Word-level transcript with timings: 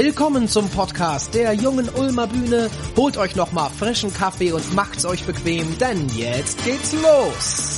Willkommen 0.00 0.46
zum 0.46 0.68
Podcast 0.68 1.34
der 1.34 1.54
jungen 1.54 1.88
Ulmer 1.88 2.28
Bühne. 2.28 2.70
Holt 2.96 3.16
euch 3.16 3.34
nochmal 3.34 3.68
frischen 3.68 4.14
Kaffee 4.14 4.52
und 4.52 4.72
macht's 4.72 5.04
euch 5.04 5.24
bequem, 5.24 5.76
denn 5.76 6.08
jetzt 6.10 6.64
geht's 6.64 6.92
los. 6.92 7.77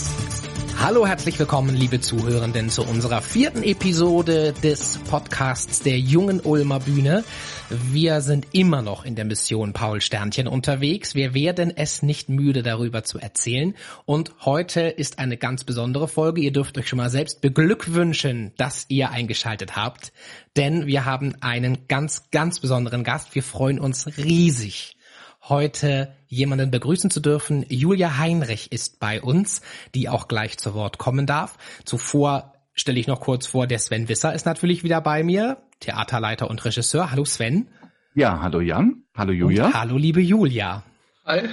Hallo, 0.83 1.07
herzlich 1.07 1.39
willkommen, 1.39 1.77
liebe 1.77 2.01
Zuhörenden, 2.01 2.71
zu 2.71 2.83
unserer 2.83 3.21
vierten 3.21 3.63
Episode 3.63 4.55
des 4.63 4.97
Podcasts 5.11 5.81
der 5.83 5.99
jungen 5.99 6.41
Ulmer 6.41 6.81
Bühne. 6.81 7.23
Wir 7.69 8.23
sind 8.23 8.47
immer 8.53 8.81
noch 8.81 9.05
in 9.05 9.15
der 9.15 9.27
Mission 9.27 9.75
Paul 9.75 10.01
Sternchen 10.01 10.49
unterwegs. 10.49 11.15
Wir 11.15 11.35
werden 11.35 11.71
es 11.77 12.03
nicht 12.03 12.31
müde, 12.31 12.63
darüber 12.63 13.05
zu 13.05 13.19
erzählen. 13.19 13.75
Und 14.07 14.33
heute 14.41 14.81
ist 14.81 15.19
eine 15.19 15.37
ganz 15.37 15.65
besondere 15.65 16.09
Folge. 16.09 16.41
Ihr 16.41 16.51
dürft 16.51 16.79
euch 16.79 16.89
schon 16.89 16.97
mal 16.97 17.11
selbst 17.11 17.43
beglückwünschen, 17.43 18.53
dass 18.57 18.87
ihr 18.89 19.11
eingeschaltet 19.11 19.77
habt. 19.77 20.15
Denn 20.57 20.87
wir 20.87 21.05
haben 21.05 21.35
einen 21.43 21.89
ganz, 21.89 22.31
ganz 22.31 22.59
besonderen 22.59 23.05
Gast. 23.05 23.35
Wir 23.35 23.43
freuen 23.43 23.79
uns 23.81 24.07
riesig 24.17 24.97
heute 25.43 26.15
jemanden 26.29 26.71
begrüßen 26.71 27.11
zu 27.11 27.21
dürfen. 27.21 27.65
Julia 27.69 28.19
Heinrich 28.19 28.73
ist 28.73 29.01
bei 29.01 29.21
uns, 29.21 29.63
die 29.95 30.09
auch 30.09 30.29
gleich 30.29 30.59
zu 30.59 30.75
Wort 30.75 30.99
kommen 30.99 31.27
darf. 31.27 31.57
Zuvor 31.85 32.55
stelle 32.75 33.01
ich 33.01 33.07
noch 33.07 33.21
kurz 33.21 33.47
vor, 33.47 33.67
der 33.67 33.79
Sven 33.79 34.09
Wisser 34.09 34.35
ist 34.35 34.47
natürlich 34.47 34.85
wieder 34.85 35.01
bei 35.01 35.23
mir, 35.23 35.59
Theaterleiter 35.81 36.49
und 36.49 36.65
Regisseur. 36.65 37.11
Hallo 37.11 37.25
Sven. 37.25 37.69
Ja, 38.15 38.41
hallo 38.41 38.61
Jan. 38.61 39.05
Hallo 39.17 39.33
Julia. 39.33 39.67
Und 39.67 39.75
hallo 39.75 39.97
liebe 39.97 40.21
Julia. 40.21 40.85
Hi. 41.25 41.49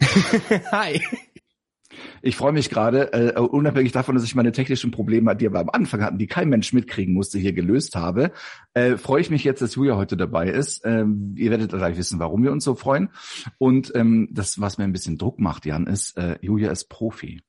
Hi. 0.72 1.00
Ich 2.22 2.36
freue 2.36 2.52
mich 2.52 2.70
gerade, 2.70 3.12
äh, 3.12 3.38
unabhängig 3.38 3.92
davon, 3.92 4.14
dass 4.14 4.24
ich 4.24 4.34
meine 4.34 4.52
technischen 4.52 4.90
Probleme, 4.90 5.34
die 5.36 5.50
wir 5.50 5.60
am 5.60 5.70
Anfang 5.70 6.02
hatten, 6.02 6.18
die 6.18 6.26
kein 6.26 6.48
Mensch 6.48 6.72
mitkriegen 6.72 7.14
musste, 7.14 7.38
hier 7.38 7.52
gelöst 7.52 7.96
habe, 7.96 8.32
äh, 8.74 8.96
freue 8.96 9.20
ich 9.20 9.30
mich 9.30 9.44
jetzt, 9.44 9.62
dass 9.62 9.74
Julia 9.74 9.96
heute 9.96 10.16
dabei 10.16 10.48
ist. 10.48 10.82
Ähm, 10.84 11.34
ihr 11.36 11.50
werdet 11.50 11.70
gleich 11.70 11.96
wissen, 11.96 12.18
warum 12.18 12.42
wir 12.42 12.52
uns 12.52 12.64
so 12.64 12.74
freuen. 12.74 13.10
Und 13.58 13.92
ähm, 13.94 14.28
das, 14.30 14.60
was 14.60 14.78
mir 14.78 14.84
ein 14.84 14.92
bisschen 14.92 15.18
Druck 15.18 15.38
macht, 15.38 15.66
Jan, 15.66 15.86
ist, 15.86 16.16
äh, 16.16 16.38
Julia 16.40 16.70
ist 16.70 16.88
Profi. 16.88 17.40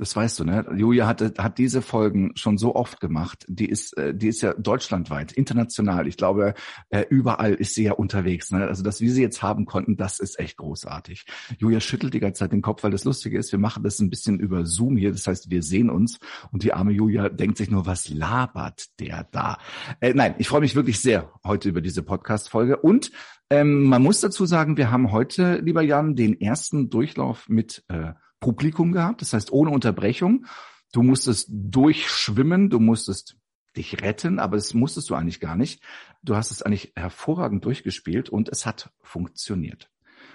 Das 0.00 0.16
weißt 0.16 0.40
du, 0.40 0.44
ne? 0.44 0.64
Julia 0.74 1.06
hat, 1.06 1.20
hat 1.38 1.58
diese 1.58 1.82
Folgen 1.82 2.32
schon 2.34 2.56
so 2.56 2.74
oft 2.74 3.00
gemacht. 3.00 3.44
Die 3.48 3.68
ist, 3.68 3.94
äh, 3.98 4.14
die 4.14 4.28
ist 4.28 4.40
ja 4.40 4.54
deutschlandweit, 4.54 5.30
international. 5.30 6.08
Ich 6.08 6.16
glaube, 6.16 6.54
äh, 6.88 7.04
überall 7.10 7.52
ist 7.52 7.74
sie 7.74 7.82
ja 7.84 7.92
unterwegs. 7.92 8.50
Ne? 8.50 8.66
Also, 8.66 8.82
dass 8.82 9.02
wir 9.02 9.12
sie 9.12 9.20
jetzt 9.20 9.42
haben 9.42 9.66
konnten, 9.66 9.98
das 9.98 10.18
ist 10.18 10.38
echt 10.38 10.56
großartig. 10.56 11.26
Julia 11.58 11.80
schüttelt 11.80 12.14
die 12.14 12.20
ganze 12.20 12.38
Zeit 12.38 12.52
den 12.52 12.62
Kopf, 12.62 12.82
weil 12.82 12.92
das 12.92 13.04
Lustige 13.04 13.38
ist, 13.38 13.52
wir 13.52 13.58
machen 13.58 13.82
das 13.82 14.00
ein 14.00 14.08
bisschen 14.08 14.40
über 14.40 14.64
Zoom 14.64 14.96
hier. 14.96 15.12
Das 15.12 15.26
heißt, 15.26 15.50
wir 15.50 15.62
sehen 15.62 15.90
uns 15.90 16.18
und 16.50 16.62
die 16.62 16.72
arme 16.72 16.92
Julia 16.92 17.28
denkt 17.28 17.58
sich 17.58 17.70
nur, 17.70 17.84
was 17.84 18.08
labert 18.08 18.98
der 19.00 19.28
da? 19.30 19.58
Äh, 20.00 20.14
nein, 20.14 20.34
ich 20.38 20.48
freue 20.48 20.62
mich 20.62 20.76
wirklich 20.76 20.98
sehr 20.98 21.30
heute 21.44 21.68
über 21.68 21.82
diese 21.82 22.02
Podcast-Folge 22.02 22.78
und 22.78 23.10
ähm, 23.50 23.82
man 23.82 24.02
muss 24.02 24.20
dazu 24.20 24.46
sagen, 24.46 24.78
wir 24.78 24.90
haben 24.90 25.12
heute, 25.12 25.56
lieber 25.56 25.82
Jan, 25.82 26.14
den 26.16 26.40
ersten 26.40 26.88
Durchlauf 26.88 27.48
mit 27.48 27.84
äh, 27.88 28.12
Publikum 28.40 28.92
gehabt, 28.92 29.20
das 29.20 29.32
heißt 29.32 29.52
ohne 29.52 29.70
Unterbrechung. 29.70 30.46
Du 30.92 31.02
musstest 31.02 31.48
durchschwimmen, 31.50 32.70
du 32.70 32.80
musstest 32.80 33.36
dich 33.76 34.02
retten, 34.02 34.38
aber 34.38 34.56
das 34.56 34.74
musstest 34.74 35.10
du 35.10 35.14
eigentlich 35.14 35.40
gar 35.40 35.56
nicht. 35.56 35.82
Du 36.22 36.34
hast 36.34 36.50
es 36.50 36.62
eigentlich 36.62 36.92
hervorragend 36.96 37.64
durchgespielt 37.64 38.28
und 38.28 38.48
es 38.48 38.66
hat 38.66 38.90
funktioniert. 39.02 39.90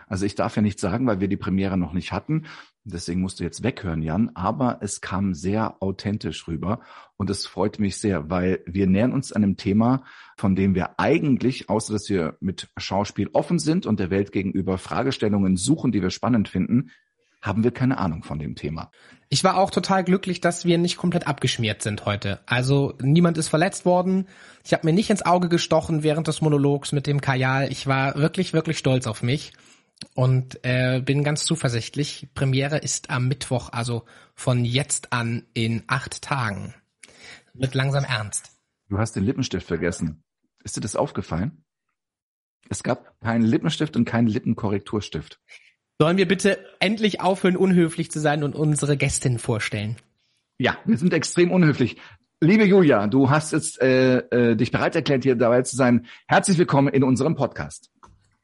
Also 0.08 0.26
ich 0.26 0.36
darf 0.36 0.56
ja 0.56 0.62
nicht 0.62 0.80
sagen, 0.80 1.08
weil 1.08 1.20
wir 1.20 1.28
die 1.28 1.38
Premiere 1.38 1.78
noch 1.78 1.94
nicht 1.94 2.12
hatten. 2.12 2.46
Deswegen 2.84 3.22
musst 3.22 3.40
du 3.40 3.44
jetzt 3.44 3.64
weghören, 3.64 4.04
Jan. 4.04 4.32
Aber 4.36 4.78
es 4.82 5.02
kam 5.02 5.34
sehr 5.34 5.82
authentisch 5.82 6.48
rüber 6.48 6.82
und 7.18 7.30
es 7.30 7.48
freut 7.48 7.80
mich 7.80 7.98
sehr, 7.98 8.30
weil 8.30 8.64
wir 8.68 8.88
nähern 8.88 9.14
uns 9.14 9.34
einem 9.34 9.58
Thema, 9.58 10.04
von 10.38 10.56
dem 10.56 10.76
wir 10.76 11.00
eigentlich, 11.00 11.70
außer 11.70 11.94
dass 11.94 12.10
wir 12.10 12.38
mit 12.40 12.70
Schauspiel 12.78 13.30
offen 13.34 13.58
sind 13.58 13.86
und 13.88 14.00
der 14.00 14.12
Welt 14.12 14.32
gegenüber 14.32 14.78
Fragestellungen 14.78 15.58
suchen, 15.58 15.92
die 15.92 16.04
wir 16.04 16.12
spannend 16.12 16.50
finden, 16.50 16.92
haben 17.46 17.64
wir 17.64 17.72
keine 17.72 17.98
Ahnung 18.00 18.24
von 18.24 18.40
dem 18.40 18.56
Thema. 18.56 18.92
Ich 19.30 19.44
war 19.44 19.58
auch 19.58 19.70
total 19.70 20.04
glücklich, 20.04 20.42
dass 20.42 20.66
wir 20.66 20.78
nicht 20.78 20.98
komplett 20.98 21.28
abgeschmiert 21.28 21.82
sind 21.82 22.06
heute. 22.06 22.40
Also 22.46 22.94
niemand 23.00 23.38
ist 23.38 23.50
verletzt 23.50 23.86
worden. 23.86 24.28
Ich 24.64 24.74
habe 24.74 24.86
mir 24.86 24.94
nicht 24.94 25.10
ins 25.10 25.26
Auge 25.26 25.50
gestochen 25.50 26.04
während 26.04 26.28
des 26.28 26.42
Monologs 26.42 26.92
mit 26.92 27.08
dem 27.08 27.22
Kajal. 27.22 27.72
Ich 27.72 27.88
war 27.88 28.16
wirklich, 28.16 28.54
wirklich 28.54 28.78
stolz 28.78 29.08
auf 29.08 29.22
mich 29.22 29.54
und 30.16 30.60
äh, 30.64 31.02
bin 31.02 31.24
ganz 31.24 31.46
zuversichtlich. 31.46 32.30
Premiere 32.34 32.78
ist 32.78 33.10
am 33.10 33.28
Mittwoch, 33.28 33.70
also 33.72 34.06
von 34.34 34.66
jetzt 34.66 35.14
an 35.14 35.44
in 35.54 35.84
acht 35.88 36.22
Tagen. 36.22 36.74
Wird 37.54 37.76
langsam 37.76 38.04
ernst. 38.04 38.52
Du 38.90 38.98
hast 38.98 39.16
den 39.16 39.24
Lippenstift 39.24 39.68
vergessen. 39.68 40.24
Ist 40.64 40.78
dir 40.78 40.82
das 40.82 40.96
aufgefallen? 40.96 41.64
Es 42.70 42.82
gab 42.82 43.20
keinen 43.22 43.44
Lippenstift 43.44 43.96
und 43.96 44.06
keinen 44.06 44.28
Lippenkorrekturstift. 44.28 45.40
Sollen 45.98 46.18
wir 46.18 46.28
bitte 46.28 46.60
endlich 46.82 47.22
aufhören, 47.22 47.56
unhöflich 47.56 48.12
zu 48.12 48.20
sein 48.20 48.44
und 48.44 48.54
unsere 48.54 48.98
Gästin 48.98 49.40
vorstellen? 49.40 49.96
Ja, 50.58 50.78
wir 50.84 50.98
sind 50.98 51.14
extrem 51.14 51.52
unhöflich. 51.52 51.96
Liebe 52.42 52.66
Julia, 52.66 53.08
du 53.08 53.30
hast 53.30 53.54
jetzt 53.54 53.82
äh, 53.82 54.18
äh, 54.18 54.56
dich 54.58 54.72
bereit 54.72 54.98
erklärt, 54.98 55.24
hier 55.24 55.36
dabei 55.36 55.62
zu 55.62 55.78
sein. 55.78 56.06
Herzlich 56.28 56.58
willkommen 56.58 56.90
in 56.90 57.02
unserem 57.02 57.36
Podcast. 57.36 57.92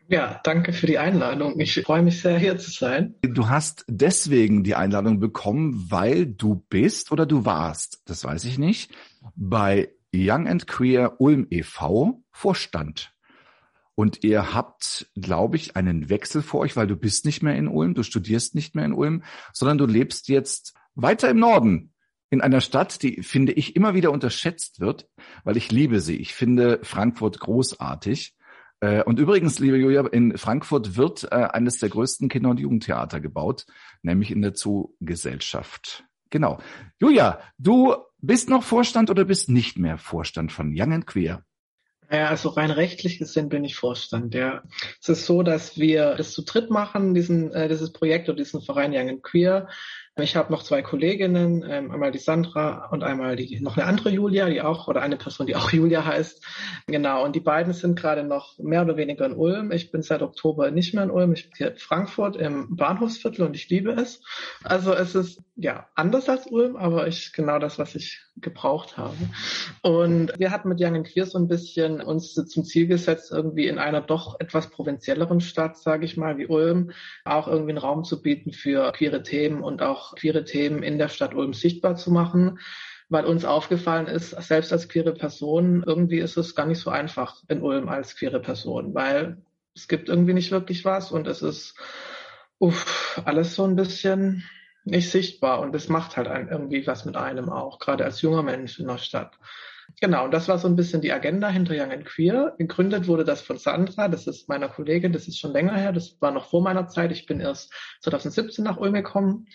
Ja, 0.07 0.40
danke 0.45 0.72
für 0.72 0.88
die 0.88 0.97
Einladung. 0.97 1.59
Ich 1.59 1.81
freue 1.84 2.01
mich 2.01 2.22
sehr, 2.22 2.40
hier 2.40 2.57
zu 2.57 2.72
sein. 2.72 3.16
Du 3.22 3.50
hast 3.50 3.84
deswegen 3.90 4.63
die 4.63 4.75
Einladung 4.75 5.19
bekommen, 5.19 5.88
weil 5.90 6.28
du 6.28 6.63
bist 6.69 7.11
oder 7.11 7.25
du 7.25 7.44
warst, 7.44 8.01
das 8.06 8.23
weiß 8.23 8.45
ich 8.45 8.59
nicht, 8.59 8.91
bei 9.35 9.90
Young 10.16 10.47
and 10.47 10.67
Queer 10.67 11.19
Ulm 11.19 11.47
e.V. 11.50 12.23
Vorstand. 12.31 13.10
Und 13.96 14.24
ihr 14.24 14.53
habt, 14.53 15.12
glaube 15.16 15.57
ich, 15.57 15.75
einen 15.75 16.09
Wechsel 16.09 16.41
vor 16.41 16.62
euch, 16.62 16.75
weil 16.75 16.88
du 16.88 16.96
bist 16.96 17.25
nicht 17.25 17.44
mehr 17.44 17.56
in 17.56 17.68
Ulm, 17.68 17.94
du 17.94 18.03
studierst 18.03 18.56
nicht 18.56 18.74
mehr 18.75 18.85
in 18.85 18.94
Ulm, 18.94 19.24
sondern 19.53 19.78
du 19.78 19.85
lebst 19.85 20.29
jetzt 20.29 20.74
weiter 20.96 21.29
im 21.29 21.40
Norden. 21.40 21.94
In 22.29 22.41
einer 22.41 22.62
Stadt, 22.62 23.03
die, 23.03 23.24
finde 23.24 23.52
ich, 23.52 23.75
immer 23.75 23.94
wieder 23.94 24.12
unterschätzt 24.12 24.79
wird, 24.79 25.09
weil 25.44 25.57
ich 25.57 25.72
liebe 25.72 26.00
sie. 26.00 26.16
Ich 26.16 26.34
finde 26.34 26.79
Frankfurt 26.84 27.40
großartig. 27.40 28.35
Äh, 28.79 29.03
und 29.03 29.19
übrigens, 29.19 29.59
liebe 29.59 29.78
Julia, 29.78 30.08
in 30.08 30.38
Frankfurt 30.38 30.96
wird 30.96 31.25
äh, 31.25 31.35
eines 31.35 31.79
der 31.79 31.90
größten 31.90 32.29
Kinder- 32.29 32.52
und 32.52 32.59
Jugendtheater 32.59 33.19
gebaut, 33.19 33.66
nämlich 34.02 34.31
in 34.31 34.41
der 34.41 34.56
Zoo-Gesellschaft. 34.56 36.06
Genau. 36.29 36.59
Julia, 37.00 37.41
du 37.58 37.96
bist 38.19 38.50
noch 38.50 38.63
Vorstand 38.63 39.09
oder 39.09 39.25
bist 39.25 39.50
nicht 39.50 39.78
mehr 39.78 39.97
Vorstand 39.97 40.52
von 40.52 40.73
Young 40.73 40.94
and 40.94 41.08
Queer? 41.08 41.44
Ja, 42.11 42.27
also 42.27 42.49
rein 42.49 42.72
rechtlich 42.72 43.19
gesehen 43.19 43.47
bin 43.47 43.63
ich 43.63 43.77
Vorstand. 43.77 44.35
Ja, 44.35 44.63
es 44.99 45.07
ist 45.07 45.25
so, 45.25 45.44
dass 45.44 45.77
wir 45.77 46.16
das 46.16 46.33
zu 46.33 46.41
dritt 46.44 46.69
machen, 46.69 47.13
diesen 47.13 47.53
äh, 47.53 47.69
dieses 47.69 47.94
Projekt 47.94 48.27
oder 48.27 48.35
diesen 48.35 48.61
Verein 48.61 48.91
Young 48.94 49.09
and 49.09 49.23
Queer. 49.23 49.69
Ich 50.17 50.35
habe 50.35 50.51
noch 50.51 50.63
zwei 50.63 50.81
Kolleginnen, 50.81 51.63
ähm, 51.66 51.89
einmal 51.89 52.11
die 52.11 52.19
Sandra 52.19 52.89
und 52.91 53.01
einmal 53.01 53.38
die 53.38 53.61
noch 53.61 53.77
eine 53.77 53.85
andere 53.85 54.09
Julia, 54.09 54.49
die 54.49 54.61
auch 54.61 54.89
oder 54.89 55.01
eine 55.01 55.16
Person, 55.16 55.47
die 55.47 55.55
auch 55.55 55.72
Julia 55.72 56.03
heißt. 56.03 56.45
Genau. 56.88 57.23
Und 57.23 57.33
die 57.33 57.39
beiden 57.39 57.72
sind 57.72 57.97
gerade 57.97 58.25
noch 58.25 58.59
mehr 58.59 58.81
oder 58.81 58.97
weniger 58.97 59.25
in 59.25 59.33
Ulm. 59.33 59.72
Ich 59.72 59.89
bin 59.89 60.01
seit 60.01 60.22
Oktober 60.22 60.69
nicht 60.69 60.94
mehr 60.94 61.05
in 61.05 61.11
Ulm. 61.11 61.31
Ich 61.31 61.49
bin 61.49 61.53
hier 61.55 61.72
in 61.72 61.77
Frankfurt 61.77 62.35
im 62.35 62.75
Bahnhofsviertel 62.75 63.45
und 63.45 63.55
ich 63.55 63.69
liebe 63.69 63.91
es. 63.91 64.22
Also 64.63 64.94
es 64.94 65.16
ist 65.16 65.39
ja 65.55 65.88
anders 65.95 66.28
als 66.28 66.47
Ulm, 66.47 66.75
aber 66.75 67.07
ich 67.07 67.31
genau 67.31 67.57
das, 67.57 67.79
was 67.79 67.95
ich 67.95 68.19
gebraucht 68.38 68.97
habe. 68.97 69.16
Und 69.81 70.33
wir 70.38 70.51
hatten 70.51 70.69
mit 70.69 70.81
Young 70.81 70.95
and 70.95 71.07
Queer 71.07 71.25
so 71.25 71.38
ein 71.38 71.47
bisschen 71.47 72.01
uns 72.01 72.33
zum 72.33 72.66
Ziel 72.66 72.88
gesetzt, 72.88 73.31
irgendwie 73.31 73.67
in 73.67 73.78
einer 73.78 74.01
doch 74.01 74.39
etwas 74.39 74.69
provinzielleren 74.69 75.41
Stadt, 75.41 75.78
sage 75.78 76.05
ich 76.05 76.17
mal, 76.17 76.38
wie 76.38 76.47
Ulm, 76.47 76.91
auch 77.23 77.47
irgendwie 77.47 77.72
einen 77.72 77.78
Raum 77.78 78.03
zu 78.03 78.22
bieten 78.22 78.51
für 78.51 78.91
queere 78.91 79.23
Themen 79.23 79.61
und 79.61 79.81
auch 79.81 80.00
queere 80.16 80.44
Themen 80.44 80.84
in 80.84 80.97
der 80.97 81.09
Stadt 81.09 81.34
Ulm 81.34 81.53
sichtbar 81.53 81.95
zu 81.95 82.12
machen 82.12 82.59
weil 83.12 83.25
uns 83.25 83.44
aufgefallen 83.44 84.07
ist, 84.07 84.29
selbst 84.29 84.72
als 84.72 84.88
queere 84.88 85.13
Person, 85.13 85.84
irgendwie 85.85 86.19
ist 86.19 86.38
es 86.38 86.56
gar 86.56 86.66
nicht 86.66 86.79
so 86.79 86.89
einfach 86.89 87.43
in 87.49 87.61
Ulm 87.61 87.90
als 87.90 88.16
queere 88.16 88.40
Person, 88.40 88.96
weil 88.96 89.43
es 89.76 89.90
gibt 89.90 90.08
irgendwie 90.08 90.34
nicht 90.34 90.52
wirklich 90.52 90.85
was 90.85 91.11
und 91.11 91.28
es 91.28 91.41
ist 91.41 91.76
uff, 92.58 93.22
alles 93.26 93.53
so 93.53 93.66
ein 93.66 93.76
bisschen 93.76 94.46
nicht 94.85 95.11
sichtbar 95.11 95.59
und 95.59 95.76
es 95.76 95.90
macht 95.90 96.16
halt 96.16 96.28
irgendwie 96.28 96.87
was 96.87 97.03
mit 97.03 97.17
einem 97.17 97.49
auch, 97.49 97.79
gerade 97.79 98.05
als 98.05 98.22
junger 98.22 98.43
Mensch 98.43 98.79
in 98.79 98.87
der 98.87 98.97
Stadt. 98.97 99.37
Genau, 99.99 100.26
und 100.26 100.32
das 100.32 100.47
war 100.47 100.58
so 100.58 100.67
ein 100.67 100.76
bisschen 100.76 101.02
die 101.02 101.11
Agenda 101.11 101.49
hinter 101.49 101.73
Young 101.76 101.91
and 101.91 102.05
Queer. 102.05 102.55
Gegründet 102.58 103.08
wurde 103.08 103.26
das 103.26 103.41
von 103.41 103.58
Sandra, 103.58 104.08
das 104.08 104.28
ist 104.28 104.47
meiner 104.47 104.70
Kollegin, 104.70 105.11
das 105.11 105.28
ist 105.28 105.40
schon 105.40 105.53
länger 105.53 105.76
her, 105.76 105.91
das 105.91 106.17
war 106.22 106.32
noch 106.32 106.49
vor 106.49 106.61
meiner 106.61 106.88
Zeit. 106.88 107.11
Ich 107.11 107.26
bin 107.26 107.40
erst 107.40 107.73
2017 108.02 108.64
nach 108.64 108.78
Ulm 108.78 108.93
gekommen. 108.93 109.47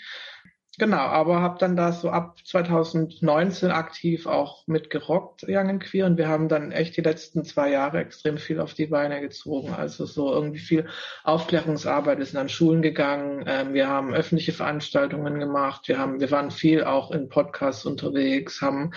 Genau, 0.79 0.99
aber 0.99 1.41
habe 1.41 1.59
dann 1.59 1.75
da 1.75 1.91
so 1.91 2.11
ab 2.11 2.37
2019 2.45 3.71
aktiv 3.71 4.27
auch 4.27 4.67
mitgerockt, 4.67 5.45
Young 5.49 5.71
and 5.71 5.83
Queer. 5.83 6.05
Und 6.05 6.19
wir 6.19 6.29
haben 6.29 6.49
dann 6.51 6.71
echt 6.71 6.99
die 6.99 7.01
letzten 7.01 7.45
zwei 7.45 7.71
Jahre 7.71 7.99
extrem 7.99 8.37
viel 8.37 8.61
auf 8.61 8.75
die 8.75 8.87
Beine 8.87 9.23
gezogen. 9.23 9.73
Also 9.73 10.05
so 10.05 10.31
irgendwie 10.31 10.59
viel 10.59 10.87
Aufklärungsarbeit. 11.25 12.19
Wir 12.19 12.27
sind 12.27 12.39
an 12.39 12.51
Schulen 12.51 12.83
gegangen. 12.83 13.45
Ähm, 13.47 13.73
wir 13.73 13.89
haben 13.89 14.13
öffentliche 14.13 14.53
Veranstaltungen 14.53 15.41
gemacht. 15.41 15.89
Wir 15.89 15.99
haben, 15.99 16.21
wir 16.21 16.31
waren 16.31 16.51
viel 16.51 16.85
auch 16.85 17.11
in 17.11 17.31
Podcasts 17.31 17.87
unterwegs, 17.87 18.61
haben 18.61 18.93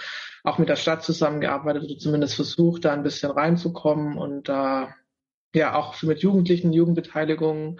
auch 0.49 0.57
mit 0.57 0.69
der 0.69 0.75
Stadt 0.75 1.03
zusammengearbeitet 1.03 1.83
oder 1.83 1.97
zumindest 1.97 2.35
versucht, 2.35 2.85
da 2.85 2.93
ein 2.93 3.03
bisschen 3.03 3.31
reinzukommen 3.31 4.17
und 4.17 4.49
da 4.49 4.95
ja 5.53 5.75
auch 5.75 6.01
mit 6.03 6.21
Jugendlichen, 6.21 6.73
Jugendbeteiligung, 6.73 7.79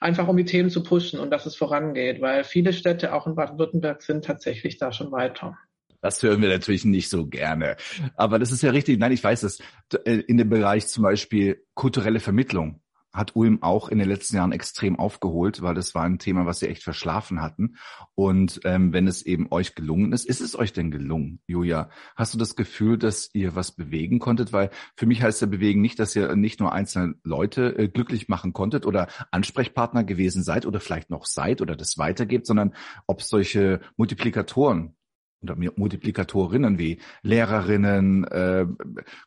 einfach 0.00 0.28
um 0.28 0.36
die 0.36 0.44
Themen 0.44 0.70
zu 0.70 0.82
pushen 0.82 1.18
und 1.18 1.30
dass 1.30 1.46
es 1.46 1.56
vorangeht, 1.56 2.20
weil 2.20 2.44
viele 2.44 2.72
Städte 2.72 3.14
auch 3.14 3.26
in 3.26 3.34
Baden-Württemberg 3.34 4.02
sind 4.02 4.24
tatsächlich 4.24 4.78
da 4.78 4.92
schon 4.92 5.12
weiter. 5.12 5.58
Das 6.02 6.22
hören 6.22 6.40
wir 6.40 6.48
natürlich 6.48 6.86
nicht 6.86 7.10
so 7.10 7.26
gerne. 7.26 7.76
Aber 8.16 8.38
das 8.38 8.52
ist 8.52 8.62
ja 8.62 8.70
richtig. 8.70 8.98
Nein, 8.98 9.12
ich 9.12 9.22
weiß 9.22 9.42
es. 9.42 9.58
Äh, 10.04 10.20
in 10.20 10.38
dem 10.38 10.48
Bereich 10.48 10.86
zum 10.86 11.02
Beispiel 11.02 11.62
kulturelle 11.74 12.20
Vermittlung 12.20 12.80
hat 13.12 13.34
Ulm 13.34 13.62
auch 13.62 13.88
in 13.88 13.98
den 13.98 14.08
letzten 14.08 14.36
Jahren 14.36 14.52
extrem 14.52 14.98
aufgeholt, 14.98 15.62
weil 15.62 15.74
das 15.74 15.94
war 15.94 16.04
ein 16.04 16.18
Thema, 16.18 16.46
was 16.46 16.60
sie 16.60 16.68
echt 16.68 16.82
verschlafen 16.82 17.42
hatten. 17.42 17.76
Und 18.14 18.60
ähm, 18.64 18.92
wenn 18.92 19.06
es 19.06 19.22
eben 19.22 19.48
euch 19.50 19.74
gelungen 19.74 20.12
ist, 20.12 20.26
ist 20.26 20.40
es 20.40 20.58
euch 20.58 20.72
denn 20.72 20.90
gelungen, 20.90 21.40
Julia? 21.46 21.90
Hast 22.16 22.34
du 22.34 22.38
das 22.38 22.56
Gefühl, 22.56 22.98
dass 22.98 23.30
ihr 23.32 23.54
was 23.54 23.72
bewegen 23.72 24.18
konntet? 24.18 24.52
Weil 24.52 24.70
für 24.96 25.06
mich 25.06 25.22
heißt 25.22 25.40
ja 25.40 25.46
bewegen 25.46 25.80
nicht, 25.80 25.98
dass 25.98 26.14
ihr 26.14 26.36
nicht 26.36 26.60
nur 26.60 26.72
einzelne 26.72 27.14
Leute 27.24 27.76
äh, 27.76 27.88
glücklich 27.88 28.28
machen 28.28 28.52
konntet 28.52 28.86
oder 28.86 29.08
Ansprechpartner 29.30 30.04
gewesen 30.04 30.42
seid 30.42 30.66
oder 30.66 30.80
vielleicht 30.80 31.10
noch 31.10 31.26
seid 31.26 31.60
oder 31.60 31.76
das 31.76 31.98
weitergebt, 31.98 32.46
sondern 32.46 32.74
ob 33.06 33.22
solche 33.22 33.80
Multiplikatoren 33.96 34.94
oder 35.42 35.56
Multiplikatorinnen 35.56 36.78
wie 36.78 37.00
Lehrerinnen, 37.22 38.24
äh, 38.24 38.66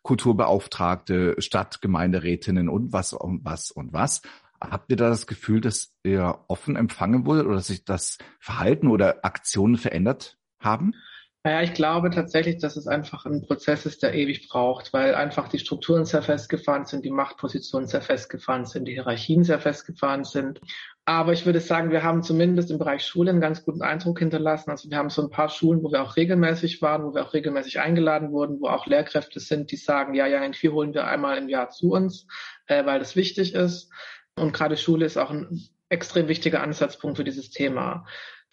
Kulturbeauftragte, 0.01 1.35
Stadtgemeinderätinnen 1.39 2.69
und 2.69 2.93
was 2.93 3.13
und 3.13 3.43
was 3.43 3.71
und 3.71 3.93
was. 3.93 4.21
Habt 4.61 4.91
ihr 4.91 4.97
da 4.97 5.09
das 5.09 5.27
Gefühl, 5.27 5.59
dass 5.59 5.93
ihr 6.03 6.39
offen 6.47 6.75
empfangen 6.75 7.25
wurde 7.25 7.45
oder 7.45 7.55
dass 7.55 7.67
sich 7.67 7.83
das 7.83 8.17
Verhalten 8.39 8.87
oder 8.87 9.25
Aktionen 9.25 9.77
verändert 9.77 10.37
haben? 10.59 10.93
Naja, 11.45 11.61
ich 11.61 11.73
glaube 11.73 12.09
tatsächlich, 12.09 12.59
dass 12.59 12.77
es 12.77 12.87
einfach 12.87 13.25
ein 13.25 13.41
Prozess 13.41 13.85
ist, 13.85 14.01
der 14.01 14.13
ewig 14.13 14.47
braucht, 14.47 14.93
weil 14.93 15.13
einfach 15.13 15.49
die 15.49 15.59
Strukturen 15.59 16.05
sehr 16.05 16.21
festgefahren 16.21 16.85
sind, 16.85 17.03
die 17.03 17.11
Machtpositionen 17.11 17.85
sehr 17.85 18.01
festgefahren 18.01 18.65
sind, 18.65 18.85
die 18.85 18.93
Hierarchien 18.93 19.43
sehr 19.43 19.59
festgefahren 19.59 20.23
sind. 20.23 20.61
Aber 21.03 21.33
ich 21.33 21.45
würde 21.45 21.59
sagen, 21.59 21.91
wir 21.91 22.01
haben 22.01 22.23
zumindest 22.23 22.71
im 22.71 22.77
Bereich 22.77 23.05
Schule 23.05 23.31
einen 23.31 23.41
ganz 23.41 23.65
guten 23.65 23.81
Eindruck 23.81 24.19
hinterlassen. 24.19 24.71
Also 24.71 24.89
wir 24.89 24.97
haben 24.97 25.09
so 25.09 25.21
ein 25.21 25.31
paar 25.31 25.49
Schulen, 25.49 25.83
wo 25.83 25.91
wir 25.91 26.01
auch 26.01 26.15
regelmäßig 26.15 26.81
waren, 26.81 27.03
wo 27.03 27.13
wir 27.13 27.25
auch 27.25 27.33
regelmäßig 27.33 27.81
eingeladen 27.81 28.31
wurden, 28.31 28.61
wo 28.61 28.67
auch 28.69 28.85
Lehrkräfte 28.85 29.41
sind, 29.41 29.69
die 29.71 29.75
sagen, 29.75 30.13
ja, 30.13 30.27
ja, 30.27 30.41
in 30.45 30.53
holen 30.53 30.93
wir 30.93 31.07
einmal 31.07 31.37
im 31.37 31.49
Jahr 31.49 31.69
zu 31.69 31.91
uns, 31.91 32.25
äh, 32.67 32.85
weil 32.85 32.99
das 32.99 33.17
wichtig 33.17 33.53
ist. 33.53 33.91
Und 34.37 34.53
gerade 34.53 34.77
Schule 34.77 35.05
ist 35.05 35.17
auch 35.17 35.29
ein 35.29 35.67
extrem 35.89 36.29
wichtiger 36.29 36.63
Ansatzpunkt 36.63 37.17
für 37.17 37.25
dieses 37.25 37.49
Thema. 37.49 38.05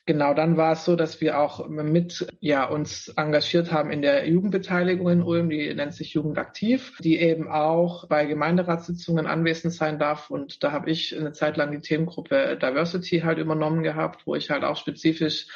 Genau, 0.06 0.34
dann 0.34 0.56
war 0.56 0.72
es 0.72 0.84
so, 0.84 0.96
dass 0.96 1.20
wir 1.20 1.38
auch 1.38 1.68
mit 1.68 2.26
ja 2.40 2.64
uns 2.64 3.08
engagiert 3.16 3.70
haben 3.70 3.92
in 3.92 4.02
der 4.02 4.28
Jugendbeteiligung 4.28 5.08
in 5.08 5.22
Ulm, 5.22 5.50
die 5.50 5.72
nennt 5.72 5.94
sich 5.94 6.14
Jugendaktiv, 6.14 6.96
die 6.98 7.18
eben 7.20 7.48
auch 7.48 8.08
bei 8.08 8.24
Gemeinderatssitzungen 8.24 9.26
anwesend 9.26 9.72
sein 9.72 10.00
darf. 10.00 10.30
Und 10.30 10.64
da 10.64 10.72
habe 10.72 10.90
ich 10.90 11.16
eine 11.16 11.32
Zeit 11.32 11.56
lang 11.56 11.70
die 11.70 11.80
Themengruppe 11.80 12.58
Diversity 12.60 13.20
halt 13.20 13.38
übernommen 13.38 13.84
gehabt, 13.84 14.26
wo 14.26 14.34
ich 14.34 14.50
halt 14.50 14.64
auch 14.64 14.76
spezifisch 14.76 15.46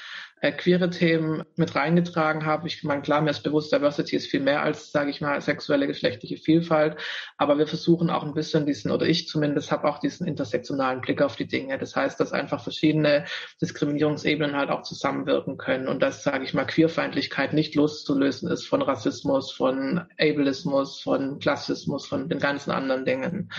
äh, 0.40 0.52
queere 0.52 0.90
Themen 0.90 1.44
mit 1.56 1.74
reingetragen 1.74 2.44
habe. 2.44 2.66
Ich 2.66 2.82
meine, 2.82 3.02
klar, 3.02 3.20
mir 3.20 3.30
ist 3.30 3.42
bewusst, 3.42 3.72
Diversity 3.72 4.16
ist 4.16 4.30
viel 4.30 4.40
mehr 4.40 4.62
als, 4.62 4.92
sage 4.92 5.10
ich 5.10 5.20
mal, 5.20 5.40
sexuelle, 5.40 5.86
geschlechtliche 5.86 6.36
Vielfalt. 6.36 6.96
Aber 7.38 7.56
wir 7.58 7.66
versuchen 7.66 8.10
auch 8.10 8.24
ein 8.24 8.34
bisschen 8.34 8.66
diesen, 8.66 8.90
oder 8.90 9.06
ich 9.06 9.28
zumindest 9.28 9.72
habe 9.72 9.88
auch 9.88 9.98
diesen 9.98 10.26
intersektionalen 10.26 11.00
Blick 11.00 11.22
auf 11.22 11.36
die 11.36 11.46
Dinge. 11.46 11.78
Das 11.78 11.96
heißt, 11.96 12.20
dass 12.20 12.32
einfach 12.32 12.62
verschiedene 12.62 13.24
Diskriminierungsebenen 13.62 14.56
halt 14.56 14.70
auch 14.70 14.82
zusammenwirken 14.82 15.56
können 15.56 15.88
und 15.88 16.02
dass, 16.02 16.22
sage 16.22 16.44
ich 16.44 16.52
mal, 16.52 16.66
Queerfeindlichkeit 16.66 17.52
nicht 17.52 17.74
loszulösen 17.74 18.50
ist 18.50 18.66
von 18.66 18.82
Rassismus, 18.82 19.52
von 19.52 20.04
Ableismus, 20.18 21.00
von 21.00 21.38
Klassismus, 21.38 22.06
von 22.06 22.28
den 22.28 22.38
ganzen 22.38 22.70
anderen 22.70 23.04
Dingen. 23.04 23.50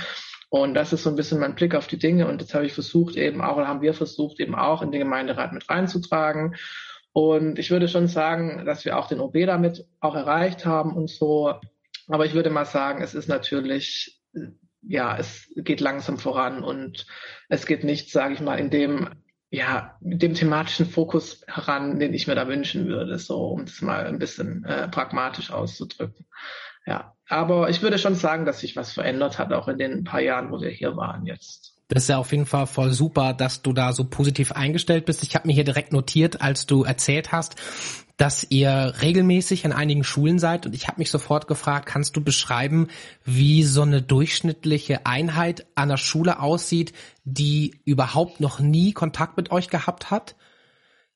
Und 0.55 0.73
das 0.73 0.93
ist 0.93 1.03
so 1.03 1.09
ein 1.09 1.17
bisschen 1.17 1.41
mein 1.41 1.53
Blick 1.53 1.75
auf 1.75 1.85
die 1.85 1.97
Dinge. 1.97 2.29
Und 2.29 2.41
das 2.41 2.53
habe 2.53 2.65
ich 2.65 2.71
versucht 2.71 3.17
eben 3.17 3.41
auch, 3.41 3.57
oder 3.57 3.67
haben 3.67 3.81
wir 3.81 3.93
versucht 3.93 4.39
eben 4.39 4.55
auch 4.55 4.81
in 4.81 4.89
den 4.89 5.01
Gemeinderat 5.01 5.51
mit 5.51 5.69
reinzutragen. 5.69 6.55
Und 7.11 7.59
ich 7.59 7.71
würde 7.71 7.89
schon 7.89 8.07
sagen, 8.07 8.63
dass 8.65 8.85
wir 8.85 8.97
auch 8.97 9.09
den 9.09 9.19
OB 9.19 9.33
damit 9.47 9.85
auch 9.99 10.15
erreicht 10.15 10.65
haben 10.65 10.95
und 10.95 11.09
so. 11.09 11.55
Aber 12.07 12.25
ich 12.25 12.33
würde 12.33 12.51
mal 12.51 12.63
sagen, 12.63 13.03
es 13.03 13.15
ist 13.15 13.27
natürlich, 13.27 14.21
ja, 14.81 15.17
es 15.17 15.51
geht 15.57 15.81
langsam 15.81 16.17
voran 16.17 16.63
und 16.63 17.05
es 17.49 17.65
geht 17.65 17.83
nicht, 17.83 18.09
sage 18.09 18.35
ich 18.35 18.39
mal, 18.39 18.57
in 18.57 18.69
dem, 18.69 19.09
ja, 19.49 19.97
mit 19.99 20.21
dem 20.21 20.35
thematischen 20.35 20.85
Fokus 20.85 21.43
heran, 21.47 21.99
den 21.99 22.13
ich 22.13 22.27
mir 22.27 22.35
da 22.35 22.47
wünschen 22.47 22.87
würde, 22.87 23.19
so 23.19 23.47
um 23.49 23.63
es 23.63 23.81
mal 23.81 24.05
ein 24.05 24.19
bisschen 24.19 24.63
äh, 24.63 24.87
pragmatisch 24.87 25.51
auszudrücken. 25.51 26.25
Ja, 26.85 27.15
aber 27.27 27.69
ich 27.69 27.81
würde 27.81 27.97
schon 27.97 28.15
sagen, 28.15 28.45
dass 28.45 28.59
sich 28.59 28.75
was 28.75 28.93
verändert 28.93 29.39
hat, 29.39 29.51
auch 29.53 29.67
in 29.67 29.77
den 29.77 30.03
paar 30.03 30.21
Jahren, 30.21 30.51
wo 30.51 30.61
wir 30.61 30.69
hier 30.69 30.95
waren 30.95 31.25
jetzt. 31.25 31.73
Das 31.87 32.03
ist 32.03 32.09
ja 32.09 32.17
auf 32.17 32.31
jeden 32.31 32.47
Fall 32.47 32.65
voll 32.65 32.91
super, 32.91 33.33
dass 33.33 33.61
du 33.61 33.71
da 33.71 33.93
so 33.93 34.05
positiv 34.05 34.51
eingestellt 34.51 35.05
bist. 35.05 35.21
Ich 35.21 35.35
habe 35.35 35.47
mir 35.47 35.53
hier 35.53 35.63
direkt 35.63 35.93
notiert, 35.93 36.41
als 36.41 36.65
du 36.65 36.83
erzählt 36.83 37.31
hast, 37.31 37.55
dass 38.17 38.47
ihr 38.49 38.93
regelmäßig 39.01 39.65
an 39.65 39.73
einigen 39.73 40.03
Schulen 40.03 40.39
seid 40.39 40.65
und 40.65 40.73
ich 40.73 40.87
habe 40.87 40.99
mich 40.99 41.11
sofort 41.11 41.47
gefragt, 41.47 41.85
kannst 41.85 42.15
du 42.15 42.23
beschreiben, 42.23 42.87
wie 43.23 43.63
so 43.63 43.81
eine 43.81 44.01
durchschnittliche 44.01 45.05
Einheit 45.05 45.67
an 45.75 45.89
der 45.89 45.97
Schule 45.97 46.39
aussieht, 46.39 46.93
die 47.23 47.79
überhaupt 47.85 48.39
noch 48.39 48.59
nie 48.59 48.93
Kontakt 48.93 49.37
mit 49.37 49.51
euch 49.51 49.69
gehabt 49.69 50.09
hat? 50.09 50.35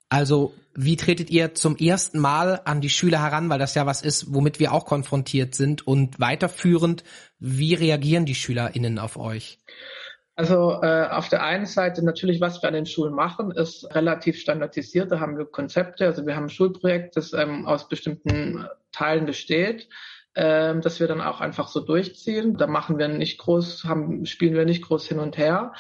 Also 0.09 0.53
wie 0.81 0.95
tretet 0.95 1.29
ihr 1.29 1.53
zum 1.55 1.75
ersten 1.75 2.19
Mal 2.19 2.61
an 2.63 2.79
die 2.79 2.89
Schüler 2.89 3.21
heran, 3.21 3.49
weil 3.49 3.59
das 3.59 3.75
ja 3.75 3.85
was 3.85 4.01
ist, 4.01 4.33
womit 4.33 4.61
wir 4.61 4.71
auch 4.71 4.85
konfrontiert 4.85 5.53
sind 5.53 5.85
und 5.85 6.21
weiterführend, 6.21 7.03
wie 7.37 7.73
reagieren 7.73 8.25
die 8.25 8.33
SchülerInnen 8.33 8.97
auf 8.97 9.17
euch? 9.17 9.59
Also 10.37 10.81
äh, 10.81 11.05
auf 11.09 11.27
der 11.27 11.43
einen 11.43 11.65
Seite 11.65 12.05
natürlich, 12.05 12.39
was 12.39 12.61
wir 12.61 12.69
an 12.69 12.75
den 12.75 12.85
Schulen 12.85 13.13
machen, 13.13 13.51
ist 13.51 13.93
relativ 13.93 14.39
standardisiert. 14.39 15.11
Da 15.11 15.19
haben 15.19 15.37
wir 15.37 15.43
Konzepte, 15.43 16.05
also 16.05 16.25
wir 16.25 16.37
haben 16.37 16.45
ein 16.45 16.49
Schulprojekt, 16.49 17.17
das 17.17 17.33
ähm, 17.33 17.67
aus 17.67 17.89
bestimmten 17.89 18.65
Teilen 18.93 19.25
besteht, 19.25 19.89
ähm, 20.33 20.79
dass 20.79 21.01
wir 21.01 21.07
dann 21.07 21.19
auch 21.19 21.41
einfach 21.41 21.67
so 21.67 21.81
durchziehen. 21.81 22.55
Da 22.55 22.67
machen 22.67 22.97
wir 22.97 23.09
nicht 23.09 23.37
groß, 23.37 23.83
haben, 23.83 24.25
spielen 24.25 24.53
wir 24.53 24.63
nicht 24.63 24.83
groß 24.83 25.09
hin 25.09 25.19
und 25.19 25.37
her 25.37 25.73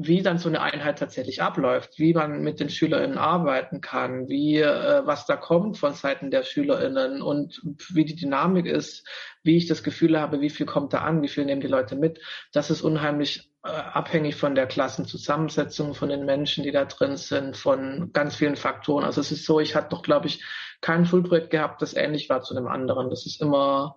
wie 0.00 0.22
dann 0.22 0.38
so 0.38 0.48
eine 0.48 0.62
Einheit 0.62 1.00
tatsächlich 1.00 1.42
abläuft, 1.42 1.98
wie 1.98 2.14
man 2.14 2.40
mit 2.40 2.60
den 2.60 2.70
SchülerInnen 2.70 3.18
arbeiten 3.18 3.80
kann, 3.80 4.28
wie 4.28 4.58
äh, 4.58 5.02
was 5.04 5.26
da 5.26 5.34
kommt 5.34 5.76
von 5.76 5.92
Seiten 5.92 6.30
der 6.30 6.44
SchülerInnen 6.44 7.20
und 7.20 7.60
wie 7.92 8.04
die 8.04 8.14
Dynamik 8.14 8.66
ist, 8.66 9.04
wie 9.42 9.56
ich 9.56 9.66
das 9.66 9.82
Gefühl 9.82 10.18
habe, 10.18 10.40
wie 10.40 10.50
viel 10.50 10.66
kommt 10.66 10.92
da 10.92 10.98
an, 10.98 11.20
wie 11.22 11.28
viel 11.28 11.44
nehmen 11.44 11.60
die 11.60 11.66
Leute 11.66 11.96
mit. 11.96 12.20
Das 12.52 12.70
ist 12.70 12.82
unheimlich 12.82 13.50
äh, 13.64 13.70
abhängig 13.70 14.36
von 14.36 14.54
der 14.54 14.68
Klassenzusammensetzung, 14.68 15.94
von 15.94 16.10
den 16.10 16.24
Menschen, 16.24 16.62
die 16.62 16.70
da 16.70 16.84
drin 16.84 17.16
sind, 17.16 17.56
von 17.56 18.12
ganz 18.12 18.36
vielen 18.36 18.56
Faktoren. 18.56 19.04
Also 19.04 19.20
es 19.20 19.32
ist 19.32 19.46
so, 19.46 19.58
ich 19.58 19.74
hatte 19.74 19.88
doch, 19.90 20.02
glaube 20.02 20.28
ich, 20.28 20.44
kein 20.80 21.06
Schulprojekt 21.06 21.50
gehabt, 21.50 21.82
das 21.82 21.94
ähnlich 21.94 22.28
war 22.28 22.42
zu 22.42 22.56
einem 22.56 22.68
anderen. 22.68 23.10
Das 23.10 23.26
ist 23.26 23.42
immer 23.42 23.96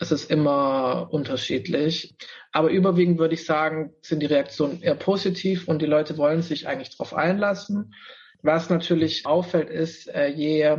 es 0.00 0.10
ist 0.10 0.30
immer 0.30 1.08
unterschiedlich. 1.10 2.16
Aber 2.52 2.70
überwiegend 2.70 3.18
würde 3.18 3.34
ich 3.34 3.44
sagen, 3.44 3.92
sind 4.00 4.20
die 4.20 4.26
Reaktionen 4.26 4.82
eher 4.82 4.94
positiv 4.94 5.68
und 5.68 5.82
die 5.82 5.86
Leute 5.86 6.16
wollen 6.16 6.42
sich 6.42 6.66
eigentlich 6.66 6.96
darauf 6.96 7.14
einlassen. 7.14 7.94
Was 8.42 8.70
natürlich 8.70 9.26
auffällt, 9.26 9.68
ist, 9.68 10.08
äh, 10.08 10.28
je, 10.28 10.78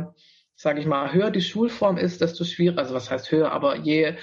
sage 0.56 0.80
ich 0.80 0.86
mal, 0.86 1.12
höher 1.12 1.30
die 1.30 1.40
Schulform 1.40 1.96
ist, 1.98 2.20
desto 2.20 2.42
schwieriger, 2.42 2.80
also 2.80 2.94
was 2.94 3.10
heißt 3.12 3.30
höher, 3.30 3.52
aber 3.52 3.76
je 3.76 4.16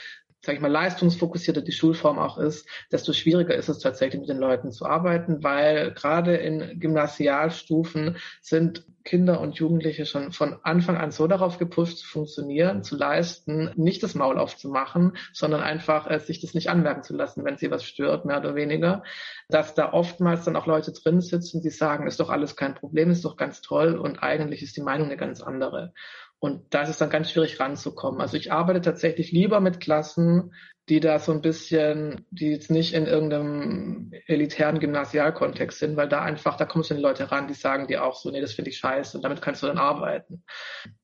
sage 0.49 0.57
ich 0.57 0.63
mal, 0.63 0.71
leistungsfokussierter 0.71 1.61
die 1.61 1.71
Schulform 1.71 2.17
auch 2.17 2.39
ist, 2.39 2.67
desto 2.91 3.13
schwieriger 3.13 3.53
ist 3.53 3.69
es 3.69 3.77
tatsächlich 3.77 4.19
mit 4.19 4.29
den 4.29 4.39
Leuten 4.39 4.71
zu 4.71 4.87
arbeiten, 4.87 5.43
weil 5.43 5.91
gerade 5.91 6.37
in 6.37 6.79
Gymnasialstufen 6.79 8.17
sind 8.41 8.83
Kinder 9.03 9.41
und 9.41 9.57
Jugendliche 9.57 10.07
schon 10.07 10.31
von 10.31 10.57
Anfang 10.63 10.97
an 10.97 11.11
so 11.11 11.27
darauf 11.27 11.59
gepusht 11.59 11.99
zu 11.99 12.07
funktionieren, 12.07 12.81
zu 12.81 12.97
leisten, 12.97 13.71
nicht 13.75 14.01
das 14.01 14.15
Maul 14.15 14.39
aufzumachen, 14.39 15.17
sondern 15.33 15.61
einfach 15.61 16.09
äh, 16.09 16.19
sich 16.19 16.41
das 16.41 16.55
nicht 16.55 16.71
anmerken 16.71 17.03
zu 17.03 17.15
lassen, 17.15 17.45
wenn 17.45 17.57
sie 17.57 17.69
was 17.69 17.83
stört, 17.83 18.25
mehr 18.25 18.39
oder 18.39 18.55
weniger, 18.55 19.03
dass 19.49 19.75
da 19.75 19.93
oftmals 19.93 20.45
dann 20.45 20.55
auch 20.55 20.65
Leute 20.65 20.91
drin 20.93 21.21
sitzen, 21.21 21.61
die 21.61 21.69
sagen, 21.69 22.07
ist 22.07 22.19
doch 22.19 22.29
alles 22.29 22.55
kein 22.55 22.73
Problem, 22.73 23.11
ist 23.11 23.23
doch 23.23 23.37
ganz 23.37 23.61
toll 23.61 23.99
und 23.99 24.23
eigentlich 24.23 24.63
ist 24.63 24.75
die 24.77 24.81
Meinung 24.81 25.07
eine 25.07 25.17
ganz 25.17 25.41
andere. 25.41 25.93
Und 26.39 26.73
da 26.73 26.83
ist 26.83 26.89
es 26.89 26.97
dann 26.97 27.09
ganz 27.09 27.31
schwierig 27.31 27.59
ranzukommen. 27.59 28.21
Also 28.21 28.37
ich 28.37 28.51
arbeite 28.51 28.81
tatsächlich 28.81 29.31
lieber 29.31 29.59
mit 29.59 29.79
Klassen, 29.79 30.53
die 30.89 30.99
da 30.99 31.19
so 31.19 31.31
ein 31.31 31.41
bisschen, 31.41 32.25
die 32.31 32.49
jetzt 32.49 32.71
nicht 32.71 32.93
in 32.95 33.05
irgendeinem 33.05 34.11
elitären 34.25 34.79
Gymnasialkontext 34.79 35.77
sind, 35.77 35.95
weil 35.97 36.09
da 36.09 36.21
einfach, 36.21 36.57
da 36.57 36.65
kommst 36.65 36.89
du 36.89 36.95
an 36.95 37.01
Leute 37.01 37.31
ran, 37.31 37.47
die 37.47 37.53
sagen 37.53 37.85
dir 37.85 38.03
auch 38.03 38.15
so, 38.15 38.31
nee, 38.31 38.41
das 38.41 38.53
finde 38.53 38.71
ich 38.71 38.77
scheiße 38.77 39.15
und 39.15 39.23
damit 39.23 39.41
kannst 39.41 39.61
du 39.61 39.67
dann 39.67 39.77
arbeiten. 39.77 40.43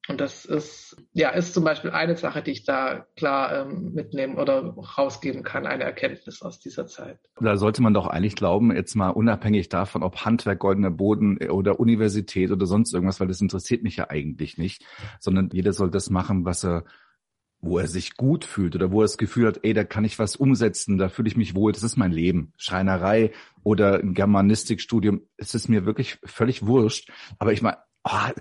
Und 0.08 0.22
das 0.22 0.46
ist, 0.46 0.98
ja, 1.14 1.30
ist 1.30 1.54
zum 1.54 1.64
Beispiel 1.64 1.92
eine 1.92 2.16
Sache, 2.16 2.42
die 2.42 2.52
ich 2.52 2.64
da 2.64 3.06
klar 3.16 3.62
ähm, 3.62 3.94
mitnehmen 3.94 4.38
oder 4.38 4.76
rausgeben 4.98 5.44
kann, 5.44 5.68
eine 5.68 5.84
Erkenntnis 5.84 6.42
aus 6.42 6.60
dieser 6.60 6.88
Zeit. 6.88 7.20
Da 7.40 7.58
sollte 7.58 7.84
man 7.84 7.94
doch 7.94 8.08
eigentlich 8.08 8.36
glauben, 8.36 8.76
jetzt 8.76 8.96
mal 8.96 9.10
unabhängig 9.10 9.70
davon, 9.70 10.04
ob 10.04 10.26
Handwerk, 10.26 10.60
goldener 10.60 10.92
Boden 10.92 11.38
oder 11.50 11.80
Universität 11.80 12.52
oder 12.52 12.66
sonst 12.66 12.94
irgendwas, 12.94 13.20
weil 13.20 13.28
das 13.28 13.42
interessiert 13.42 13.84
mich 13.84 13.98
ja 13.98 14.10
eigentlich 14.10 14.58
nicht, 14.58 14.84
sondern 15.20 15.50
jeder 15.52 15.74
soll 15.74 15.92
das 15.92 16.10
machen, 16.10 16.46
was 16.46 16.64
er 16.66 16.86
wo 17.66 17.80
er 17.80 17.88
sich 17.88 18.16
gut 18.16 18.46
fühlt 18.46 18.76
oder 18.76 18.92
wo 18.92 19.02
er 19.02 19.06
das 19.06 19.18
Gefühl 19.18 19.48
hat, 19.48 19.60
ey, 19.64 19.74
da 19.74 19.84
kann 19.84 20.06
ich 20.06 20.20
was 20.20 20.36
umsetzen, 20.36 20.98
da 20.98 21.10
fühle 21.10 21.28
ich 21.28 21.38
mich 21.38 21.56
wohl, 21.56 21.72
das 21.72 21.84
ist 21.84 21.98
mein 21.98 22.12
Leben. 22.12 22.54
Schreinerei 22.58 23.32
oder 23.64 24.00
ein 24.00 24.14
Germanistikstudium, 24.14 25.22
es 25.38 25.56
ist 25.56 25.68
mir 25.68 25.86
wirklich 25.86 26.20
völlig 26.24 26.66
wurscht. 26.66 27.12
Aber 27.40 27.52
ich 27.52 27.62
meine, 27.62 27.78
oh, 28.04 28.32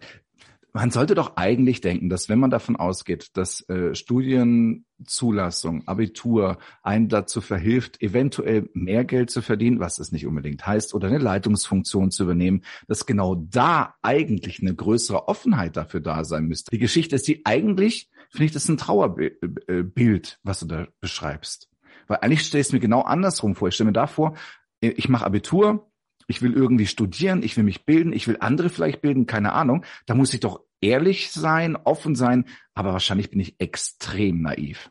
man 0.76 0.90
sollte 0.90 1.14
doch 1.14 1.36
eigentlich 1.36 1.80
denken, 1.80 2.08
dass 2.08 2.28
wenn 2.28 2.40
man 2.40 2.50
davon 2.50 2.74
ausgeht, 2.74 3.30
dass 3.34 3.66
äh, 3.68 3.94
Studienzulassung, 3.94 5.86
Abitur 5.86 6.58
einen 6.82 7.08
dazu 7.08 7.40
verhilft, 7.40 8.02
eventuell 8.02 8.68
mehr 8.74 9.04
Geld 9.04 9.30
zu 9.30 9.40
verdienen, 9.40 9.78
was 9.78 10.00
es 10.00 10.10
nicht 10.10 10.26
unbedingt 10.26 10.66
heißt, 10.66 10.92
oder 10.92 11.06
eine 11.06 11.18
Leitungsfunktion 11.18 12.10
zu 12.10 12.24
übernehmen, 12.24 12.64
dass 12.88 13.06
genau 13.06 13.36
da 13.36 13.94
eigentlich 14.02 14.60
eine 14.60 14.74
größere 14.74 15.28
Offenheit 15.28 15.76
dafür 15.76 16.00
da 16.00 16.24
sein 16.24 16.46
müsste. 16.46 16.72
Die 16.72 16.80
Geschichte 16.80 17.14
ist 17.14 17.28
die 17.28 17.46
eigentlich 17.46 18.10
finde 18.34 18.46
ich 18.46 18.52
das 18.52 18.68
ein 18.68 18.76
Trauerbild, 18.76 20.40
was 20.42 20.58
du 20.58 20.66
da 20.66 20.88
beschreibst. 21.00 21.70
Weil 22.08 22.18
eigentlich 22.18 22.42
stelle 22.42 22.60
ich 22.60 22.66
es 22.66 22.72
mir 22.72 22.80
genau 22.80 23.02
andersrum 23.02 23.54
vor. 23.54 23.68
Ich 23.68 23.76
stelle 23.76 23.90
mir 23.90 23.92
da 23.92 24.08
vor, 24.08 24.36
ich 24.80 25.08
mache 25.08 25.24
Abitur, 25.24 25.88
ich 26.26 26.42
will 26.42 26.52
irgendwie 26.52 26.88
studieren, 26.88 27.44
ich 27.44 27.56
will 27.56 27.62
mich 27.62 27.84
bilden, 27.84 28.12
ich 28.12 28.26
will 28.26 28.38
andere 28.40 28.70
vielleicht 28.70 29.02
bilden, 29.02 29.26
keine 29.26 29.52
Ahnung. 29.52 29.84
Da 30.06 30.16
muss 30.16 30.34
ich 30.34 30.40
doch 30.40 30.64
ehrlich 30.80 31.30
sein, 31.30 31.76
offen 31.76 32.16
sein, 32.16 32.46
aber 32.74 32.92
wahrscheinlich 32.92 33.30
bin 33.30 33.38
ich 33.38 33.60
extrem 33.60 34.42
naiv. 34.42 34.90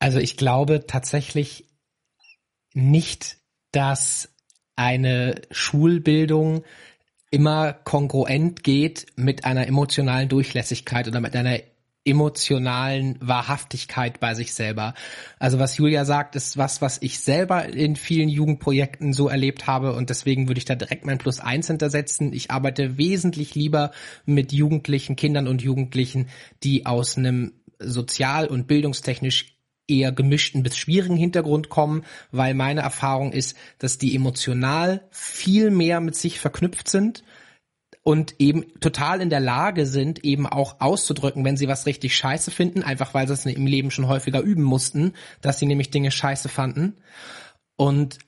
Also 0.00 0.18
ich 0.18 0.36
glaube 0.36 0.84
tatsächlich 0.88 1.68
nicht, 2.72 3.38
dass 3.70 4.34
eine 4.74 5.42
Schulbildung 5.52 6.64
immer 7.30 7.72
kongruent 7.72 8.64
geht 8.64 9.06
mit 9.14 9.44
einer 9.44 9.68
emotionalen 9.68 10.28
Durchlässigkeit 10.28 11.06
oder 11.06 11.20
mit 11.20 11.36
einer 11.36 11.60
emotionalen 12.04 13.16
Wahrhaftigkeit 13.20 14.20
bei 14.20 14.34
sich 14.34 14.52
selber. 14.52 14.94
Also 15.38 15.58
was 15.58 15.76
Julia 15.76 16.04
sagt, 16.04 16.36
ist 16.36 16.58
was, 16.58 16.82
was 16.82 16.98
ich 17.00 17.20
selber 17.20 17.66
in 17.66 17.96
vielen 17.96 18.28
Jugendprojekten 18.28 19.12
so 19.12 19.28
erlebt 19.28 19.66
habe 19.66 19.94
und 19.94 20.10
deswegen 20.10 20.48
würde 20.48 20.58
ich 20.58 20.66
da 20.66 20.74
direkt 20.74 21.06
mein 21.06 21.18
Plus 21.18 21.40
eins 21.40 21.66
hintersetzen. 21.66 22.32
Ich 22.32 22.50
arbeite 22.50 22.98
wesentlich 22.98 23.54
lieber 23.54 23.90
mit 24.26 24.52
Jugendlichen, 24.52 25.16
Kindern 25.16 25.48
und 25.48 25.62
Jugendlichen, 25.62 26.28
die 26.62 26.84
aus 26.84 27.16
einem 27.16 27.52
sozial- 27.78 28.48
und 28.48 28.66
bildungstechnisch 28.66 29.56
eher 29.86 30.12
gemischten 30.12 30.62
bis 30.62 30.76
schwierigen 30.76 31.16
Hintergrund 31.16 31.68
kommen, 31.68 32.04
weil 32.30 32.54
meine 32.54 32.80
Erfahrung 32.80 33.32
ist, 33.32 33.56
dass 33.78 33.98
die 33.98 34.14
emotional 34.14 35.06
viel 35.10 35.70
mehr 35.70 36.00
mit 36.00 36.16
sich 36.16 36.38
verknüpft 36.38 36.88
sind 36.88 37.22
und 38.04 38.34
eben 38.38 38.64
total 38.80 39.22
in 39.22 39.30
der 39.30 39.40
Lage 39.40 39.86
sind, 39.86 40.24
eben 40.24 40.46
auch 40.46 40.80
auszudrücken, 40.80 41.44
wenn 41.44 41.56
sie 41.56 41.68
was 41.68 41.86
richtig 41.86 42.14
scheiße 42.14 42.50
finden, 42.50 42.82
einfach 42.82 43.14
weil 43.14 43.26
sie 43.26 43.32
es 43.32 43.46
im 43.46 43.66
Leben 43.66 43.90
schon 43.90 44.06
häufiger 44.06 44.40
üben 44.42 44.62
mussten, 44.62 45.14
dass 45.40 45.58
sie 45.58 45.66
nämlich 45.66 45.90
Dinge 45.90 46.10
scheiße 46.10 46.50
fanden. 46.50 46.98
Und 47.76 48.18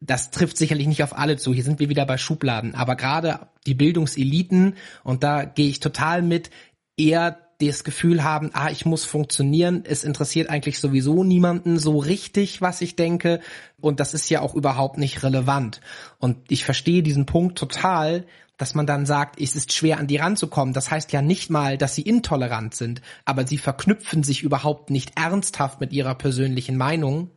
das 0.00 0.30
trifft 0.30 0.56
sicherlich 0.56 0.86
nicht 0.86 1.02
auf 1.02 1.16
alle 1.16 1.36
zu. 1.36 1.52
Hier 1.52 1.64
sind 1.64 1.80
wir 1.80 1.90
wieder 1.90 2.06
bei 2.06 2.16
Schubladen. 2.16 2.74
Aber 2.74 2.96
gerade 2.96 3.48
die 3.66 3.74
Bildungseliten, 3.74 4.76
und 5.04 5.22
da 5.22 5.44
gehe 5.44 5.68
ich 5.68 5.80
total 5.80 6.22
mit, 6.22 6.50
eher 6.96 7.38
das 7.60 7.84
Gefühl 7.84 8.24
haben, 8.24 8.50
ah, 8.54 8.70
ich 8.70 8.86
muss 8.86 9.04
funktionieren, 9.04 9.84
es 9.86 10.02
interessiert 10.02 10.48
eigentlich 10.48 10.78
sowieso 10.78 11.24
niemanden 11.24 11.78
so 11.78 11.98
richtig, 11.98 12.62
was 12.62 12.80
ich 12.80 12.96
denke, 12.96 13.40
und 13.82 14.00
das 14.00 14.14
ist 14.14 14.30
ja 14.30 14.40
auch 14.40 14.54
überhaupt 14.54 14.96
nicht 14.96 15.22
relevant. 15.22 15.82
Und 16.16 16.38
ich 16.50 16.64
verstehe 16.64 17.02
diesen 17.02 17.26
Punkt 17.26 17.58
total, 17.58 18.24
dass 18.60 18.74
man 18.74 18.86
dann 18.86 19.06
sagt, 19.06 19.40
es 19.40 19.56
ist 19.56 19.72
schwer 19.72 19.98
an 19.98 20.06
die 20.06 20.18
ranzukommen. 20.18 20.74
Das 20.74 20.90
heißt 20.90 21.12
ja 21.12 21.22
nicht 21.22 21.48
mal, 21.48 21.78
dass 21.78 21.94
sie 21.94 22.02
intolerant 22.02 22.74
sind, 22.74 23.00
aber 23.24 23.46
sie 23.46 23.56
verknüpfen 23.56 24.22
sich 24.22 24.42
überhaupt 24.42 24.90
nicht 24.90 25.12
ernsthaft 25.18 25.80
mit 25.80 25.94
ihrer 25.94 26.14
persönlichen 26.14 26.76
Meinung. 26.76 27.30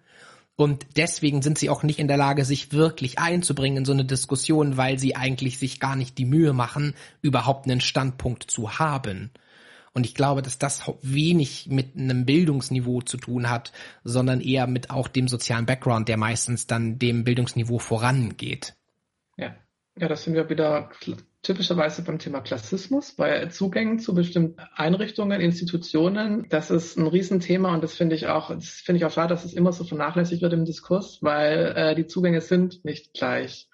Und 0.57 0.85
deswegen 0.97 1.41
sind 1.41 1.57
sie 1.57 1.69
auch 1.69 1.81
nicht 1.81 1.99
in 1.99 2.09
der 2.09 2.17
Lage, 2.17 2.43
sich 2.43 2.73
wirklich 2.73 3.19
einzubringen 3.19 3.77
in 3.77 3.85
so 3.85 3.93
eine 3.93 4.03
Diskussion, 4.03 4.75
weil 4.75 4.99
sie 4.99 5.15
eigentlich 5.15 5.59
sich 5.59 5.79
gar 5.79 5.95
nicht 5.95 6.17
die 6.17 6.25
Mühe 6.25 6.51
machen, 6.51 6.93
überhaupt 7.21 7.65
einen 7.67 7.79
Standpunkt 7.79 8.51
zu 8.51 8.77
haben. 8.77 9.31
Und 9.93 10.05
ich 10.05 10.15
glaube, 10.15 10.41
dass 10.41 10.59
das 10.59 10.83
wenig 11.01 11.67
mit 11.69 11.95
einem 11.95 12.25
Bildungsniveau 12.25 13.01
zu 13.01 13.15
tun 13.15 13.49
hat, 13.49 13.71
sondern 14.03 14.41
eher 14.41 14.67
mit 14.67 14.89
auch 14.89 15.07
dem 15.07 15.29
sozialen 15.29 15.65
Background, 15.65 16.09
der 16.09 16.17
meistens 16.17 16.67
dann 16.67 16.99
dem 16.99 17.23
Bildungsniveau 17.23 17.79
vorangeht. 17.79 18.75
Ja. 19.95 20.07
Das 20.07 20.23
sind 20.23 20.33
wir 20.33 20.49
wieder 20.49 20.89
typischerweise 21.43 22.03
beim 22.03 22.19
Thema 22.19 22.41
Klassismus, 22.41 23.15
bei 23.15 23.47
Zugängen 23.47 23.99
zu 23.99 24.13
bestimmten 24.15 24.61
Einrichtungen, 24.75 25.41
Institutionen. 25.41 26.47
Das 26.49 26.71
ist 26.71 26.97
ein 26.97 27.05
Riesenthema 27.05 27.73
und 27.73 27.83
das 27.83 27.93
finde 27.93 28.15
ich 28.15 28.27
auch, 28.27 28.49
das 28.49 28.69
finde 28.69 28.97
ich 28.97 29.05
auch 29.05 29.11
schade, 29.11 29.33
dass 29.33 29.45
es 29.45 29.53
immer 29.53 29.73
so 29.73 29.83
vernachlässigt 29.83 30.41
wird 30.41 30.53
im 30.53 30.65
Diskurs, 30.65 31.19
weil 31.21 31.73
äh, 31.75 31.95
die 31.95 32.07
Zugänge 32.07 32.41
sind 32.41 32.83
nicht 32.85 33.13
gleich. 33.13 33.69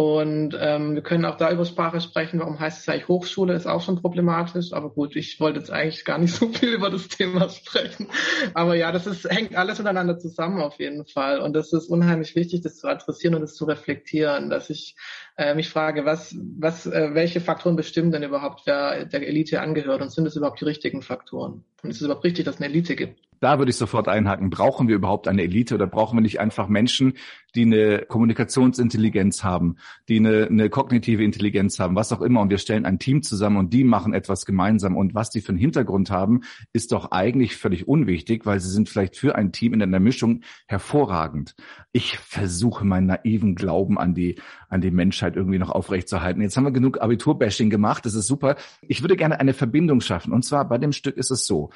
Und 0.00 0.56
ähm, 0.58 0.94
wir 0.94 1.02
können 1.02 1.26
auch 1.26 1.36
da 1.36 1.52
über 1.52 1.66
Sprache 1.66 2.00
sprechen. 2.00 2.40
Warum 2.40 2.58
heißt 2.58 2.80
es 2.80 2.88
eigentlich 2.88 3.08
Hochschule? 3.08 3.52
Ist 3.52 3.66
auch 3.66 3.82
schon 3.82 4.00
problematisch. 4.00 4.72
Aber 4.72 4.88
gut, 4.88 5.14
ich 5.14 5.38
wollte 5.40 5.58
jetzt 5.58 5.70
eigentlich 5.70 6.06
gar 6.06 6.16
nicht 6.16 6.34
so 6.36 6.48
viel 6.48 6.72
über 6.72 6.88
das 6.88 7.08
Thema 7.08 7.50
sprechen. 7.50 8.06
Aber 8.54 8.74
ja, 8.74 8.92
das 8.92 9.06
ist, 9.06 9.30
hängt 9.30 9.54
alles 9.56 9.76
miteinander 9.76 10.18
zusammen 10.18 10.62
auf 10.62 10.78
jeden 10.78 11.04
Fall. 11.04 11.40
Und 11.40 11.52
das 11.52 11.74
ist 11.74 11.90
unheimlich 11.90 12.34
wichtig, 12.34 12.62
das 12.62 12.78
zu 12.78 12.88
adressieren 12.88 13.34
und 13.34 13.42
das 13.42 13.54
zu 13.54 13.66
reflektieren, 13.66 14.48
dass 14.48 14.70
ich 14.70 14.96
äh, 15.36 15.54
mich 15.54 15.68
frage, 15.68 16.06
was, 16.06 16.34
was, 16.58 16.86
äh, 16.86 17.10
welche 17.12 17.42
Faktoren 17.42 17.76
bestimmen 17.76 18.10
denn 18.10 18.22
überhaupt, 18.22 18.62
wer 18.64 19.04
der 19.04 19.28
Elite 19.28 19.60
angehört 19.60 20.00
und 20.00 20.10
sind 20.10 20.24
es 20.24 20.34
überhaupt 20.34 20.62
die 20.62 20.64
richtigen 20.64 21.02
Faktoren? 21.02 21.62
Und 21.82 21.90
ist 21.90 21.96
es 21.96 22.06
überhaupt 22.06 22.24
richtig, 22.24 22.46
dass 22.46 22.54
es 22.54 22.62
eine 22.62 22.70
Elite 22.70 22.96
gibt? 22.96 23.20
Da 23.40 23.58
würde 23.58 23.70
ich 23.70 23.76
sofort 23.76 24.06
einhaken. 24.06 24.50
Brauchen 24.50 24.86
wir 24.86 24.94
überhaupt 24.94 25.26
eine 25.26 25.42
Elite 25.42 25.74
oder 25.74 25.86
brauchen 25.86 26.18
wir 26.18 26.20
nicht 26.20 26.40
einfach 26.40 26.68
Menschen, 26.68 27.14
die 27.54 27.62
eine 27.62 28.04
Kommunikationsintelligenz 28.06 29.42
haben, 29.42 29.76
die 30.08 30.18
eine, 30.18 30.46
eine 30.46 30.68
kognitive 30.68 31.24
Intelligenz 31.24 31.78
haben, 31.78 31.96
was 31.96 32.12
auch 32.12 32.20
immer. 32.20 32.42
Und 32.42 32.50
wir 32.50 32.58
stellen 32.58 32.84
ein 32.84 32.98
Team 32.98 33.22
zusammen 33.22 33.56
und 33.56 33.72
die 33.72 33.82
machen 33.82 34.12
etwas 34.12 34.44
gemeinsam. 34.44 34.94
Und 34.94 35.14
was 35.14 35.30
die 35.30 35.40
für 35.40 35.50
einen 35.50 35.58
Hintergrund 35.58 36.10
haben, 36.10 36.42
ist 36.74 36.92
doch 36.92 37.12
eigentlich 37.12 37.56
völlig 37.56 37.88
unwichtig, 37.88 38.44
weil 38.44 38.60
sie 38.60 38.70
sind 38.70 38.90
vielleicht 38.90 39.16
für 39.16 39.34
ein 39.36 39.52
Team 39.52 39.72
in 39.72 39.82
einer 39.82 40.00
Mischung 40.00 40.42
hervorragend. 40.66 41.56
Ich 41.92 42.18
versuche 42.18 42.84
meinen 42.84 43.06
naiven 43.06 43.54
Glauben 43.54 43.98
an 43.98 44.14
die, 44.14 44.38
an 44.68 44.82
die 44.82 44.90
Menschheit 44.90 45.36
irgendwie 45.36 45.58
noch 45.58 45.70
aufrechtzuerhalten. 45.70 46.42
Jetzt 46.42 46.58
haben 46.58 46.64
wir 46.64 46.72
genug 46.72 47.00
Abiturbashing 47.00 47.70
gemacht. 47.70 48.04
Das 48.04 48.14
ist 48.14 48.26
super. 48.26 48.56
Ich 48.82 49.02
würde 49.02 49.16
gerne 49.16 49.40
eine 49.40 49.54
Verbindung 49.54 50.02
schaffen. 50.02 50.32
Und 50.32 50.44
zwar 50.44 50.68
bei 50.68 50.76
dem 50.76 50.92
Stück 50.92 51.16
ist 51.16 51.30
es 51.30 51.46
so. 51.46 51.70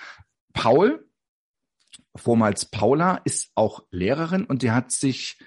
Paul 0.53 1.04
vormals 2.17 2.67
Paula 2.67 3.21
ist 3.25 3.51
auch 3.55 3.85
Lehrerin 3.91 4.45
und 4.45 4.63
die 4.63 4.71
hat 4.71 4.93
sich, 4.93 5.39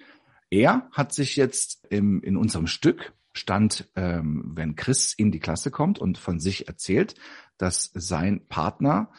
er 0.50 0.89
hat 0.91 1.13
sich 1.13 1.36
jetzt 1.36 1.86
im, 1.89 2.21
in 2.21 2.38
unserem 2.38 2.67
Stück 2.67 3.13
stand, 3.33 3.89
ähm, 3.95 4.51
wenn 4.55 4.75
Chris 4.75 5.13
in 5.13 5.31
die 5.31 5.39
Klasse 5.39 5.71
kommt 5.71 6.00
und 6.00 6.17
von 6.17 6.39
sich 6.39 6.67
erzählt, 6.67 7.15
dass 7.57 7.91
sein 7.93 8.47
Partner 8.47 9.12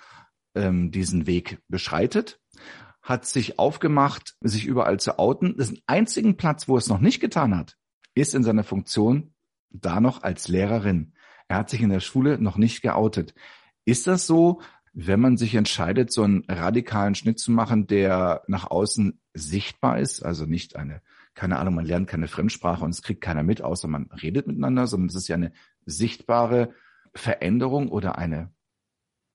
ähm, 0.54 0.90
diesen 0.90 1.26
Weg 1.26 1.60
beschreitet, 1.68 2.40
hat 3.02 3.24
sich 3.24 3.58
aufgemacht, 3.58 4.36
sich 4.40 4.66
überall 4.66 5.00
zu 5.00 5.18
outen. 5.18 5.56
Das 5.56 5.72
einzigen 5.86 6.36
Platz, 6.36 6.68
wo 6.68 6.76
es 6.76 6.88
noch 6.88 7.00
nicht 7.00 7.20
getan 7.20 7.56
hat, 7.56 7.76
ist 8.14 8.34
in 8.34 8.42
seiner 8.42 8.64
Funktion 8.64 9.32
da 9.70 10.00
noch 10.00 10.22
als 10.22 10.48
Lehrerin. 10.48 11.14
Er 11.46 11.58
hat 11.58 11.70
sich 11.70 11.80
in 11.80 11.90
der 11.90 12.00
Schule 12.00 12.38
noch 12.38 12.56
nicht 12.56 12.82
geoutet. 12.82 13.34
Ist 13.84 14.06
das 14.06 14.26
so? 14.26 14.60
Wenn 15.00 15.20
man 15.20 15.36
sich 15.36 15.54
entscheidet, 15.54 16.12
so 16.12 16.24
einen 16.24 16.44
radikalen 16.48 17.14
Schnitt 17.14 17.38
zu 17.38 17.52
machen, 17.52 17.86
der 17.86 18.42
nach 18.48 18.68
außen 18.68 19.20
sichtbar 19.32 20.00
ist, 20.00 20.24
also 20.24 20.44
nicht 20.44 20.74
eine, 20.74 21.02
keine 21.34 21.58
Ahnung, 21.60 21.76
man 21.76 21.86
lernt 21.86 22.08
keine 22.08 22.26
Fremdsprache 22.26 22.84
und 22.84 22.90
es 22.90 23.02
kriegt 23.02 23.20
keiner 23.20 23.44
mit, 23.44 23.62
außer 23.62 23.86
man 23.86 24.10
redet 24.10 24.48
miteinander, 24.48 24.88
sondern 24.88 25.08
es 25.08 25.14
ist 25.14 25.28
ja 25.28 25.36
eine 25.36 25.52
sichtbare 25.86 26.74
Veränderung 27.14 27.90
oder 27.90 28.18
eine, 28.18 28.52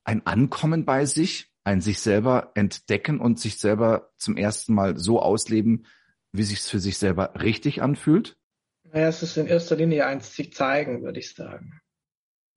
ein 0.04 0.26
Ankommen 0.28 0.84
bei 0.84 1.06
sich, 1.06 1.50
ein 1.64 1.80
sich 1.80 2.02
selber 2.02 2.52
entdecken 2.56 3.22
und 3.22 3.40
sich 3.40 3.58
selber 3.58 4.12
zum 4.18 4.36
ersten 4.36 4.74
Mal 4.74 4.98
so 4.98 5.22
ausleben, 5.22 5.86
wie 6.34 6.44
sich 6.44 6.60
es 6.60 6.70
für 6.70 6.80
sich 6.80 6.98
selber 6.98 7.36
richtig 7.42 7.82
anfühlt? 7.82 8.36
Naja, 8.92 9.08
es 9.08 9.24
ist 9.24 9.38
in 9.38 9.48
erster 9.48 9.78
Linie 9.78 10.08
ein 10.08 10.20
sich 10.20 10.52
zeigen, 10.52 11.04
würde 11.04 11.20
ich 11.20 11.34
sagen. 11.34 11.80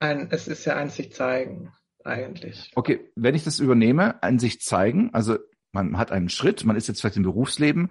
Ein, 0.00 0.28
es 0.32 0.48
ist 0.48 0.64
ja 0.64 0.74
ein 0.74 0.90
sich 0.90 1.12
zeigen 1.12 1.72
eigentlich. 2.06 2.70
Okay, 2.74 3.10
wenn 3.14 3.34
ich 3.34 3.44
das 3.44 3.60
übernehme, 3.60 4.22
an 4.22 4.38
sich 4.38 4.60
zeigen, 4.60 5.10
also 5.12 5.36
man 5.72 5.98
hat 5.98 6.12
einen 6.12 6.28
Schritt, 6.28 6.64
man 6.64 6.76
ist 6.76 6.88
jetzt 6.88 7.00
vielleicht 7.00 7.16
im 7.16 7.22
Berufsleben. 7.22 7.90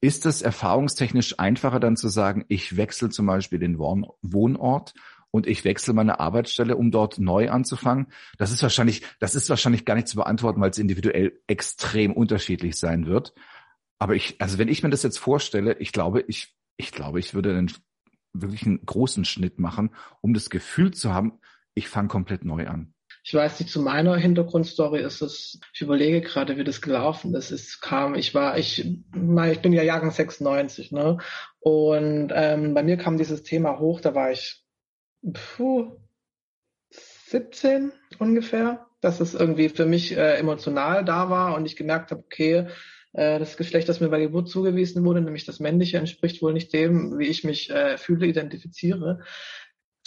Ist 0.00 0.26
es 0.26 0.42
erfahrungstechnisch 0.42 1.38
einfacher 1.38 1.78
dann 1.78 1.96
zu 1.96 2.08
sagen, 2.08 2.44
ich 2.48 2.76
wechsle 2.76 3.10
zum 3.10 3.26
Beispiel 3.26 3.60
den 3.60 3.78
Wohnort 3.78 4.94
und 5.30 5.46
ich 5.46 5.64
wechsle 5.64 5.94
meine 5.94 6.18
Arbeitsstelle, 6.18 6.76
um 6.76 6.90
dort 6.90 7.20
neu 7.20 7.50
anzufangen? 7.50 8.08
Das 8.38 8.50
ist 8.50 8.62
wahrscheinlich, 8.62 9.02
das 9.20 9.36
ist 9.36 9.48
wahrscheinlich 9.48 9.84
gar 9.84 9.94
nicht 9.94 10.08
zu 10.08 10.16
beantworten, 10.16 10.60
weil 10.60 10.70
es 10.70 10.78
individuell 10.78 11.40
extrem 11.46 12.12
unterschiedlich 12.12 12.76
sein 12.76 13.06
wird. 13.06 13.32
Aber 14.00 14.16
ich, 14.16 14.40
also 14.40 14.58
wenn 14.58 14.66
ich 14.66 14.82
mir 14.82 14.90
das 14.90 15.04
jetzt 15.04 15.18
vorstelle, 15.18 15.78
ich 15.78 15.92
glaube, 15.92 16.24
ich, 16.26 16.56
ich 16.76 16.90
glaube, 16.90 17.20
ich 17.20 17.34
würde 17.34 17.56
einen 17.56 17.72
wirklich 18.32 18.66
einen 18.66 18.84
großen 18.84 19.24
Schnitt 19.24 19.60
machen, 19.60 19.90
um 20.20 20.34
das 20.34 20.50
Gefühl 20.50 20.92
zu 20.92 21.14
haben, 21.14 21.38
ich 21.74 21.88
fange 21.88 22.08
komplett 22.08 22.44
neu 22.44 22.66
an. 22.66 22.92
Ich 23.24 23.34
weiß 23.34 23.60
nicht, 23.60 23.70
zu 23.70 23.80
meiner 23.80 24.16
Hintergrundstory 24.16 25.00
ist 25.00 25.22
es, 25.22 25.60
ich 25.72 25.80
überlege 25.80 26.20
gerade, 26.20 26.56
wie 26.56 26.64
das 26.64 26.80
gelaufen 26.80 27.34
ist. 27.34 27.52
Es 27.52 27.80
kam, 27.80 28.16
ich 28.16 28.34
war, 28.34 28.58
ich, 28.58 28.80
ich 28.80 29.62
bin 29.62 29.72
ja 29.72 29.82
Jahrgang 29.82 30.10
96, 30.10 30.90
ne? 30.90 31.18
Und 31.60 32.32
ähm, 32.34 32.74
bei 32.74 32.82
mir 32.82 32.96
kam 32.96 33.18
dieses 33.18 33.44
Thema 33.44 33.78
hoch, 33.78 34.00
da 34.00 34.14
war 34.16 34.32
ich 34.32 34.64
puh, 35.32 36.00
17 36.90 37.92
ungefähr, 38.18 38.86
dass 39.00 39.20
es 39.20 39.34
irgendwie 39.34 39.68
für 39.68 39.86
mich 39.86 40.16
äh, 40.16 40.36
emotional 40.36 41.04
da 41.04 41.30
war 41.30 41.54
und 41.54 41.64
ich 41.64 41.76
gemerkt 41.76 42.10
habe, 42.10 42.24
okay, 42.24 42.66
äh, 43.12 43.38
das 43.38 43.56
Geschlecht, 43.56 43.88
das 43.88 44.00
mir 44.00 44.08
bei 44.08 44.20
Geburt 44.20 44.48
zugewiesen 44.48 45.04
wurde, 45.04 45.20
nämlich 45.20 45.44
das 45.44 45.60
männliche, 45.60 45.98
entspricht 45.98 46.42
wohl 46.42 46.52
nicht 46.52 46.72
dem, 46.72 47.18
wie 47.18 47.28
ich 47.28 47.44
mich 47.44 47.70
äh, 47.70 47.98
fühle, 47.98 48.26
identifiziere. 48.26 49.20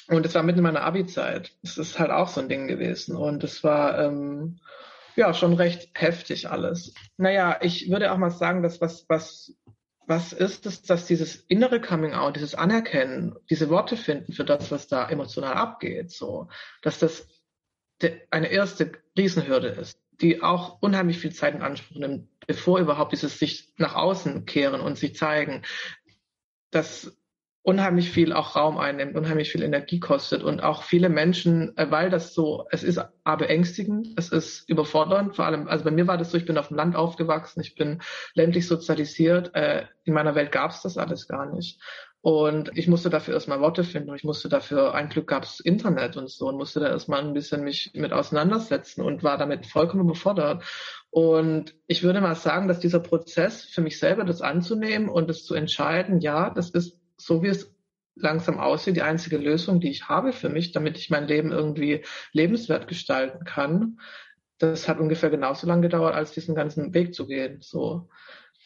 Und 0.08 0.26
es 0.26 0.36
war 0.36 0.44
mitten 0.44 0.60
in 0.60 0.64
meiner 0.64 0.84
Abi-Zeit. 0.84 1.54
Das 1.64 1.78
ist 1.78 1.98
halt 1.98 2.12
auch 2.12 2.28
so 2.28 2.42
ein 2.42 2.50
Ding 2.50 2.68
gewesen. 2.68 3.16
Und 3.16 3.44
es 3.44 3.64
war 3.64 4.00
ähm, 4.00 4.60
ja 5.16 5.34
schon 5.34 5.54
recht 5.54 5.90
heftig 5.96 6.50
alles. 6.50 6.94
Naja, 7.18 7.58
ich 7.62 7.90
würde 7.90 8.12
auch 8.12 8.18
mal 8.18 8.30
sagen, 8.30 8.62
dass 8.62 8.82
was, 8.82 9.06
was, 9.10 9.56
was 10.06 10.34
ist 10.34 10.66
es, 10.68 10.84
dass 10.84 11.08
dieses 11.08 11.36
innere 11.48 11.82
Coming-out, 11.82 12.36
dieses 12.36 12.54
Anerkennen, 12.54 13.36
diese 13.50 13.70
Worte 13.70 13.98
finden 13.98 14.34
für 14.34 14.46
das, 14.46 14.70
was 14.72 14.88
da 14.88 15.10
emotional 15.10 15.56
abgeht, 15.56 16.12
so, 16.12 16.50
dass 16.84 17.00
das 17.00 17.28
eine 18.30 18.52
erste 18.52 18.92
Riesenhürde 19.18 19.70
ist, 19.70 20.00
die 20.22 20.44
auch 20.44 20.82
unheimlich 20.82 21.18
viel 21.18 21.34
Zeit 21.34 21.56
in 21.56 21.62
Anspruch 21.62 21.98
nimmt, 21.98 22.28
bevor 22.46 22.80
überhaupt 22.80 23.14
dieses 23.14 23.40
sich 23.40 23.74
nach 23.78 23.96
außen 23.96 24.46
kehren 24.46 24.82
und 24.82 24.98
sich 24.98 25.16
zeigen. 25.16 25.64
Das 26.72 27.18
unheimlich 27.66 28.12
viel 28.12 28.32
auch 28.32 28.56
Raum 28.56 28.78
einnimmt, 28.78 29.16
unheimlich 29.16 29.52
viel 29.52 29.64
Energie 29.64 30.00
kostet 30.00 30.44
und 30.44 30.62
auch 30.62 30.84
viele 30.84 31.10
Menschen, 31.10 31.76
äh, 31.78 31.90
weil 31.90 32.12
das 32.12 32.36
so, 32.36 32.68
es 32.70 32.84
ist 32.84 33.00
aber 33.24 33.38
beängstigend, 33.46 34.10
es 34.18 34.30
ist 34.30 34.70
überfordernd, 34.70 35.36
vor 35.36 35.46
allem, 35.46 35.68
also 35.68 35.84
bei 35.84 35.90
mir 35.90 36.06
war 36.06 36.20
das 36.20 36.30
so, 36.30 36.38
ich 36.38 36.46
bin 36.46 36.60
auf 36.60 36.68
dem 36.68 36.78
Land 36.78 36.96
aufgewachsen, 36.96 37.62
ich 37.62 37.74
bin 37.74 38.02
ländlich 38.36 38.68
sozialisiert, 38.68 39.56
äh, 39.56 39.86
in 40.04 40.14
meiner 40.14 40.36
Welt 40.36 40.52
gab 40.52 40.72
es 40.72 40.84
das 40.84 41.00
alles 41.00 41.28
gar 41.28 41.52
nicht. 41.52 41.82
Und 42.22 42.72
ich 42.76 42.88
musste 42.88 43.10
dafür 43.10 43.36
erstmal 43.36 43.60
Worte 43.62 43.84
finden 43.84 44.14
ich 44.16 44.24
musste 44.24 44.50
dafür, 44.50 44.94
ein 44.94 45.10
Glück 45.10 45.28
gab 45.28 45.44
es 45.44 45.60
Internet 45.60 46.18
und 46.18 46.30
so 46.30 46.48
und 46.48 46.58
musste 46.58 46.80
da 46.80 46.88
erstmal 46.88 47.22
ein 47.22 47.34
bisschen 47.34 47.64
mich 47.64 47.92
mit 47.96 48.14
auseinandersetzen 48.14 49.02
und 49.02 49.24
war 49.24 49.38
damit 49.38 49.66
vollkommen 49.66 50.04
überfordert. 50.04 50.64
Und 51.10 51.76
ich 51.88 52.04
würde 52.04 52.22
mal 52.22 52.36
sagen, 52.36 52.68
dass 52.68 52.80
dieser 52.80 53.00
Prozess 53.00 53.64
für 53.64 53.82
mich 53.82 54.00
selber 54.00 54.24
das 54.24 54.42
anzunehmen 54.42 55.10
und 55.10 55.30
das 55.30 55.46
zu 55.46 55.56
entscheiden, 55.56 56.20
ja, 56.20 56.50
das 56.50 56.70
ist 56.72 57.00
so 57.18 57.44
wie 57.44 57.48
es 57.48 57.76
langsam 58.16 58.60
aussieht, 58.60 58.96
die 58.96 59.02
einzige 59.02 59.38
Lösung, 59.38 59.80
die 59.80 59.90
ich 59.90 60.08
habe 60.08 60.32
für 60.32 60.50
mich, 60.50 60.72
damit 60.72 60.98
ich 60.98 61.10
mein 61.10 61.28
Leben 61.28 61.52
irgendwie 61.52 62.06
lebenswert 62.32 62.88
gestalten 62.88 63.44
kann. 63.44 64.00
Das 64.58 64.88
hat 64.88 65.00
ungefähr 65.00 65.30
genauso 65.30 65.68
lange 65.68 65.84
gedauert, 65.84 66.16
als 66.16 66.32
diesen 66.32 66.56
ganzen 66.56 66.94
Weg 66.94 67.14
zu 67.14 67.28
gehen. 67.28 67.58
So. 67.62 68.10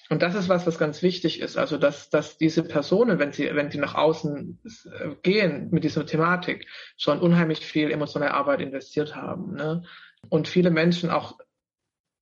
Und 0.10 0.22
das 0.22 0.36
ist 0.36 0.50
was, 0.50 0.66
was 0.68 0.78
ganz 0.78 1.02
wichtig 1.02 1.40
ist. 1.40 1.58
Also, 1.58 1.78
dass, 1.78 2.10
dass 2.10 2.38
diese 2.38 2.64
Personen, 2.64 3.20
wenn 3.20 3.32
sie, 3.32 3.50
wenn 3.54 3.72
sie 3.72 3.78
nach 3.80 3.96
außen 3.96 4.60
äh, 4.66 5.16
gehen 5.24 5.70
mit 5.72 5.84
dieser 5.84 6.06
Thematik, 6.06 6.68
schon 6.98 7.20
unheimlich 7.20 7.66
viel 7.66 7.92
emotionale 7.92 8.34
Arbeit 8.34 8.62
investiert 8.62 9.16
haben. 9.16 9.54
Ne? 9.54 9.84
Und 10.30 10.48
viele 10.48 10.72
Menschen 10.72 11.10
auch 11.10 11.40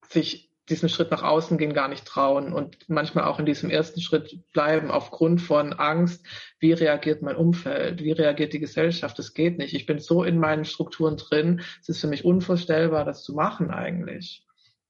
sich 0.10 0.47
diesen 0.70 0.90
Schritt 0.90 1.12
nach 1.12 1.24
außen 1.24 1.58
gehen 1.58 1.74
gar 1.74 1.88
nicht 1.88 2.06
trauen 2.06 2.54
und 2.54 2.78
manchmal 2.90 3.24
auch 3.26 3.40
in 3.40 3.46
diesem 3.46 3.70
ersten 3.70 4.02
Schritt 4.02 4.52
bleiben 4.52 4.92
aufgrund 4.92 5.42
von 5.42 5.74
Angst, 5.74 6.26
wie 6.60 6.74
reagiert 6.74 7.22
mein 7.22 7.36
Umfeld, 7.36 8.04
wie 8.04 8.12
reagiert 8.12 8.54
die 8.54 8.60
Gesellschaft, 8.60 9.18
das 9.18 9.34
geht 9.34 9.58
nicht. 9.58 9.74
Ich 9.74 9.86
bin 9.86 10.00
so 10.00 10.24
in 10.24 10.40
meinen 10.40 10.66
Strukturen 10.66 11.18
drin, 11.18 11.62
es 11.82 11.90
ist 11.90 12.02
für 12.02 12.08
mich 12.08 12.26
unvorstellbar, 12.26 13.06
das 13.06 13.24
zu 13.24 13.34
machen 13.34 13.72
eigentlich. 13.72 14.46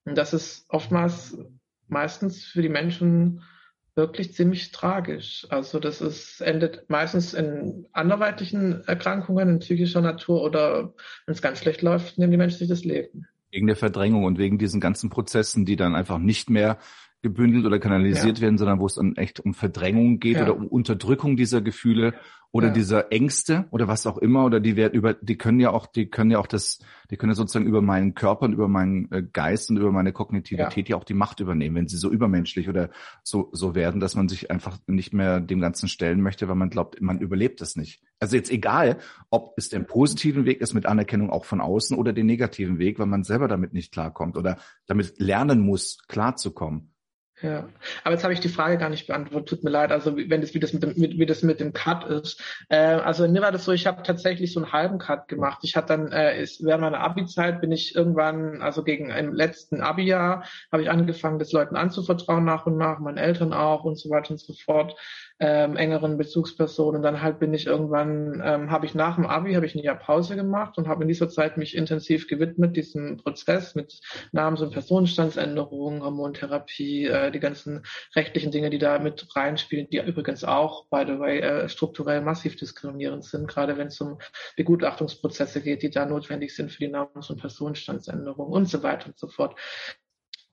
Und 0.06 0.18
das 0.18 0.34
ist 0.34 0.66
oftmals 0.70 1.38
meistens 1.88 2.44
für 2.44 2.62
die 2.62 2.70
Menschen 2.70 3.44
wirklich 3.96 4.34
ziemlich 4.34 4.72
tragisch. 4.72 5.48
Also 5.50 5.80
das 5.80 6.02
ist, 6.02 6.40
endet 6.42 6.90
meistens 6.90 7.34
in 7.34 7.88
anderweitlichen 7.92 8.84
Erkrankungen 8.86 9.50
in 9.50 9.60
psychischer 9.60 10.02
Natur 10.02 10.44
oder 10.44 10.94
wenn 11.26 11.34
es 11.34 11.42
ganz 11.42 11.60
schlecht 11.60 11.82
läuft, 11.82 12.18
nehmen 12.18 12.32
die 12.32 12.38
Menschen 12.38 12.60
sich 12.60 12.70
das 12.70 12.86
Leben. 12.86 13.28
Wegen 13.52 13.68
der 13.68 13.76
Verdrängung 13.76 14.26
und 14.26 14.38
wegen 14.38 14.58
diesen 14.58 14.82
ganzen 14.82 15.10
Prozessen, 15.10 15.66
die 15.66 15.76
dann 15.76 15.96
einfach 15.96 16.18
nicht 16.18 16.50
mehr 16.50 16.78
gebündelt 17.28 17.66
oder 17.66 17.80
kanalisiert 17.80 18.38
ja. 18.38 18.44
werden, 18.44 18.58
sondern 18.58 18.80
wo 18.80 18.86
es 18.86 18.96
dann 18.96 19.16
echt 19.16 19.40
um 19.40 19.54
Verdrängung 19.54 20.20
geht 20.20 20.38
ja. 20.38 20.44
oder 20.44 20.56
um 20.56 20.68
Unterdrückung 20.68 21.36
dieser 21.36 21.62
Gefühle 21.62 22.14
oder 22.52 22.68
ja. 22.68 22.74
dieser 22.74 23.12
Ängste 23.12 23.66
oder 23.72 23.88
was 23.88 24.08
auch 24.08 24.18
immer 24.18 24.46
oder 24.46 24.60
die 24.60 24.76
werden 24.76 24.94
über 24.94 25.14
die 25.14 25.38
können 25.38 25.60
ja 25.60 25.72
auch 25.72 25.86
die 25.86 26.10
können 26.10 26.32
ja 26.32 26.40
auch 26.40 26.48
das 26.48 26.80
die 27.12 27.18
können 27.18 27.32
ja 27.32 27.36
sozusagen 27.36 27.66
über 27.66 27.82
meinen 27.82 28.14
Körper 28.14 28.46
und 28.46 28.54
über 28.54 28.70
meinen 28.70 29.12
äh, 29.12 29.22
Geist 29.22 29.70
und 29.70 29.78
über 29.78 29.92
meine 29.92 30.14
Kognitivität 30.14 30.88
ja. 30.88 30.96
ja 30.96 31.00
auch 31.00 31.04
die 31.04 31.14
Macht 31.14 31.42
übernehmen, 31.42 31.76
wenn 31.76 31.88
sie 31.88 31.98
so 31.98 32.10
übermenschlich 32.10 32.70
oder 32.70 32.90
so 33.22 33.50
so 33.52 33.76
werden, 33.76 34.00
dass 34.00 34.16
man 34.16 34.30
sich 34.30 34.50
einfach 34.50 34.78
nicht 34.88 35.14
mehr 35.14 35.42
dem 35.42 35.60
ganzen 35.60 35.90
stellen 35.90 36.22
möchte, 36.22 36.48
weil 36.48 36.56
man 36.56 36.70
glaubt, 36.70 37.02
man 37.02 37.20
überlebt 37.20 37.62
es 37.62 37.76
nicht. 37.76 38.02
Also 38.20 38.38
jetzt 38.38 38.50
egal, 38.50 38.98
ob 39.30 39.54
es 39.58 39.70
den 39.70 39.86
positiven 39.86 40.46
Weg 40.46 40.62
ist 40.62 40.74
mit 40.74 40.86
Anerkennung 40.86 41.30
auch 41.30 41.46
von 41.46 41.60
außen 41.60 41.98
oder 41.98 42.14
den 42.14 42.26
negativen 42.26 42.80
Weg, 42.80 42.98
weil 42.98 43.08
man 43.08 43.24
selber 43.24 43.48
damit 43.48 43.74
nicht 43.74 43.92
klarkommt 43.92 44.38
oder 44.38 44.58
damit 44.88 45.20
lernen 45.20 45.60
muss, 45.60 46.00
klarzukommen. 46.08 46.94
Ja, 47.40 47.70
aber 48.04 48.16
jetzt 48.16 48.24
habe 48.24 48.34
ich 48.34 48.40
die 48.40 48.50
Frage 48.50 48.80
gar 48.80 48.90
nicht 48.90 49.06
beantwortet. 49.06 49.50
Tut 49.50 49.64
mir 49.64 49.70
leid. 49.70 49.92
Also 49.92 50.18
wenn 50.18 50.42
das 50.42 50.56
wie 50.56 50.60
das 50.60 50.74
mit 50.74 50.82
dem 50.82 50.94
mit, 50.96 51.20
wie 51.20 51.26
das 51.28 51.44
mit 51.44 51.60
dem 51.60 51.72
Cut 51.72 52.04
ist. 52.06 52.42
Äh, 52.70 52.78
also 52.78 53.28
mir 53.28 53.44
war 53.44 53.52
das 53.52 53.66
so. 53.66 53.74
Ich 53.74 53.86
habe 53.86 54.02
tatsächlich 54.02 54.54
so 54.54 54.60
einen 54.60 54.72
halben 54.72 54.98
Cut 54.98 55.28
gemacht. 55.28 55.60
Ich 55.62 55.76
hatte 55.76 55.90
dann 55.90 56.12
äh, 56.12 56.42
ist, 56.42 56.64
während 56.64 56.82
meiner 56.82 57.00
Abi-Zeit 57.00 57.62
bin 57.62 57.72
ich 57.72 57.94
irgendwann, 57.94 58.64
also 58.64 58.84
gegen 58.84 59.12
im 59.12 59.34
letzten 59.34 59.82
Abi-Jahr, 59.82 60.46
habe 60.72 60.82
ich 60.82 60.90
angefangen, 60.90 61.38
das 61.38 61.52
Leuten 61.52 61.76
anzuvertrauen 61.76 62.44
nach 62.44 62.66
und 62.66 62.78
nach, 62.78 62.98
meinen 62.98 63.18
Eltern 63.18 63.54
auch 63.54 63.84
und 63.84 64.00
so 64.00 64.10
weiter 64.10 64.32
und 64.32 64.40
so 64.40 64.54
fort 64.54 64.96
ähm, 65.40 65.76
engeren 65.76 66.18
Bezugspersonen. 66.18 66.98
Und 66.98 67.04
dann 67.04 67.22
halt 67.22 67.40
bin 67.40 67.54
ich 67.54 67.68
irgendwann, 67.68 68.42
ähm, 68.44 68.72
habe 68.72 68.86
ich 68.86 68.96
nach 68.96 69.16
dem 69.16 69.26
Abi, 69.26 69.54
habe 69.54 69.66
ich 69.66 69.76
ein 69.76 69.84
Jahr 69.84 69.96
Pause 69.96 70.36
gemacht 70.36 70.78
und 70.78 70.88
habe 70.88 71.04
in 71.04 71.08
dieser 71.08 71.30
Zeit 71.30 71.58
mich 71.58 71.76
intensiv 71.76 72.28
gewidmet, 72.28 72.76
diesem 72.76 73.18
Prozess 73.18 73.76
mit 73.76 74.00
Namens- 74.32 74.62
und 74.62 74.72
Personenstandsänderungen, 74.72 76.04
Hormontherapie, 76.04 77.06
äh, 77.06 77.32
die 77.32 77.40
ganzen 77.40 77.84
rechtlichen 78.16 78.52
Dinge, 78.52 78.70
die 78.70 78.80
da 78.80 78.98
mit 79.00 79.28
reinspielen, 79.36 79.88
die 79.92 80.00
übrigens 80.00 80.44
auch, 80.44 80.88
by 80.90 81.04
the 81.06 81.20
way, 81.20 81.40
äh, 81.40 81.70
strukturell 81.70 82.22
massiv 82.22 82.56
diskriminierend 82.56 83.24
sind, 83.24 83.48
gerade 83.48 83.78
wenn 83.78 83.88
es 83.88 84.02
um 84.02 84.18
Begutachtungsprozesse 84.56 85.62
geht, 85.62 85.84
die 85.84 85.92
da 85.92 86.06
notwendig 86.06 86.56
sind 86.56 86.72
für 86.72 86.80
die 86.80 86.92
Namens- 86.92 87.30
und 87.30 87.40
Personenstandsänderung 87.40 88.48
und 88.48 88.68
so 88.68 88.82
weiter 88.82 89.08
und 89.08 89.18
so 89.20 89.28
fort 89.28 89.56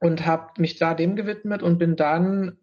und 0.01 0.27
habe 0.27 0.61
mich 0.61 0.77
da 0.77 0.95
dem 0.95 1.17
gewidmet 1.17 1.63
und 1.63 1.79
bin 1.79 1.97
dann 1.97 2.59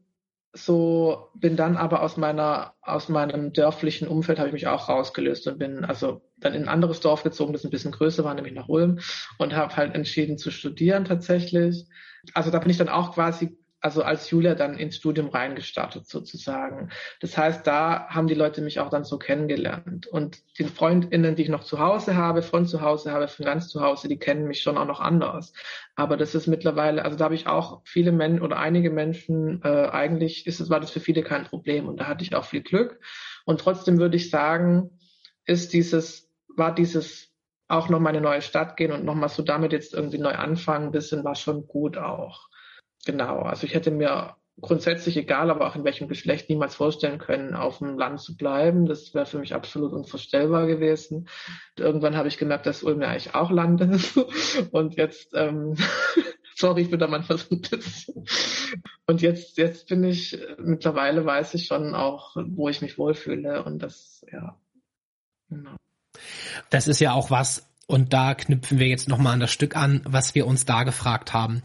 so 0.54 1.30
bin 1.34 1.56
dann 1.56 1.78
aber 1.78 2.02
aus 2.02 2.18
meiner 2.18 2.74
aus 2.82 3.08
meinem 3.08 3.54
dörflichen 3.54 4.08
Umfeld 4.08 4.38
habe 4.38 4.50
ich 4.50 4.54
mich 4.54 4.68
auch 4.68 4.90
rausgelöst 4.90 5.48
und 5.48 5.60
bin 5.60 5.86
also 5.86 6.22
dann 6.38 6.54
in 6.54 6.64
ein 6.64 6.70
anderes 6.70 7.00
Dorf 7.00 7.24
gezogen, 7.24 7.54
das 7.54 7.64
ein 7.64 7.70
bisschen 7.70 7.92
größer 7.92 8.24
war, 8.24 8.34
nämlich 8.34 8.54
nach 8.54 8.68
Ulm 8.68 9.00
und 9.38 9.56
habe 9.56 9.76
halt 9.78 9.96
entschieden 9.96 10.38
zu 10.38 10.52
studieren 10.52 11.06
tatsächlich. 11.06 11.86
Also 12.34 12.52
da 12.52 12.60
bin 12.60 12.70
ich 12.70 12.78
dann 12.78 12.90
auch 12.90 13.14
quasi 13.14 13.58
also 13.82 14.04
als 14.04 14.30
Julia 14.30 14.54
dann 14.54 14.78
ins 14.78 14.96
Studium 14.96 15.30
reingestartet 15.30 16.08
sozusagen. 16.08 16.92
Das 17.20 17.36
heißt, 17.36 17.66
da 17.66 18.08
haben 18.10 18.28
die 18.28 18.36
Leute 18.36 18.62
mich 18.62 18.80
auch 18.80 18.90
dann 18.90 19.04
so 19.04 19.18
kennengelernt. 19.18 20.06
Und 20.06 20.38
die 20.60 20.66
FreundInnen, 20.66 21.36
die 21.36 21.42
ich 21.42 21.50
noch 21.50 21.64
zu 21.64 21.80
Hause 21.80 22.16
habe, 22.16 22.44
von 22.44 22.68
zu 22.68 22.82
Hause 22.82 23.12
habe, 23.12 23.28
von 23.28 23.44
ganz 23.44 23.70
zu 23.70 23.82
Hause, 23.82 24.08
die 24.08 24.20
kennen 24.20 24.48
mich 24.48 24.62
schon 24.62 24.78
auch 24.78 24.86
noch 24.86 25.00
anders. 25.00 25.54
Aber 25.96 26.16
das 26.16 26.36
ist 26.36 26.46
mittlerweile, 26.46 27.04
also 27.04 27.18
da 27.18 27.26
habe 27.26 27.36
ich 27.36 27.48
auch 27.48 27.82
viele 27.84 28.12
Menschen 28.12 28.44
oder 28.44 28.60
einige 28.60 28.92
Menschen, 28.92 29.62
äh, 29.64 29.90
eigentlich 29.92 30.46
ist 30.46 30.60
es, 30.60 30.70
war 30.70 30.80
das 30.80 30.92
für 30.92 31.00
viele 31.00 31.24
kein 31.24 31.46
Problem. 31.46 31.90
Und 31.90 32.00
da 32.00 32.08
hatte 32.08 32.24
ich 32.24 32.36
auch 32.36 32.46
viel 32.46 32.62
Glück. 32.62 33.00
Und 33.46 33.60
trotzdem 33.60 33.98
würde 33.98 34.16
ich 34.16 34.30
sagen, 34.30 34.92
ist 35.46 35.74
dieses, 35.74 36.30
war 36.56 36.74
dieses 36.76 37.32
auch 37.68 37.90
noch 37.90 38.00
mal 38.00 38.10
eine 38.10 38.22
neue 38.22 38.44
Stadt 38.44 38.78
gehen 38.78 38.92
und 38.92 39.06
nochmal 39.06 39.30
so 39.30 39.42
damit 39.42 39.72
jetzt 39.72 39.94
irgendwie 39.94 40.20
neu 40.20 40.34
anfangen, 40.34 40.92
bisschen 40.92 41.24
war 41.24 41.36
schon 41.36 41.66
gut 41.68 41.98
auch. 41.98 42.51
Genau, 43.06 43.40
also 43.40 43.66
ich 43.66 43.74
hätte 43.74 43.92
mir 43.92 44.36
grundsätzlich 44.60 45.18
egal, 45.18 45.50
aber 45.50 45.68
auch 45.68 45.76
in 45.76 45.84
welchem 45.84 46.08
Geschlecht 46.08 46.50
niemals 46.50 46.76
vorstellen 46.76 47.18
können, 47.18 47.56
auf 47.56 47.80
dem 47.80 47.98
Land 47.98 48.22
zu 48.22 48.36
bleiben. 48.38 48.86
Das 48.86 49.14
wäre 49.14 49.26
für 49.26 49.40
mich 49.40 49.56
absolut 49.56 49.92
unvorstellbar 49.92 50.68
gewesen. 50.68 51.28
Und 51.78 51.84
irgendwann 51.84 52.16
habe 52.16 52.28
ich 52.28 52.38
gemerkt, 52.38 52.66
dass 52.66 52.84
Ulm 52.84 53.02
ja 53.02 53.08
eigentlich 53.08 53.34
auch 53.34 53.50
Land 53.50 53.82
ist. 53.82 54.18
Und 54.72 54.98
jetzt 54.98 55.34
ähm, 55.34 55.76
Sorry, 56.62 56.84
ich 56.84 56.92
bin 56.92 57.00
da 57.00 57.08
manchmal 57.08 57.40
so 57.40 57.56
ein 57.56 57.62
bisschen. 57.62 58.26
Und 59.08 59.24
jetzt, 59.24 59.58
jetzt 59.58 59.88
bin 59.88 60.04
ich, 60.04 60.38
mittlerweile 60.60 61.26
weiß 61.26 61.56
ich 61.56 61.66
schon 61.66 61.96
auch, 61.96 62.36
wo 62.36 62.70
ich 62.70 62.82
mich 62.82 63.00
wohlfühle 63.00 63.64
und 63.64 63.80
das, 63.80 64.24
ja. 64.32 64.56
Genau. 65.50 65.76
Das 66.70 66.88
ist 66.88 67.00
ja 67.00 67.14
auch 67.14 67.32
was, 67.32 67.68
und 67.88 68.14
da 68.14 68.36
knüpfen 68.36 68.78
wir 68.78 68.88
jetzt 68.88 69.10
nochmal 69.10 69.34
an 69.34 69.40
das 69.40 69.52
Stück 69.52 69.76
an, 69.76 70.02
was 70.06 70.36
wir 70.36 70.46
uns 70.46 70.66
da 70.66 70.84
gefragt 70.84 71.34
haben. 71.34 71.64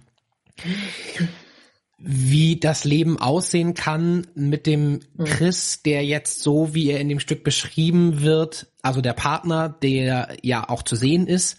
Wie 1.98 2.60
das 2.60 2.84
Leben 2.84 3.18
aussehen 3.18 3.74
kann 3.74 4.26
mit 4.34 4.66
dem 4.66 5.00
Chris, 5.24 5.82
der 5.82 6.04
jetzt 6.04 6.42
so, 6.42 6.74
wie 6.74 6.90
er 6.90 7.00
in 7.00 7.08
dem 7.08 7.20
Stück 7.20 7.42
beschrieben 7.42 8.20
wird, 8.20 8.66
also 8.82 9.00
der 9.00 9.14
Partner, 9.14 9.68
der 9.68 10.36
ja 10.42 10.68
auch 10.68 10.82
zu 10.82 10.94
sehen 10.94 11.26
ist, 11.26 11.56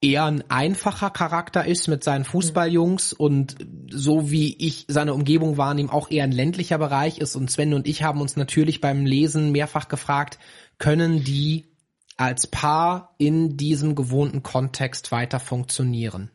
eher 0.00 0.24
ein 0.24 0.48
einfacher 0.48 1.10
Charakter 1.10 1.66
ist 1.66 1.88
mit 1.88 2.04
seinen 2.04 2.24
Fußballjungs 2.24 3.12
und 3.12 3.56
so 3.90 4.30
wie 4.30 4.54
ich 4.56 4.84
seine 4.88 5.12
Umgebung 5.12 5.56
wahrnehme, 5.56 5.92
auch 5.92 6.10
eher 6.10 6.24
ein 6.24 6.32
ländlicher 6.32 6.78
Bereich 6.78 7.18
ist. 7.18 7.36
Und 7.36 7.50
Sven 7.50 7.74
und 7.74 7.86
ich 7.86 8.02
haben 8.02 8.20
uns 8.20 8.36
natürlich 8.36 8.80
beim 8.80 9.06
Lesen 9.06 9.50
mehrfach 9.52 9.88
gefragt, 9.88 10.38
können 10.78 11.24
die 11.24 11.66
als 12.16 12.46
Paar 12.46 13.14
in 13.18 13.56
diesem 13.56 13.94
gewohnten 13.94 14.42
Kontext 14.42 15.12
weiter 15.12 15.40
funktionieren? 15.40 16.30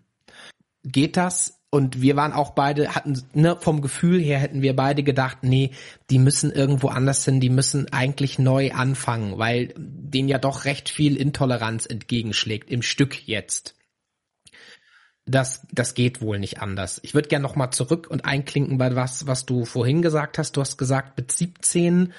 Geht 0.83 1.17
das? 1.17 1.59
Und 1.69 2.01
wir 2.01 2.15
waren 2.15 2.33
auch 2.33 2.51
beide, 2.51 2.93
hatten, 2.93 3.19
ne, 3.33 3.57
vom 3.59 3.81
Gefühl 3.81 4.21
her 4.21 4.37
hätten 4.37 4.61
wir 4.61 4.75
beide 4.75 5.01
gedacht, 5.01 5.39
nee, 5.41 5.71
die 6.11 6.19
müssen 6.19 6.51
irgendwo 6.51 6.89
anders 6.89 7.25
hin, 7.25 7.39
die 7.39 7.49
müssen 7.49 7.91
eigentlich 7.91 8.37
neu 8.37 8.71
anfangen, 8.73 9.39
weil 9.39 9.73
denen 9.75 10.29
ja 10.29 10.37
doch 10.37 10.65
recht 10.65 10.87
viel 10.87 11.17
Intoleranz 11.17 11.87
entgegenschlägt 11.87 12.69
im 12.69 12.83
Stück 12.83 13.27
jetzt. 13.27 13.75
Das, 15.25 15.65
das 15.71 15.95
geht 15.95 16.21
wohl 16.21 16.37
nicht 16.37 16.61
anders. 16.61 16.99
Ich 17.01 17.15
würde 17.15 17.29
gerne 17.29 17.41
nochmal 17.41 17.71
zurück 17.71 18.07
und 18.07 18.25
einklinken 18.25 18.77
bei 18.77 18.95
was, 18.95 19.25
was 19.25 19.47
du 19.47 19.65
vorhin 19.65 20.01
gesagt 20.01 20.37
hast. 20.37 20.57
Du 20.57 20.61
hast 20.61 20.77
gesagt, 20.77 21.17
mit 21.17 21.31
17 21.31 22.13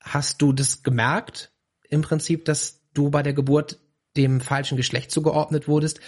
hast 0.00 0.42
du 0.42 0.52
das 0.52 0.82
gemerkt, 0.82 1.52
im 1.88 2.02
Prinzip, 2.02 2.44
dass 2.44 2.80
du 2.94 3.10
bei 3.10 3.22
der 3.22 3.34
Geburt 3.34 3.78
dem 4.16 4.40
falschen 4.40 4.76
Geschlecht 4.76 5.10
zugeordnet 5.10 5.68
wurdest. 5.68 6.00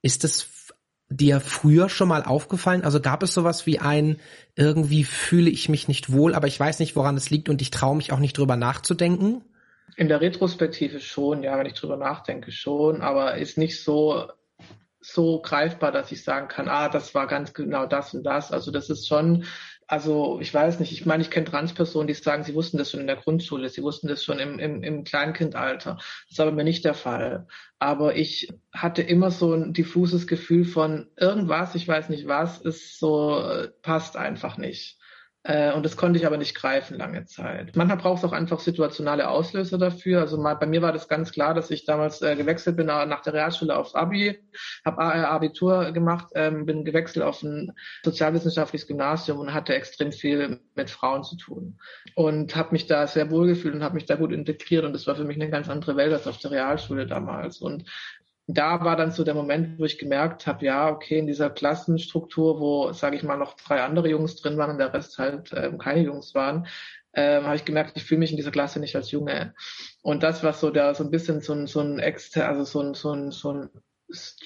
Ist 0.00 0.24
das 0.24 0.42
dir 1.16 1.40
früher 1.40 1.88
schon 1.88 2.08
mal 2.08 2.22
aufgefallen? 2.24 2.84
Also 2.84 3.00
gab 3.00 3.22
es 3.22 3.34
sowas 3.34 3.66
wie 3.66 3.78
ein, 3.78 4.18
irgendwie 4.56 5.04
fühle 5.04 5.50
ich 5.50 5.68
mich 5.68 5.88
nicht 5.88 6.12
wohl, 6.12 6.34
aber 6.34 6.46
ich 6.46 6.58
weiß 6.58 6.78
nicht, 6.78 6.96
woran 6.96 7.16
es 7.16 7.30
liegt 7.30 7.48
und 7.48 7.62
ich 7.62 7.70
traue 7.70 7.96
mich 7.96 8.12
auch 8.12 8.18
nicht 8.18 8.36
drüber 8.36 8.56
nachzudenken? 8.56 9.44
In 9.96 10.08
der 10.08 10.20
Retrospektive 10.20 11.00
schon, 11.00 11.42
ja, 11.42 11.58
wenn 11.58 11.66
ich 11.66 11.74
drüber 11.74 11.96
nachdenke 11.96 12.50
schon, 12.50 13.02
aber 13.02 13.36
ist 13.36 13.58
nicht 13.58 13.82
so, 13.82 14.26
so 15.00 15.40
greifbar, 15.42 15.92
dass 15.92 16.12
ich 16.12 16.24
sagen 16.24 16.48
kann, 16.48 16.68
ah, 16.68 16.88
das 16.88 17.14
war 17.14 17.26
ganz 17.26 17.52
genau 17.52 17.86
das 17.86 18.14
und 18.14 18.22
das. 18.22 18.52
Also 18.52 18.70
das 18.70 18.88
ist 18.88 19.08
schon 19.08 19.44
also 19.86 20.38
ich 20.40 20.52
weiß 20.52 20.80
nicht, 20.80 20.92
ich 20.92 21.06
meine, 21.06 21.22
ich 21.22 21.30
kenne 21.30 21.46
Transpersonen, 21.46 22.06
die 22.06 22.14
sagen, 22.14 22.44
sie 22.44 22.54
wussten 22.54 22.78
das 22.78 22.90
schon 22.90 23.00
in 23.00 23.06
der 23.06 23.16
Grundschule, 23.16 23.68
sie 23.68 23.82
wussten 23.82 24.08
das 24.08 24.24
schon 24.24 24.38
im, 24.38 24.58
im, 24.58 24.82
im 24.82 25.04
Kleinkindalter. 25.04 25.96
Das 25.96 26.30
ist 26.30 26.40
aber 26.40 26.52
mir 26.52 26.64
nicht 26.64 26.84
der 26.84 26.94
Fall. 26.94 27.46
Aber 27.78 28.16
ich 28.16 28.48
hatte 28.72 29.02
immer 29.02 29.30
so 29.30 29.52
ein 29.52 29.72
diffuses 29.72 30.26
Gefühl 30.26 30.64
von 30.64 31.10
irgendwas, 31.16 31.74
ich 31.74 31.86
weiß 31.86 32.08
nicht 32.08 32.26
was, 32.26 32.60
ist 32.60 32.98
so, 32.98 33.38
äh, 33.40 33.68
passt 33.82 34.16
einfach 34.16 34.56
nicht. 34.56 34.98
Äh, 35.44 35.72
und 35.72 35.84
das 35.84 35.96
konnte 35.96 36.18
ich 36.18 36.26
aber 36.26 36.36
nicht 36.36 36.54
greifen 36.54 36.98
lange 36.98 37.24
Zeit. 37.24 37.74
Manchmal 37.74 37.96
braucht 37.96 38.18
es 38.18 38.24
auch 38.24 38.32
einfach 38.32 38.60
situationale 38.60 39.28
Auslöser 39.28 39.76
dafür. 39.76 40.20
Also 40.20 40.38
mal, 40.38 40.54
bei 40.54 40.66
mir 40.66 40.82
war 40.82 40.92
das 40.92 41.08
ganz 41.08 41.32
klar, 41.32 41.52
dass 41.52 41.70
ich 41.70 41.84
damals 41.84 42.22
äh, 42.22 42.36
gewechselt 42.36 42.76
bin 42.76 42.86
nach 42.86 43.22
der 43.22 43.32
Realschule 43.32 43.76
aufs 43.76 43.94
Abi, 43.94 44.40
habe 44.84 45.02
Abitur 45.02 45.90
gemacht, 45.90 46.28
ähm, 46.34 46.64
bin 46.64 46.84
gewechselt 46.84 47.24
auf 47.24 47.42
ein 47.42 47.72
sozialwissenschaftliches 48.04 48.86
Gymnasium 48.86 49.40
und 49.40 49.52
hatte 49.52 49.74
extrem 49.74 50.12
viel 50.12 50.60
mit 50.76 50.90
Frauen 50.90 51.24
zu 51.24 51.36
tun. 51.36 51.78
Und 52.14 52.54
habe 52.54 52.72
mich 52.72 52.86
da 52.86 53.06
sehr 53.08 53.30
wohl 53.30 53.48
gefühlt 53.48 53.74
und 53.74 53.82
habe 53.82 53.96
mich 53.96 54.06
da 54.06 54.14
gut 54.14 54.32
integriert. 54.32 54.84
Und 54.84 54.92
das 54.92 55.08
war 55.08 55.16
für 55.16 55.24
mich 55.24 55.36
eine 55.36 55.50
ganz 55.50 55.68
andere 55.68 55.96
Welt 55.96 56.12
als 56.12 56.28
auf 56.28 56.38
der 56.38 56.52
Realschule 56.52 57.06
damals. 57.06 57.58
Und 57.58 57.84
da 58.46 58.84
war 58.84 58.96
dann 58.96 59.12
so 59.12 59.24
der 59.24 59.34
Moment, 59.34 59.78
wo 59.78 59.84
ich 59.84 59.98
gemerkt 59.98 60.46
habe, 60.46 60.64
ja, 60.64 60.90
okay, 60.90 61.18
in 61.18 61.26
dieser 61.26 61.50
Klassenstruktur, 61.50 62.60
wo, 62.60 62.92
sage 62.92 63.16
ich 63.16 63.22
mal, 63.22 63.36
noch 63.36 63.54
drei 63.54 63.82
andere 63.82 64.08
Jungs 64.08 64.36
drin 64.36 64.58
waren 64.58 64.70
und 64.70 64.78
der 64.78 64.92
Rest 64.92 65.18
halt 65.18 65.52
ähm, 65.56 65.78
keine 65.78 66.02
Jungs 66.02 66.34
waren, 66.34 66.66
ähm, 67.14 67.44
habe 67.44 67.56
ich 67.56 67.64
gemerkt, 67.64 67.92
ich 67.96 68.04
fühle 68.04 68.20
mich 68.20 68.30
in 68.30 68.36
dieser 68.36 68.50
Klasse 68.50 68.80
nicht 68.80 68.96
als 68.96 69.10
Junge. 69.10 69.54
Und 70.02 70.22
das 70.22 70.42
war 70.42 70.52
so 70.54 70.70
der 70.70 70.94
so 70.94 71.04
ein 71.04 71.10
bisschen 71.10 71.40
so 71.40 71.52
ein 71.52 71.66
so 71.66 71.80
ein 71.80 71.98
exter, 71.98 72.48
also 72.48 72.64
so 72.64 72.80
ein 72.80 72.94
so 72.94 73.12
ein 73.12 73.30
so 73.30 73.52
ein 73.52 73.70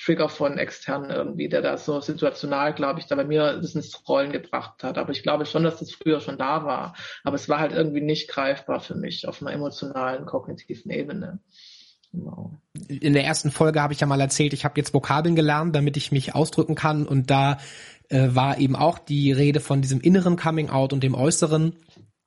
Trigger 0.00 0.28
von 0.28 0.59
externen 0.59 1.11
irgendwie, 1.11 1.48
der 1.48 1.62
da 1.62 1.76
so 1.76 2.00
situational, 2.00 2.72
glaube 2.74 3.00
ich, 3.00 3.06
da 3.06 3.16
bei 3.16 3.24
mir 3.24 3.54
das 3.54 3.74
ins 3.74 4.09
Rollen 4.09 4.30
gebracht 4.32 4.85
hat. 4.85 4.98
Aber 4.98 5.11
ich 5.11 5.22
glaube 5.22 5.46
schon, 5.46 5.64
dass 5.64 5.80
das 5.80 5.92
früher 5.92 6.20
schon 6.20 6.38
da 6.38 6.64
war. 6.64 6.94
Aber 7.24 7.35
es 7.37 7.48
war 7.48 7.59
halt 7.59 7.72
irgendwie 7.72 8.00
nicht 8.00 8.28
greifbar 8.28 8.80
für 8.80 8.94
mich 8.94 9.26
auf 9.26 9.42
einer 9.42 9.52
emotionalen, 9.52 10.24
kognitiven 10.26 10.90
Ebene. 10.92 11.40
Genau. 12.16 12.52
In 12.88 13.12
der 13.12 13.24
ersten 13.24 13.50
Folge 13.50 13.83
habe 13.83 13.92
ich 13.92 14.00
ja 14.00 14.07
mal 14.07 14.20
erzählt, 14.20 14.52
ich 14.52 14.64
habe 14.64 14.74
jetzt 14.79 14.94
Vokabeln 14.94 15.37
gelernt, 15.37 15.76
damit 15.76 15.96
ich 15.96 16.12
mich 16.12 16.35
ausdrücken 16.35 16.74
kann. 16.74 17.07
Und 17.07 17.31
da 17.31 17.59
äh, 18.09 18.29
war 18.31 18.59
eben 18.59 18.74
auch 18.74 18.98
die 18.98 19.33
Rede 19.33 19.61
von 19.61 19.83
diesem 19.83 20.00
inneren 20.00 20.37
Coming 20.37 20.70
Out 20.70 20.92
und 20.92 21.02
dem 21.02 21.14
äußeren. 21.14 21.74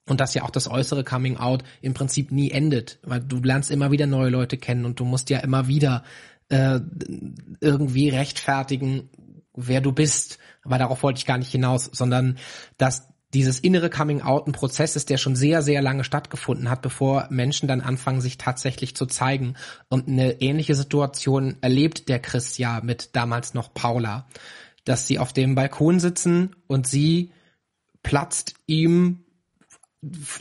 Und 0.08 0.20
dass 0.20 0.34
ja 0.34 0.44
auch 0.44 0.50
das 0.50 0.70
äußere 0.70 1.04
Coming 1.04 1.38
Out 1.38 1.64
im 1.82 1.94
Prinzip 1.94 2.32
nie 2.32 2.52
endet, 2.52 3.00
weil 3.04 3.20
du 3.20 3.42
lernst 3.42 3.72
immer 3.72 3.92
wieder 3.92 4.08
neue 4.08 4.30
Leute 4.30 4.58
kennen 4.58 4.86
und 4.86 5.00
du 5.00 5.06
musst 5.06 5.30
ja 5.30 5.40
immer 5.40 5.68
wieder 5.68 6.04
äh, 6.50 6.80
irgendwie 7.62 8.10
rechtfertigen, 8.10 9.10
wer 9.56 9.82
du 9.82 9.92
bist. 9.92 10.40
Aber 10.64 10.78
darauf 10.78 11.04
wollte 11.04 11.20
ich 11.20 11.26
gar 11.26 11.38
nicht 11.38 11.52
hinaus, 11.52 11.86
sondern 11.86 12.38
dass 12.78 13.08
dieses 13.34 13.60
innere 13.60 13.90
Coming-out 13.90 14.48
ein 14.48 14.54
Prozess 14.54 14.96
ist, 14.96 15.10
der 15.10 15.18
schon 15.18 15.36
sehr, 15.36 15.62
sehr 15.62 15.82
lange 15.82 16.04
stattgefunden 16.04 16.70
hat, 16.70 16.82
bevor 16.82 17.28
Menschen 17.30 17.68
dann 17.68 17.82
anfangen, 17.82 18.22
sich 18.22 18.38
tatsächlich 18.38 18.96
zu 18.96 19.06
zeigen. 19.06 19.56
Und 19.88 20.08
eine 20.08 20.42
ähnliche 20.42 20.76
Situation 20.76 21.58
erlebt 21.62 22.10
der 22.10 22.20
Chris 22.20 22.58
ja 22.58 22.82
mit 22.84 23.16
damals 23.16 23.54
noch 23.54 23.74
Paula, 23.74 24.28
dass 24.84 25.06
sie 25.06 25.20
auf 25.20 25.34
dem 25.34 25.54
Balkon 25.56 26.00
sitzen 26.00 26.56
und 26.68 26.88
sie 26.88 27.32
platzt 28.02 28.56
ihm 28.66 29.26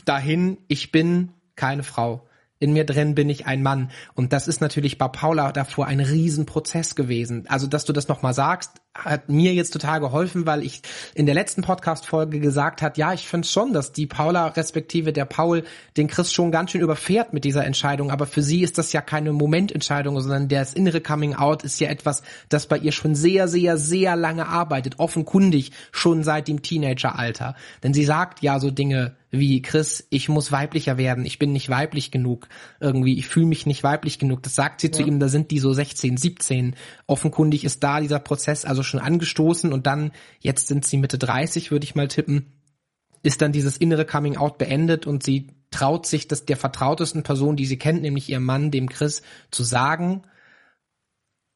dahin, 0.05 0.57
ich 0.67 0.91
bin 0.91 1.33
keine 1.55 1.83
Frau 1.83 2.25
in 2.59 2.73
mir 2.73 2.85
drin 2.85 3.15
bin 3.15 3.29
ich 3.29 3.45
ein 3.45 3.63
Mann. 3.63 3.89
Und 4.13 4.33
das 4.33 4.47
ist 4.47 4.59
natürlich 4.59 4.97
bei 4.97 5.07
Paula 5.07 5.51
davor 5.51 5.87
ein 5.87 6.01
Riesenprozess 6.01 6.95
gewesen. 6.95 7.45
Also, 7.47 7.67
dass 7.67 7.85
du 7.85 7.93
das 7.93 8.09
nochmal 8.09 8.33
sagst, 8.33 8.81
hat 8.95 9.29
mir 9.29 9.53
jetzt 9.53 9.71
total 9.71 9.99
geholfen, 9.99 10.45
weil 10.45 10.63
ich 10.63 10.81
in 11.13 11.25
der 11.25 11.35
letzten 11.35 11.61
Podcast-Folge 11.61 12.39
gesagt 12.39 12.81
hat, 12.81 12.97
ja, 12.97 13.13
ich 13.13 13.27
finde 13.27 13.47
schon, 13.47 13.71
dass 13.71 13.91
die 13.91 14.07
Paula 14.07 14.47
respektive 14.47 15.13
der 15.13 15.25
Paul 15.25 15.63
den 15.95 16.07
Chris 16.07 16.33
schon 16.33 16.51
ganz 16.51 16.71
schön 16.71 16.81
überfährt 16.81 17.31
mit 17.33 17.43
dieser 17.43 17.65
Entscheidung. 17.65 18.11
Aber 18.11 18.25
für 18.25 18.41
sie 18.41 18.61
ist 18.61 18.77
das 18.77 18.91
ja 18.91 19.01
keine 19.01 19.31
Momententscheidung, 19.31 20.19
sondern 20.19 20.47
das 20.47 20.73
innere 20.73 21.01
Coming 21.01 21.35
Out 21.35 21.63
ist 21.63 21.79
ja 21.79 21.89
etwas, 21.89 22.23
das 22.49 22.67
bei 22.67 22.77
ihr 22.77 22.91
schon 22.91 23.15
sehr, 23.15 23.47
sehr, 23.47 23.77
sehr 23.77 24.15
lange 24.15 24.47
arbeitet. 24.47 24.99
Offenkundig 24.99 25.71
schon 25.91 26.23
seit 26.23 26.47
dem 26.47 26.61
Teenageralter. 26.61 27.55
Denn 27.83 27.93
sie 27.93 28.05
sagt 28.05 28.41
ja 28.41 28.59
so 28.59 28.71
Dinge 28.71 29.15
wie 29.31 29.61
Chris, 29.61 30.07
ich 30.09 30.27
muss 30.27 30.51
weiblicher 30.51 30.97
werden, 30.97 31.25
ich 31.25 31.37
bin 31.37 31.53
nicht 31.53 31.69
weiblich 31.69 32.09
genug, 32.09 32.47
irgendwie, 32.79 33.19
ich 33.19 33.27
fühle 33.27 33.45
mich 33.45 33.65
nicht 33.65 33.83
weiblich 33.83 34.17
genug. 34.17 34.41
Das 34.41 34.55
sagt 34.55 34.81
sie 34.81 34.87
ja. 34.87 34.93
zu 34.93 35.03
ihm, 35.03 35.19
da 35.19 35.27
sind 35.27 35.51
die 35.51 35.59
so 35.59 35.71
16, 35.71 36.17
17. 36.17 36.75
Offenkundig 37.09 37.63
ist 37.63 37.83
da 37.83 37.99
dieser 37.99 38.19
Prozess 38.19 38.65
also 38.65 38.83
schon 38.83 38.99
angestoßen 38.99 39.73
und 39.73 39.87
dann, 39.87 40.11
jetzt 40.39 40.67
sind 40.67 40.85
sie 40.85 40.97
Mitte 40.97 41.17
30, 41.17 41.71
würde 41.71 41.83
ich 41.83 41.95
mal 41.95 42.07
tippen, 42.07 42.53
ist 43.23 43.41
dann 43.41 43.51
dieses 43.51 43.77
innere 43.77 44.05
Coming 44.05 44.37
Out 44.37 44.57
beendet 44.57 45.07
und 45.07 45.23
sie 45.23 45.47
traut 45.71 46.05
sich 46.05 46.27
das 46.27 46.45
der 46.45 46.57
vertrautesten 46.57 47.23
Person, 47.23 47.55
die 47.55 47.65
sie 47.65 47.77
kennt, 47.77 48.01
nämlich 48.01 48.29
ihrem 48.29 48.45
Mann, 48.45 48.71
dem 48.71 48.89
Chris, 48.89 49.21
zu 49.51 49.63
sagen, 49.63 50.23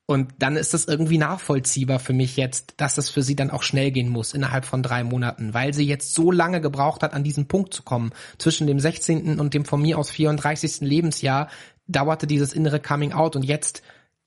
und 0.06 0.34
dann 0.40 0.58
ist 0.58 0.74
es 0.74 0.86
irgendwie 0.86 1.18
nachvollziehbar 1.18 1.98
für 1.98 2.12
mich 2.12 2.36
jetzt, 2.36 2.74
dass 2.78 2.98
es 2.98 3.10
für 3.10 3.24
sie 3.24 3.38
dann 3.38 3.52
auch 3.52 3.64
schnell 3.64 3.90
gehen 3.92 4.10
muss, 4.10 4.34
innerhalb 4.34 4.66
von 4.66 4.84
drei 4.84 5.04
Monaten, 5.04 5.54
weil 5.54 5.74
sie 5.74 5.86
jetzt 5.86 6.14
so 6.14 6.30
lange 6.30 6.60
gebraucht 6.60 7.04
hat, 7.04 7.14
an 7.14 7.24
diesen 7.24 7.48
Punkt 7.48 7.74
zu 7.74 7.84
kommen. 7.84 8.12
Zwischen 8.38 8.68
dem 8.68 8.80
16. 8.80 9.40
und 9.40 9.54
dem 9.54 9.64
von 9.64 9.82
mir 9.82 9.98
aus 9.98 10.10
34. 10.10 10.82
Lebensjahr 10.82 11.48
dauerte 11.88 12.28
dieses 12.28 12.54
innere 12.54 12.82
Coming 12.82 13.14
Out 13.14 13.38
und 13.38 13.44
jetzt 13.44 13.82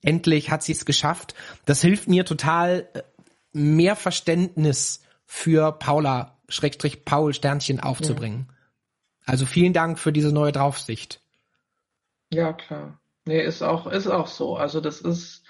endlich 0.07 0.49
hat 0.49 0.63
sie 0.63 0.71
es 0.71 0.85
geschafft. 0.85 1.35
Das 1.65 1.81
hilft 1.81 2.07
mir 2.07 2.25
total, 2.25 2.87
äh, 2.93 3.03
mehr 3.51 3.95
Verständnis 3.95 5.03
für 5.25 5.73
Paula, 5.73 6.37
Schrägstrich 6.47 7.03
Paul 7.03 7.33
Sternchen 7.33 7.81
aufzubringen. 7.81 8.47
Ja. 8.47 8.53
Also 9.25 9.45
vielen 9.45 9.73
Dank 9.73 9.99
für 9.99 10.13
diese 10.13 10.31
neue 10.31 10.53
Draufsicht. 10.53 11.19
Ja, 12.31 12.53
klar. 12.53 12.99
Nee, 13.25 13.43
ist 13.43 13.61
auch, 13.61 13.87
ist 13.87 14.07
auch 14.07 14.27
so. 14.27 14.55
Also 14.55 14.79
das 14.79 15.01
ist, 15.01 15.43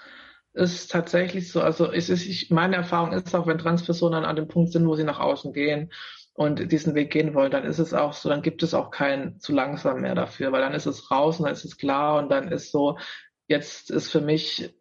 ist 0.52 0.90
tatsächlich 0.90 1.52
so, 1.52 1.60
also 1.60 1.92
es 1.92 2.08
ist, 2.08 2.26
ich, 2.26 2.50
meine 2.50 2.74
Erfahrung 2.74 3.12
ist 3.12 3.32
auch, 3.36 3.46
wenn 3.46 3.58
Transpersonen 3.58 4.24
an 4.24 4.34
dem 4.34 4.48
Punkt 4.48 4.72
sind, 4.72 4.86
wo 4.86 4.96
sie 4.96 5.04
nach 5.04 5.20
außen 5.20 5.52
gehen 5.52 5.92
und 6.34 6.72
diesen 6.72 6.96
Weg 6.96 7.12
gehen 7.12 7.34
wollen, 7.34 7.52
dann 7.52 7.64
ist 7.64 7.78
es 7.78 7.94
auch 7.94 8.12
so, 8.12 8.28
dann 8.28 8.42
gibt 8.42 8.64
es 8.64 8.74
auch 8.74 8.90
kein 8.90 9.38
zu 9.38 9.52
langsam 9.52 10.00
mehr 10.00 10.16
dafür, 10.16 10.50
weil 10.50 10.62
dann 10.62 10.74
ist 10.74 10.86
es 10.86 11.12
raus 11.12 11.38
und 11.38 11.44
dann 11.44 11.54
ist 11.54 11.64
es 11.64 11.78
klar 11.78 12.18
und 12.18 12.30
dann 12.30 12.48
ist 12.48 12.72
so, 12.72 12.98
jetzt 13.48 13.90
ist 13.90 14.10
für 14.10 14.20
mich 14.20 14.74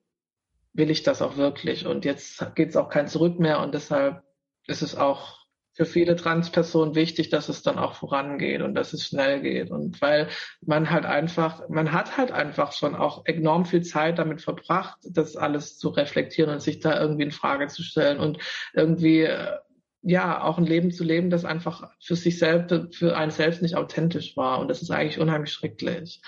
will 0.74 0.92
ich 0.92 1.04
das 1.04 1.22
auch 1.22 1.38
wirklich. 1.38 1.88
Und 1.88 2.06
jetzt 2.06 2.56
geht 2.56 2.70
es 2.70 2.76
auch 2.76 2.90
kein 2.90 3.08
Zurück 3.08 3.40
mehr 3.40 3.60
und 3.62 3.74
deshalb 3.74 4.24
ist 4.68 4.84
es 4.84 4.96
auch 4.96 5.38
für 5.74 5.86
viele 5.86 6.16
Transpersonen 6.16 6.96
wichtig, 6.96 7.30
dass 7.30 7.50
es 7.50 7.62
dann 7.62 7.78
auch 7.78 7.94
vorangeht 7.94 8.64
und 8.64 8.74
dass 8.74 8.94
es 8.94 9.06
schnell 9.06 9.42
geht. 9.42 9.70
Und 9.70 10.02
weil 10.02 10.28
man 10.66 10.90
halt 10.90 11.06
einfach, 11.06 11.70
man 11.70 11.92
hat 11.92 12.18
halt 12.18 12.32
einfach 12.32 12.72
schon 12.72 12.96
auch 12.96 13.26
enorm 13.26 13.64
viel 13.66 13.84
Zeit 13.84 14.18
damit 14.18 14.42
verbracht, 14.42 14.98
das 15.04 15.36
alles 15.36 15.78
zu 15.78 15.90
reflektieren 15.90 16.50
und 16.50 16.62
sich 16.62 16.80
da 16.80 17.00
irgendwie 17.00 17.24
in 17.24 17.32
Frage 17.32 17.68
zu 17.68 17.84
stellen 17.84 18.20
und 18.20 18.40
irgendwie 18.74 19.22
äh, 19.22 19.58
ja, 20.10 20.42
auch 20.42 20.58
ein 20.58 20.66
Leben 20.66 20.92
zu 20.92 21.04
leben, 21.04 21.30
das 21.30 21.44
einfach 21.44 21.90
für 22.02 22.16
sich 22.16 22.40
selbst, 22.40 22.96
für 22.96 23.18
einen 23.18 23.32
selbst 23.32 23.62
nicht 23.62 23.76
authentisch 23.76 24.38
war. 24.38 24.60
Und 24.60 24.70
das 24.70 24.82
ist 24.82 24.90
eigentlich 24.90 25.20
unheimlich 25.20 25.52
schrecklich. 25.52 26.22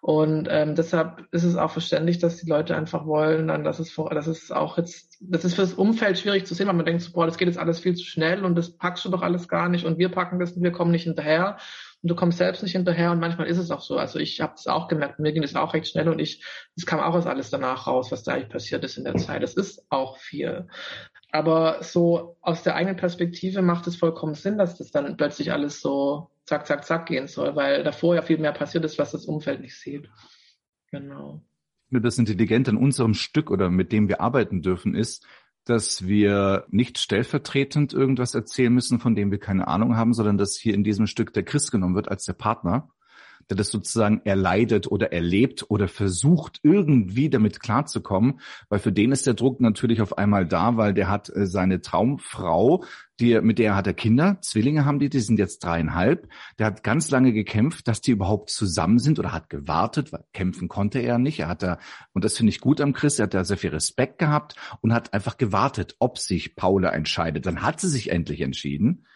Und 0.00 0.48
ähm, 0.50 0.74
deshalb 0.74 1.26
ist 1.32 1.44
es 1.44 1.56
auch 1.56 1.70
verständlich, 1.70 2.18
dass 2.18 2.38
die 2.38 2.48
Leute 2.48 2.74
einfach 2.74 3.04
wollen, 3.04 3.48
dann, 3.48 3.62
dass 3.62 3.78
es 3.78 3.90
vor, 3.90 4.08
das 4.08 4.26
ist 4.26 4.54
auch 4.54 4.78
jetzt, 4.78 5.18
das 5.20 5.44
ist 5.44 5.54
für 5.54 5.60
das 5.60 5.74
Umfeld 5.74 6.18
schwierig 6.18 6.46
zu 6.46 6.54
sehen, 6.54 6.66
weil 6.66 6.74
man 6.74 6.86
denkt 6.86 7.02
so, 7.02 7.12
boah, 7.12 7.26
das 7.26 7.36
geht 7.36 7.48
jetzt 7.48 7.58
alles 7.58 7.80
viel 7.80 7.94
zu 7.94 8.06
schnell 8.06 8.42
und 8.42 8.54
das 8.54 8.74
packst 8.74 9.04
du 9.04 9.10
doch 9.10 9.20
alles 9.20 9.48
gar 9.48 9.68
nicht 9.68 9.84
und 9.84 9.98
wir 9.98 10.08
packen 10.08 10.38
das 10.38 10.52
und 10.52 10.62
wir 10.62 10.72
kommen 10.72 10.90
nicht 10.90 11.04
hinterher 11.04 11.58
und 12.02 12.08
du 12.08 12.14
kommst 12.14 12.38
selbst 12.38 12.62
nicht 12.62 12.72
hinterher 12.72 13.10
und 13.10 13.20
manchmal 13.20 13.48
ist 13.48 13.58
es 13.58 13.70
auch 13.70 13.82
so. 13.82 13.98
Also 13.98 14.18
ich 14.18 14.40
habe 14.40 14.54
es 14.56 14.66
auch 14.66 14.88
gemerkt, 14.88 15.18
mir 15.18 15.32
ging 15.32 15.42
es 15.42 15.56
auch 15.56 15.74
recht 15.74 15.88
schnell 15.88 16.08
und 16.08 16.20
ich, 16.20 16.42
es 16.74 16.86
kam 16.86 17.00
auch 17.00 17.14
erst 17.14 17.26
alles 17.26 17.50
danach 17.50 17.86
raus, 17.86 18.12
was 18.12 18.22
da 18.22 18.32
eigentlich 18.32 18.48
passiert 18.48 18.82
ist 18.84 18.96
in 18.96 19.04
der 19.04 19.16
Zeit. 19.16 19.42
Es 19.42 19.54
ist 19.54 19.84
auch 19.90 20.16
viel. 20.16 20.68
Aber 21.36 21.82
so 21.82 22.38
aus 22.40 22.62
der 22.62 22.76
eigenen 22.76 22.96
Perspektive 22.96 23.60
macht 23.60 23.86
es 23.86 23.96
vollkommen 23.96 24.32
Sinn, 24.32 24.56
dass 24.56 24.78
das 24.78 24.90
dann 24.90 25.18
plötzlich 25.18 25.52
alles 25.52 25.82
so 25.82 26.30
zack, 26.46 26.66
zack, 26.66 26.86
zack 26.86 27.04
gehen 27.04 27.26
soll, 27.26 27.54
weil 27.54 27.84
davor 27.84 28.14
ja 28.14 28.22
viel 28.22 28.38
mehr 28.38 28.52
passiert 28.52 28.86
ist, 28.86 28.98
was 28.98 29.12
das 29.12 29.26
Umfeld 29.26 29.60
nicht 29.60 29.78
sieht. 29.78 30.08
Genau. 30.90 31.42
Das 31.90 32.16
Intelligente 32.16 32.70
in 32.70 32.78
unserem 32.78 33.12
Stück 33.12 33.50
oder 33.50 33.68
mit 33.68 33.92
dem 33.92 34.08
wir 34.08 34.22
arbeiten 34.22 34.62
dürfen, 34.62 34.94
ist, 34.94 35.26
dass 35.66 36.06
wir 36.06 36.64
nicht 36.70 36.96
stellvertretend 36.96 37.92
irgendwas 37.92 38.34
erzählen 38.34 38.72
müssen, 38.72 38.98
von 38.98 39.14
dem 39.14 39.30
wir 39.30 39.38
keine 39.38 39.68
Ahnung 39.68 39.94
haben, 39.94 40.14
sondern 40.14 40.38
dass 40.38 40.56
hier 40.56 40.72
in 40.72 40.84
diesem 40.84 41.06
Stück 41.06 41.34
der 41.34 41.42
Christ 41.42 41.70
genommen 41.70 41.96
wird 41.96 42.08
als 42.08 42.24
der 42.24 42.32
Partner 42.32 42.88
der 43.50 43.56
das 43.56 43.70
sozusagen 43.70 44.20
erleidet 44.24 44.90
oder 44.90 45.12
erlebt 45.12 45.66
oder 45.68 45.88
versucht, 45.88 46.60
irgendwie 46.62 47.30
damit 47.30 47.60
klarzukommen, 47.60 48.40
weil 48.68 48.78
für 48.78 48.92
den 48.92 49.12
ist 49.12 49.26
der 49.26 49.34
Druck 49.34 49.60
natürlich 49.60 50.00
auf 50.00 50.18
einmal 50.18 50.46
da, 50.46 50.76
weil 50.76 50.94
der 50.94 51.08
hat 51.08 51.30
äh, 51.34 51.46
seine 51.46 51.80
Traumfrau, 51.80 52.84
die, 53.20 53.40
mit 53.40 53.58
der 53.58 53.76
hat 53.76 53.86
er 53.86 53.94
Kinder, 53.94 54.38
Zwillinge 54.42 54.84
haben 54.84 54.98
die, 54.98 55.08
die 55.08 55.20
sind 55.20 55.38
jetzt 55.38 55.64
dreieinhalb. 55.64 56.28
Der 56.58 56.66
hat 56.66 56.82
ganz 56.82 57.10
lange 57.10 57.32
gekämpft, 57.32 57.88
dass 57.88 58.02
die 58.02 58.10
überhaupt 58.10 58.50
zusammen 58.50 58.98
sind 58.98 59.18
oder 59.18 59.32
hat 59.32 59.48
gewartet, 59.48 60.12
weil 60.12 60.24
kämpfen 60.32 60.68
konnte 60.68 60.98
er 60.98 61.18
nicht. 61.18 61.40
Er 61.40 61.48
hat 61.48 61.62
da, 61.62 61.78
und 62.12 62.24
das 62.24 62.36
finde 62.36 62.50
ich 62.50 62.60
gut 62.60 62.80
am 62.80 62.92
Chris, 62.92 63.18
er 63.18 63.24
hat 63.24 63.34
da 63.34 63.44
sehr 63.44 63.56
viel 63.56 63.70
Respekt 63.70 64.18
gehabt 64.18 64.56
und 64.82 64.92
hat 64.92 65.14
einfach 65.14 65.38
gewartet, 65.38 65.96
ob 65.98 66.18
sich 66.18 66.56
Paula 66.56 66.90
entscheidet. 66.90 67.46
Dann 67.46 67.62
hat 67.62 67.80
sie 67.80 67.88
sich 67.88 68.10
endlich 68.10 68.42
entschieden. 68.42 69.06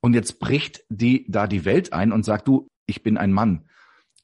Und 0.00 0.14
jetzt 0.14 0.40
bricht 0.40 0.84
die 0.88 1.26
da 1.28 1.46
die 1.46 1.64
Welt 1.64 1.92
ein 1.92 2.10
und 2.10 2.24
sagt, 2.24 2.48
du, 2.48 2.68
ich 2.86 3.02
bin 3.02 3.16
ein 3.16 3.32
Mann. 3.32 3.68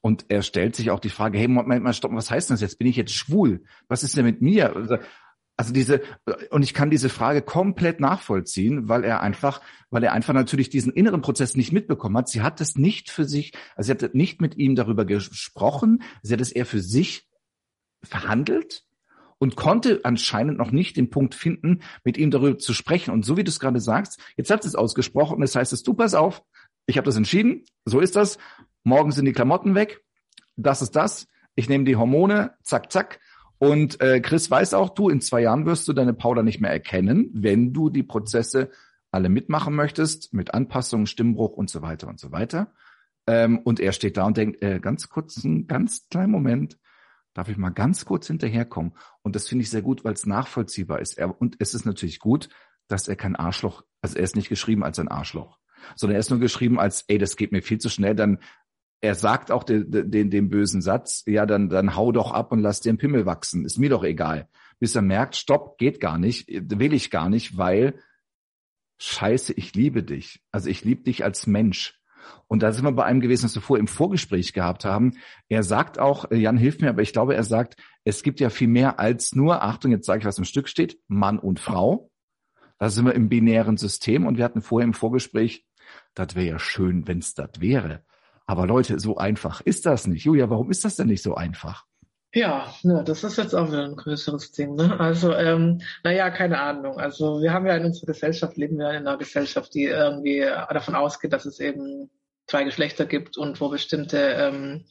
Und 0.00 0.26
er 0.28 0.42
stellt 0.42 0.76
sich 0.76 0.90
auch 0.90 1.00
die 1.00 1.10
Frage, 1.10 1.38
hey, 1.38 1.48
Moment 1.48 1.82
mal, 1.82 1.92
stopp, 1.92 2.12
was 2.14 2.30
heißt 2.30 2.50
das 2.50 2.60
jetzt? 2.60 2.78
Bin 2.78 2.86
ich 2.86 2.96
jetzt 2.96 3.12
schwul? 3.12 3.64
Was 3.88 4.04
ist 4.04 4.16
denn 4.16 4.24
mit 4.24 4.40
mir? 4.40 4.74
Also, 4.76 4.98
also 5.56 5.72
diese, 5.72 6.02
und 6.50 6.62
ich 6.62 6.72
kann 6.72 6.88
diese 6.88 7.08
Frage 7.08 7.42
komplett 7.42 7.98
nachvollziehen, 7.98 8.88
weil 8.88 9.02
er 9.02 9.22
einfach, 9.22 9.60
weil 9.90 10.04
er 10.04 10.12
einfach 10.12 10.32
natürlich 10.32 10.70
diesen 10.70 10.92
inneren 10.92 11.20
Prozess 11.20 11.56
nicht 11.56 11.72
mitbekommen 11.72 12.16
hat. 12.16 12.28
Sie 12.28 12.42
hat 12.42 12.60
es 12.60 12.76
nicht 12.76 13.10
für 13.10 13.24
sich, 13.24 13.52
also 13.74 13.88
sie 13.88 14.04
hat 14.04 14.14
nicht 14.14 14.40
mit 14.40 14.56
ihm 14.56 14.76
darüber 14.76 15.04
gesprochen, 15.04 16.02
sie 16.22 16.32
hat 16.32 16.40
es 16.40 16.52
eher 16.52 16.66
für 16.66 16.80
sich 16.80 17.28
verhandelt 18.04 18.84
und 19.38 19.56
konnte 19.56 20.00
anscheinend 20.04 20.58
noch 20.58 20.70
nicht 20.70 20.96
den 20.96 21.10
Punkt 21.10 21.34
finden, 21.34 21.80
mit 22.04 22.18
ihm 22.18 22.30
darüber 22.30 22.58
zu 22.58 22.72
sprechen. 22.72 23.10
Und 23.10 23.24
so 23.24 23.36
wie 23.36 23.42
du 23.44 23.50
es 23.50 23.58
gerade 23.58 23.80
sagst, 23.80 24.20
jetzt 24.36 24.50
hat 24.50 24.64
es 24.64 24.76
ausgesprochen, 24.76 25.40
das 25.40 25.56
heißt 25.56 25.72
es, 25.72 25.82
du 25.82 25.94
pass 25.94 26.14
auf, 26.14 26.42
ich 26.88 26.96
habe 26.96 27.04
das 27.04 27.16
entschieden, 27.16 27.64
so 27.84 28.00
ist 28.00 28.16
das 28.16 28.38
morgen 28.88 29.12
sind 29.12 29.26
die 29.26 29.32
Klamotten 29.32 29.74
weg, 29.74 30.02
das 30.56 30.82
ist 30.82 30.96
das, 30.96 31.28
ich 31.54 31.68
nehme 31.68 31.84
die 31.84 31.96
Hormone, 31.96 32.54
zack, 32.62 32.90
zack. 32.90 33.20
Und 33.58 34.00
äh, 34.00 34.20
Chris 34.20 34.50
weiß 34.50 34.74
auch, 34.74 34.90
du, 34.90 35.08
in 35.08 35.20
zwei 35.20 35.42
Jahren 35.42 35.66
wirst 35.66 35.86
du 35.88 35.92
deine 35.92 36.14
Paula 36.14 36.42
nicht 36.42 36.60
mehr 36.60 36.70
erkennen, 36.70 37.30
wenn 37.34 37.72
du 37.72 37.90
die 37.90 38.02
Prozesse 38.02 38.70
alle 39.10 39.28
mitmachen 39.28 39.74
möchtest, 39.74 40.32
mit 40.32 40.54
Anpassungen, 40.54 41.06
Stimmbruch 41.06 41.52
und 41.52 41.68
so 41.70 41.82
weiter 41.82 42.08
und 42.08 42.20
so 42.20 42.30
weiter. 42.30 42.72
Ähm, 43.26 43.58
und 43.58 43.80
er 43.80 43.92
steht 43.92 44.16
da 44.16 44.26
und 44.26 44.36
denkt, 44.36 44.62
äh, 44.62 44.80
ganz 44.80 45.08
kurz, 45.08 45.44
einen 45.44 45.66
ganz 45.66 46.08
kleinen 46.08 46.30
Moment, 46.30 46.78
darf 47.34 47.48
ich 47.48 47.56
mal 47.56 47.70
ganz 47.70 48.04
kurz 48.04 48.28
hinterherkommen? 48.28 48.92
Und 49.22 49.34
das 49.34 49.48
finde 49.48 49.62
ich 49.62 49.70
sehr 49.70 49.82
gut, 49.82 50.04
weil 50.04 50.14
es 50.14 50.26
nachvollziehbar 50.26 51.00
ist. 51.00 51.18
Er, 51.18 51.40
und 51.40 51.56
es 51.58 51.74
ist 51.74 51.84
natürlich 51.84 52.20
gut, 52.20 52.48
dass 52.86 53.08
er 53.08 53.16
kein 53.16 53.36
Arschloch, 53.36 53.82
also 54.00 54.16
er 54.16 54.24
ist 54.24 54.36
nicht 54.36 54.48
geschrieben 54.48 54.84
als 54.84 54.98
ein 54.98 55.08
Arschloch, 55.08 55.58
sondern 55.96 56.16
er 56.16 56.20
ist 56.20 56.30
nur 56.30 56.40
geschrieben 56.40 56.78
als, 56.78 57.04
ey, 57.08 57.18
das 57.18 57.36
geht 57.36 57.52
mir 57.52 57.62
viel 57.62 57.78
zu 57.78 57.88
schnell, 57.88 58.14
dann 58.14 58.38
er 59.00 59.14
sagt 59.14 59.52
auch 59.52 59.62
den, 59.62 60.10
den, 60.10 60.30
den 60.30 60.48
bösen 60.48 60.82
Satz, 60.82 61.22
ja, 61.26 61.46
dann, 61.46 61.68
dann 61.68 61.94
hau 61.94 62.10
doch 62.10 62.32
ab 62.32 62.50
und 62.52 62.60
lass 62.60 62.80
den 62.80 62.98
Pimmel 62.98 63.26
wachsen. 63.26 63.64
Ist 63.64 63.78
mir 63.78 63.90
doch 63.90 64.02
egal. 64.02 64.48
Bis 64.80 64.96
er 64.96 65.02
merkt, 65.02 65.36
stopp, 65.36 65.78
geht 65.78 66.00
gar 66.00 66.18
nicht, 66.18 66.48
will 66.48 66.92
ich 66.92 67.10
gar 67.10 67.28
nicht, 67.28 67.56
weil 67.56 68.00
scheiße, 68.98 69.52
ich 69.52 69.74
liebe 69.74 70.02
dich. 70.02 70.42
Also 70.50 70.68
ich 70.68 70.84
liebe 70.84 71.04
dich 71.04 71.24
als 71.24 71.46
Mensch. 71.46 71.94
Und 72.46 72.62
da 72.62 72.72
sind 72.72 72.84
wir 72.84 72.92
bei 72.92 73.04
einem 73.04 73.20
gewesen, 73.20 73.44
was 73.44 73.54
wir 73.54 73.62
vorher 73.62 73.80
im 73.80 73.88
Vorgespräch 73.88 74.52
gehabt 74.52 74.84
haben. 74.84 75.16
Er 75.48 75.62
sagt 75.62 75.98
auch, 75.98 76.30
Jan 76.30 76.56
hilft 76.56 76.80
mir, 76.80 76.90
aber 76.90 77.02
ich 77.02 77.12
glaube, 77.12 77.34
er 77.34 77.44
sagt, 77.44 77.76
es 78.04 78.22
gibt 78.22 78.40
ja 78.40 78.50
viel 78.50 78.68
mehr 78.68 78.98
als 78.98 79.34
nur, 79.34 79.62
Achtung, 79.62 79.92
jetzt 79.92 80.06
sage 80.06 80.20
ich, 80.20 80.24
was 80.24 80.38
im 80.38 80.44
Stück 80.44 80.68
steht, 80.68 80.98
Mann 81.06 81.38
und 81.38 81.60
Frau. 81.60 82.10
Da 82.78 82.90
sind 82.90 83.06
wir 83.06 83.14
im 83.14 83.28
binären 83.28 83.76
System 83.76 84.26
und 84.26 84.38
wir 84.38 84.44
hatten 84.44 84.62
vorher 84.62 84.86
im 84.86 84.94
Vorgespräch, 84.94 85.66
das 86.18 86.34
wäre 86.34 86.46
ja 86.46 86.58
schön, 86.58 87.06
wenn 87.06 87.18
es 87.18 87.34
das 87.34 87.50
wäre. 87.60 88.02
Aber 88.46 88.66
Leute, 88.66 88.98
so 88.98 89.16
einfach 89.16 89.60
ist 89.60 89.86
das 89.86 90.06
nicht. 90.06 90.24
Julia, 90.24 90.50
warum 90.50 90.70
ist 90.70 90.84
das 90.84 90.96
denn 90.96 91.08
nicht 91.08 91.22
so 91.22 91.34
einfach? 91.34 91.84
Ja, 92.34 92.74
ne, 92.82 93.02
das 93.04 93.24
ist 93.24 93.38
jetzt 93.38 93.54
auch 93.54 93.68
wieder 93.68 93.84
ein 93.84 93.96
größeres 93.96 94.52
Ding. 94.52 94.74
Ne? 94.74 94.98
Also, 95.00 95.34
ähm, 95.34 95.80
naja, 96.04 96.30
keine 96.30 96.60
Ahnung. 96.60 96.98
Also 96.98 97.40
wir 97.40 97.52
haben 97.52 97.66
ja 97.66 97.76
in 97.76 97.86
unserer 97.86 98.06
Gesellschaft, 98.06 98.56
leben 98.56 98.78
wir 98.78 98.90
in 98.90 99.06
einer 99.06 99.16
Gesellschaft, 99.16 99.74
die 99.74 99.84
irgendwie 99.84 100.40
davon 100.40 100.94
ausgeht, 100.94 101.32
dass 101.32 101.46
es 101.46 101.60
eben 101.60 102.10
zwei 102.46 102.64
Geschlechter 102.64 103.06
gibt 103.06 103.38
und 103.38 103.60
wo 103.60 103.68
bestimmte 103.68 104.18
ähm, 104.18 104.84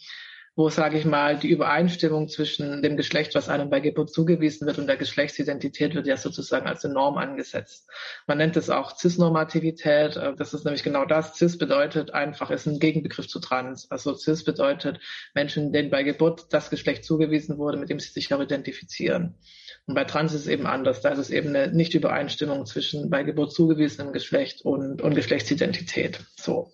wo, 0.58 0.70
sage 0.72 0.98
ich 0.98 1.06
mal, 1.06 1.38
die 1.38 1.52
Übereinstimmung 1.52 2.30
zwischen 2.30 2.82
dem 2.82 2.98
Geschlecht, 2.98 3.36
was 3.36 3.48
einem 3.48 3.70
bei 3.70 3.80
Geburt 3.80 4.12
zugewiesen 4.12 4.66
wird, 4.66 4.80
und 4.80 4.88
der 4.88 4.98
Geschlechtsidentität 4.98 5.94
wird 5.94 6.08
ja 6.08 6.18
sozusagen 6.18 6.66
als 6.66 6.84
eine 6.84 6.96
Norm 6.96 7.20
angesetzt. 7.20 7.88
Man 8.26 8.40
nennt 8.40 8.58
es 8.58 8.72
auch 8.72 8.98
Cis-Normativität. 8.98 10.16
Äh, 10.18 10.34
das 10.36 10.56
ist 10.56 10.66
nämlich 10.66 10.82
genau 10.82 11.06
das. 11.06 11.36
Cis 11.36 11.60
bedeutet 11.60 12.16
einfach, 12.16 12.50
ist 12.50 12.66
ein 12.66 12.80
Gegenbegriff 12.80 13.28
zu 13.28 13.40
Trans. 13.40 13.92
Also 13.92 14.16
Cis 14.16 14.44
bedeutet 14.44 15.00
Menschen, 15.36 15.72
denen 15.72 15.92
bei 15.92 16.02
Geburt 16.02 16.48
das 16.50 16.72
Geschlecht 16.72 17.06
zugewiesen 17.06 17.60
wurde, 17.60 17.78
mit 17.78 17.92
dem 17.92 18.00
sie 18.00 18.10
sich 18.10 18.34
auch 18.34 18.42
identifizieren. 18.42 19.36
Und 19.86 19.94
bei 19.94 20.06
Trans 20.06 20.34
ist 20.34 20.42
es 20.42 20.48
eben 20.48 20.66
anders. 20.66 21.02
Da 21.02 21.10
ist 21.10 21.20
es 21.20 21.30
eben 21.30 21.50
eine 21.50 21.72
Nicht-Übereinstimmung 21.72 22.66
zwischen 22.66 23.12
bei 23.12 23.22
Geburt 23.22 23.54
zugewiesenem 23.54 24.12
Geschlecht 24.12 24.64
und, 24.64 25.04
und 25.04 25.14
Geschlechtsidentität. 25.14 26.20
So. 26.36 26.72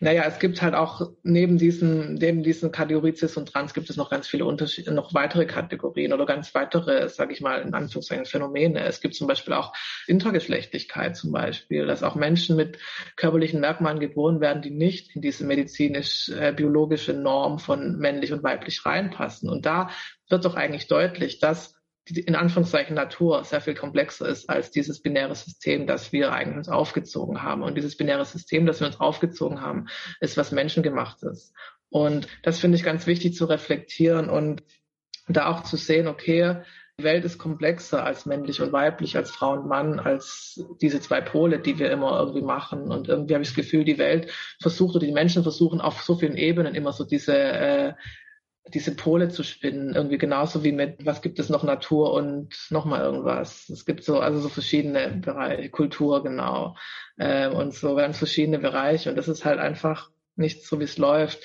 Naja, 0.00 0.24
es 0.26 0.38
gibt 0.38 0.62
halt 0.62 0.74
auch 0.74 1.10
neben 1.24 1.58
diesen, 1.58 2.14
neben 2.14 2.44
diesen 2.44 2.70
Kategorie 2.70 3.16
Cis 3.16 3.36
und 3.36 3.52
Trans 3.52 3.74
gibt 3.74 3.90
es 3.90 3.96
noch 3.96 4.10
ganz 4.10 4.28
viele 4.28 4.44
Unterschiede, 4.44 4.92
noch 4.92 5.12
weitere 5.12 5.44
Kategorien 5.44 6.12
oder 6.12 6.24
ganz 6.24 6.54
weitere, 6.54 7.08
sage 7.08 7.32
ich 7.32 7.40
mal, 7.40 7.60
in 7.62 7.74
Anführungszeichen 7.74 8.24
Phänomene. 8.24 8.84
Es 8.84 9.00
gibt 9.00 9.16
zum 9.16 9.26
Beispiel 9.26 9.54
auch 9.54 9.72
Intergeschlechtlichkeit 10.06 11.16
zum 11.16 11.32
Beispiel, 11.32 11.86
dass 11.86 12.04
auch 12.04 12.14
Menschen 12.14 12.54
mit 12.54 12.78
körperlichen 13.16 13.60
Merkmalen 13.60 13.98
geboren 13.98 14.40
werden, 14.40 14.62
die 14.62 14.70
nicht 14.70 15.16
in 15.16 15.22
diese 15.22 15.44
medizinisch-biologische 15.44 17.12
äh, 17.12 17.16
Norm 17.16 17.58
von 17.58 17.98
männlich 17.98 18.32
und 18.32 18.44
weiblich 18.44 18.86
reinpassen. 18.86 19.48
Und 19.50 19.66
da 19.66 19.90
wird 20.28 20.44
doch 20.44 20.54
eigentlich 20.54 20.86
deutlich, 20.86 21.40
dass 21.40 21.77
die 22.08 22.20
in 22.20 22.34
Anführungszeichen 22.34 22.94
Natur 22.94 23.44
sehr 23.44 23.60
viel 23.60 23.74
komplexer 23.74 24.28
ist 24.28 24.48
als 24.48 24.70
dieses 24.70 25.00
binäre 25.00 25.34
System, 25.34 25.86
das 25.86 26.12
wir 26.12 26.32
eigentlich 26.32 26.56
uns 26.56 26.68
aufgezogen 26.68 27.42
haben. 27.42 27.62
Und 27.62 27.76
dieses 27.76 27.96
binäre 27.96 28.24
System, 28.24 28.66
das 28.66 28.80
wir 28.80 28.86
uns 28.86 29.00
aufgezogen 29.00 29.60
haben, 29.60 29.86
ist 30.20 30.36
was 30.36 30.52
menschengemachtes. 30.52 31.52
Und 31.90 32.28
das 32.42 32.58
finde 32.58 32.76
ich 32.76 32.84
ganz 32.84 33.06
wichtig 33.06 33.34
zu 33.34 33.46
reflektieren 33.46 34.28
und 34.28 34.62
da 35.28 35.46
auch 35.46 35.62
zu 35.62 35.76
sehen, 35.76 36.06
okay, 36.06 36.62
die 36.98 37.04
Welt 37.04 37.24
ist 37.24 37.38
komplexer 37.38 38.04
als 38.04 38.26
männlich 38.26 38.60
und 38.60 38.72
weiblich, 38.72 39.16
als 39.16 39.30
Frau 39.30 39.52
und 39.52 39.68
Mann, 39.68 40.00
als 40.00 40.64
diese 40.80 41.00
zwei 41.00 41.20
Pole, 41.20 41.60
die 41.60 41.78
wir 41.78 41.92
immer 41.92 42.18
irgendwie 42.18 42.42
machen. 42.42 42.90
Und 42.90 43.08
irgendwie 43.08 43.34
habe 43.34 43.42
ich 43.42 43.50
das 43.50 43.56
Gefühl, 43.56 43.84
die 43.84 43.98
Welt 43.98 44.32
versucht 44.60 44.96
oder 44.96 45.06
die 45.06 45.12
Menschen 45.12 45.44
versuchen 45.44 45.80
auf 45.80 46.02
so 46.02 46.16
vielen 46.16 46.36
Ebenen 46.36 46.74
immer 46.74 46.92
so 46.92 47.04
diese 47.04 47.38
äh, 47.38 47.92
diese 48.74 48.94
Pole 48.94 49.28
zu 49.28 49.42
spinnen, 49.42 49.94
irgendwie 49.94 50.18
genauso 50.18 50.64
wie 50.64 50.72
mit, 50.72 51.04
was 51.04 51.22
gibt 51.22 51.38
es 51.38 51.48
noch, 51.48 51.62
Natur 51.62 52.12
und 52.12 52.54
nochmal 52.70 53.02
irgendwas. 53.02 53.68
Es 53.68 53.84
gibt 53.84 54.04
so, 54.04 54.20
also 54.20 54.40
so 54.40 54.48
verschiedene 54.48 55.10
Bereiche, 55.10 55.70
Kultur, 55.70 56.22
genau, 56.22 56.76
äh, 57.16 57.48
und 57.48 57.74
so 57.74 57.94
ganz 57.94 58.18
verschiedene 58.18 58.58
Bereiche 58.58 59.10
und 59.10 59.16
das 59.16 59.28
ist 59.28 59.44
halt 59.44 59.58
einfach 59.58 60.10
nicht 60.36 60.64
so, 60.64 60.80
wie 60.80 60.84
es 60.84 60.98
läuft. 60.98 61.40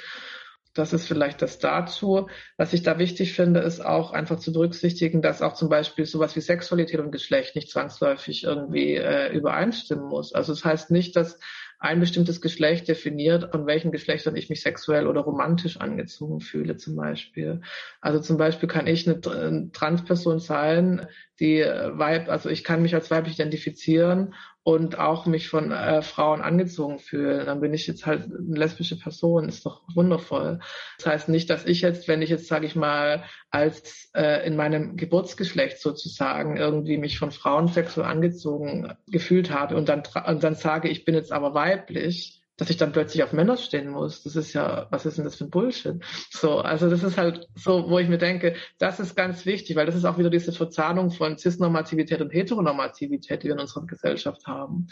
Das 0.73 0.91
ist 0.91 1.07
vielleicht 1.07 1.43
das 1.43 1.59
dazu. 1.59 2.29
Was 2.57 2.73
ich 2.73 2.81
da 2.81 2.97
wichtig 2.97 3.33
finde, 3.33 3.59
ist 3.59 3.85
auch 3.85 4.11
einfach 4.11 4.39
zu 4.39 4.51
berücksichtigen, 4.51 5.21
dass 5.21 5.43
auch 5.43 5.53
zum 5.53 5.69
Beispiel 5.69 6.05
sowas 6.05 6.35
wie 6.35 6.41
Sexualität 6.41 6.99
und 6.99 7.11
Geschlecht 7.11 7.55
nicht 7.55 7.69
zwangsläufig 7.69 8.43
irgendwie 8.43 8.95
äh, 8.95 9.31
übereinstimmen 9.31 10.05
muss. 10.05 10.33
Also 10.33 10.51
es 10.51 10.61
das 10.61 10.65
heißt 10.65 10.91
nicht, 10.91 11.15
dass 11.15 11.37
ein 11.83 11.99
bestimmtes 11.99 12.39
Geschlecht 12.39 12.87
definiert, 12.87 13.51
von 13.51 13.65
welchen 13.65 13.91
Geschlechtern 13.91 14.37
ich 14.37 14.49
mich 14.49 14.61
sexuell 14.61 15.05
oder 15.05 15.19
romantisch 15.19 15.75
angezogen 15.81 16.39
fühle 16.39 16.77
zum 16.77 16.95
Beispiel. 16.95 17.59
Also 17.99 18.21
zum 18.21 18.37
Beispiel 18.37 18.69
kann 18.69 18.87
ich 18.87 19.05
eine 19.05 19.69
Transperson 19.73 20.39
sein, 20.39 21.07
die 21.41 21.59
äh, 21.59 21.97
Weib, 21.97 22.29
also 22.29 22.47
ich 22.47 22.63
kann 22.63 22.81
mich 22.81 22.95
als 22.95 23.11
weiblich 23.11 23.35
identifizieren 23.35 24.33
und 24.63 24.97
auch 24.97 25.25
mich 25.25 25.49
von 25.49 25.71
äh, 25.71 26.01
Frauen 26.01 26.41
angezogen 26.41 26.99
fühlen. 26.99 27.45
Dann 27.45 27.59
bin 27.59 27.73
ich 27.73 27.85
jetzt 27.85 28.05
halt 28.05 28.23
eine 28.23 28.57
lesbische 28.57 28.97
Person, 28.97 29.49
ist 29.49 29.65
doch 29.65 29.81
wundervoll. 29.93 30.59
Das 30.97 31.07
heißt 31.07 31.29
nicht, 31.29 31.49
dass 31.49 31.65
ich 31.65 31.81
jetzt, 31.81 32.07
wenn 32.07 32.21
ich 32.21 32.29
jetzt, 32.29 32.47
sage 32.47 32.65
ich 32.65 32.75
mal, 32.75 33.25
als 33.49 34.09
äh, 34.15 34.47
in 34.47 34.55
meinem 34.55 34.95
Geburtsgeschlecht 34.95 35.79
sozusagen 35.79 36.55
irgendwie 36.55 36.97
mich 36.97 37.19
von 37.19 37.31
Frauen 37.31 37.67
sexuell 37.67 38.07
angezogen 38.07 38.93
gefühlt 39.07 39.51
habe 39.51 39.75
und 39.75 39.89
dann, 39.89 40.03
und 40.27 40.43
dann 40.43 40.55
sage, 40.55 40.87
ich 40.87 41.03
bin 41.03 41.15
jetzt 41.15 41.33
aber 41.33 41.53
weiblich, 41.53 42.42
dass 42.57 42.69
ich 42.69 42.77
dann 42.77 42.91
plötzlich 42.91 43.23
auf 43.23 43.33
Männer 43.33 43.57
stehen 43.57 43.89
muss. 43.89 44.23
Das 44.23 44.35
ist 44.35 44.53
ja, 44.53 44.87
was 44.91 45.05
ist 45.05 45.17
denn 45.17 45.25
das 45.25 45.35
für 45.35 45.45
ein 45.45 45.49
Bullshit? 45.49 45.95
So, 46.29 46.59
also 46.59 46.89
das 46.89 47.01
ist 47.01 47.17
halt 47.17 47.47
so, 47.55 47.89
wo 47.89 47.97
ich 47.97 48.07
mir 48.07 48.19
denke, 48.19 48.55
das 48.77 48.99
ist 48.99 49.15
ganz 49.15 49.45
wichtig, 49.45 49.75
weil 49.75 49.87
das 49.87 49.95
ist 49.95 50.05
auch 50.05 50.19
wieder 50.19 50.29
diese 50.29 50.51
Verzahnung 50.51 51.09
von 51.09 51.37
Cisnormativität 51.37 52.21
und 52.21 52.31
Heteronormativität, 52.31 53.41
die 53.41 53.47
wir 53.47 53.53
in 53.53 53.59
unserer 53.59 53.87
Gesellschaft 53.87 54.45
haben. 54.45 54.87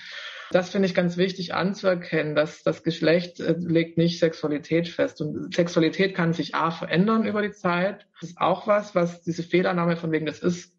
Das 0.49 0.69
finde 0.69 0.87
ich 0.87 0.95
ganz 0.95 1.17
wichtig 1.17 1.53
anzuerkennen, 1.53 2.35
dass 2.35 2.63
das 2.63 2.83
Geschlecht 2.83 3.39
äh, 3.39 3.55
legt 3.57 3.97
nicht 3.97 4.19
Sexualität 4.19 4.87
fest. 4.87 5.21
Und 5.21 5.53
Sexualität 5.53 6.15
kann 6.15 6.33
sich 6.33 6.55
A 6.55 6.71
verändern 6.71 7.25
über 7.25 7.43
die 7.43 7.51
Zeit. 7.51 8.07
Das 8.19 8.31
ist 8.31 8.37
auch 8.39 8.65
was, 8.65 8.95
was 8.95 9.21
diese 9.21 9.43
Fehlannahme 9.43 9.97
von 9.97 10.11
wegen, 10.11 10.25
das 10.25 10.39
ist, 10.39 10.75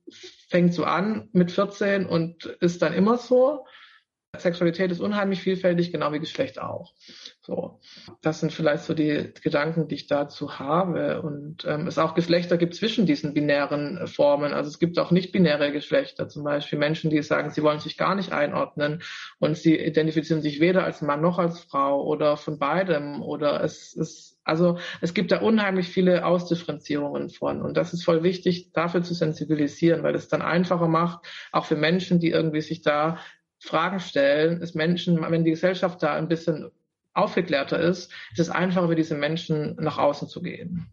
fängt 0.49 0.75
so 0.75 0.85
an 0.85 1.29
mit 1.33 1.53
14 1.53 2.07
und 2.07 2.45
ist 2.61 2.83
dann 2.83 2.93
immer 2.93 3.19
so. 3.19 3.65
Sexualität 4.39 4.91
ist 4.91 5.01
unheimlich 5.01 5.43
vielfältig, 5.43 5.93
genau 5.93 6.11
wie 6.13 6.19
Geschlecht 6.19 6.59
auch. 6.59 6.95
So, 7.43 7.81
das 8.23 8.41
sind 8.41 8.51
vielleicht 8.51 8.85
so 8.85 8.95
die 8.95 9.31
Gedanken, 9.43 9.89
die 9.89 9.97
ich 9.97 10.07
dazu 10.07 10.59
habe. 10.59 11.21
Und 11.21 11.67
ähm, 11.67 11.87
es 11.87 11.99
auch 11.99 12.15
Geschlechter 12.15 12.57
gibt 12.57 12.75
zwischen 12.75 13.05
diesen 13.05 13.35
binären 13.35 14.07
Formen. 14.07 14.55
Also 14.55 14.71
es 14.71 14.79
gibt 14.79 14.99
auch 14.99 15.11
nicht 15.11 15.33
binäre 15.33 15.71
Geschlechter, 15.71 16.29
zum 16.29 16.45
Beispiel 16.45 16.79
Menschen, 16.79 17.11
die 17.11 17.23
sagen, 17.23 17.51
sie 17.51 17.63
wollen 17.63 17.81
sich 17.81 17.99
gar 17.99 18.15
nicht 18.15 18.33
einordnen 18.33 19.03
und 19.39 19.59
sie 19.59 19.77
identifizieren 19.77 20.41
sich 20.41 20.61
weder 20.61 20.85
als 20.85 21.03
Mann 21.03 21.21
noch 21.21 21.39
als 21.39 21.61
Frau 21.61 22.03
oder 22.03 22.39
von 22.39 22.59
beidem. 22.59 23.23
Oder 23.23 23.63
es 23.63 23.93
ist 23.93 24.33
also 24.45 24.79
es 25.01 25.15
gibt 25.15 25.31
da 25.31 25.41
unheimlich 25.41 25.89
viele 25.89 26.25
Ausdifferenzierungen 26.25 27.29
von. 27.29 27.61
Und 27.61 27.77
das 27.77 27.93
ist 27.93 28.05
voll 28.05 28.23
wichtig, 28.23 28.73
dafür 28.73 29.03
zu 29.03 29.15
sensibilisieren, 29.15 30.03
weil 30.03 30.15
es 30.15 30.29
dann 30.29 30.43
einfacher 30.43 30.89
macht, 30.89 31.27
auch 31.53 31.67
für 31.67 31.77
Menschen, 31.77 32.19
die 32.19 32.31
irgendwie 32.31 32.63
sich 32.63 32.83
da 32.83 33.19
Fragen 33.63 34.01
stellen, 34.01 34.61
ist 34.61 34.75
Menschen, 34.75 35.21
wenn 35.23 35.45
die 35.45 35.51
Gesellschaft 35.51 36.03
da 36.03 36.15
ein 36.15 36.29
bisschen 36.29 36.71
aufgeklärter 37.15 37.79
ist, 37.79 38.11
ist 38.33 38.41
es 38.41 38.51
einfacher 38.51 38.89
für 38.89 38.97
diese 38.97 39.15
Menschen 39.15 39.77
nach 39.77 39.99
außen 39.99 40.29
zu 40.29 40.43
gehen. 40.43 40.87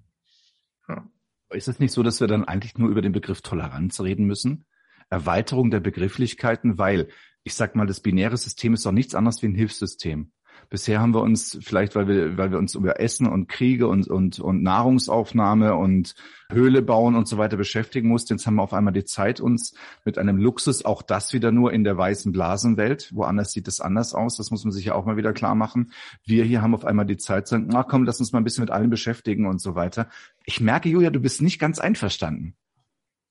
Ja. 0.88 1.10
Ist 1.52 1.68
es 1.68 1.80
nicht 1.80 1.92
so, 1.92 2.04
dass 2.04 2.22
wir 2.22 2.28
dann 2.28 2.46
eigentlich 2.46 2.78
nur 2.78 2.90
über 2.90 3.02
den 3.02 3.12
Begriff 3.12 3.42
Toleranz 3.42 4.00
reden 4.02 4.26
müssen? 4.26 4.66
Erweiterung 5.10 5.72
der 5.72 5.80
Begrifflichkeiten, 5.80 6.78
weil 6.78 7.08
ich 7.44 7.56
sag 7.56 7.76
mal, 7.76 7.88
das 7.88 8.02
binäre 8.02 8.38
System 8.38 8.76
ist 8.76 8.86
doch 8.86 8.92
nichts 8.92 9.16
anderes 9.16 9.42
wie 9.42 9.48
ein 9.48 9.56
Hilfssystem. 9.56 10.32
Bisher 10.70 11.00
haben 11.00 11.16
wir 11.16 11.22
uns 11.22 11.58
vielleicht, 11.62 11.96
weil 11.96 12.08
wir, 12.08 12.38
weil 12.38 12.52
wir 12.52 12.60
uns 12.60 12.76
über 12.76 13.00
Essen 13.00 13.26
und 13.28 13.50
Kriege 13.50 13.88
und, 13.88 14.08
und, 14.08 14.40
und 14.40 14.62
Nahrungsaufnahme 14.62 15.76
und 15.76 16.14
Höhle 16.52 16.84
bauen 16.84 17.16
und 17.16 17.28
so 17.28 17.40
weiter 17.40 17.58
beschäftigen 17.58 18.08
mussten. 18.08 18.34
Jetzt 18.34 18.46
haben 18.46 18.56
wir 18.56 18.62
auf 18.62 18.74
einmal 18.74 18.94
die 18.94 19.04
Zeit, 19.04 19.40
uns 19.40 19.74
mit 20.06 20.20
einem 20.20 20.38
Luxus, 20.38 20.86
auch 20.86 21.02
das 21.02 21.34
wieder 21.34 21.52
nur 21.52 21.74
in 21.74 21.84
der 21.84 21.98
weißen 21.98 22.32
Blasenwelt. 22.32 23.10
Woanders 23.16 23.52
sieht 23.52 23.68
es 23.68 23.82
anders 23.82 24.14
aus. 24.14 24.38
Das 24.38 24.52
muss 24.52 24.64
man 24.64 24.72
sich 24.72 24.86
ja 24.86 24.94
auch 24.94 25.06
mal 25.06 25.18
wieder 25.18 25.34
klar 25.34 25.56
machen. 25.56 25.92
Wir 26.24 26.44
hier 26.44 26.62
haben 26.62 26.76
auf 26.76 26.86
einmal 26.86 27.08
die 27.08 27.18
Zeit 27.18 27.48
zu 27.48 27.56
sagen, 27.56 27.68
na 27.72 27.82
komm, 27.82 28.04
lass 28.04 28.20
uns 28.20 28.32
mal 28.32 28.40
ein 28.40 28.44
bisschen 28.44 28.64
mit 28.64 28.72
allem 28.72 28.92
beschäftigen 28.92 29.48
und 29.48 29.60
so 29.60 29.74
weiter. 29.74 30.08
Ich 30.46 30.62
merke, 30.62 30.88
Julia, 30.88 31.10
du 31.10 31.20
bist 31.20 31.42
nicht 31.42 31.58
ganz 31.58 31.80
einverstanden. 31.80 32.56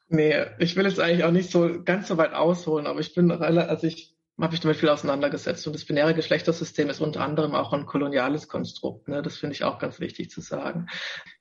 Nee, 0.08 0.34
ich 0.58 0.74
will 0.74 0.86
jetzt 0.86 0.98
eigentlich 0.98 1.24
auch 1.24 1.30
nicht 1.30 1.50
so 1.50 1.82
ganz 1.84 2.08
so 2.08 2.16
weit 2.16 2.32
ausholen, 2.32 2.86
aber 2.86 2.98
ich 2.98 3.14
bin 3.14 3.30
also 3.30 3.86
ich 3.86 4.17
habe 4.44 4.54
ich 4.54 4.60
damit 4.60 4.76
viel 4.76 4.88
auseinandergesetzt. 4.88 5.66
Und 5.66 5.72
das 5.72 5.84
binäre 5.84 6.14
Geschlechtersystem 6.14 6.88
ist 6.90 7.00
unter 7.00 7.22
anderem 7.22 7.54
auch 7.54 7.72
ein 7.72 7.86
koloniales 7.86 8.48
Konstrukt. 8.48 9.08
Ne? 9.08 9.22
Das 9.22 9.36
finde 9.36 9.54
ich 9.54 9.64
auch 9.64 9.78
ganz 9.78 9.98
wichtig 10.00 10.30
zu 10.30 10.40
sagen. 10.40 10.86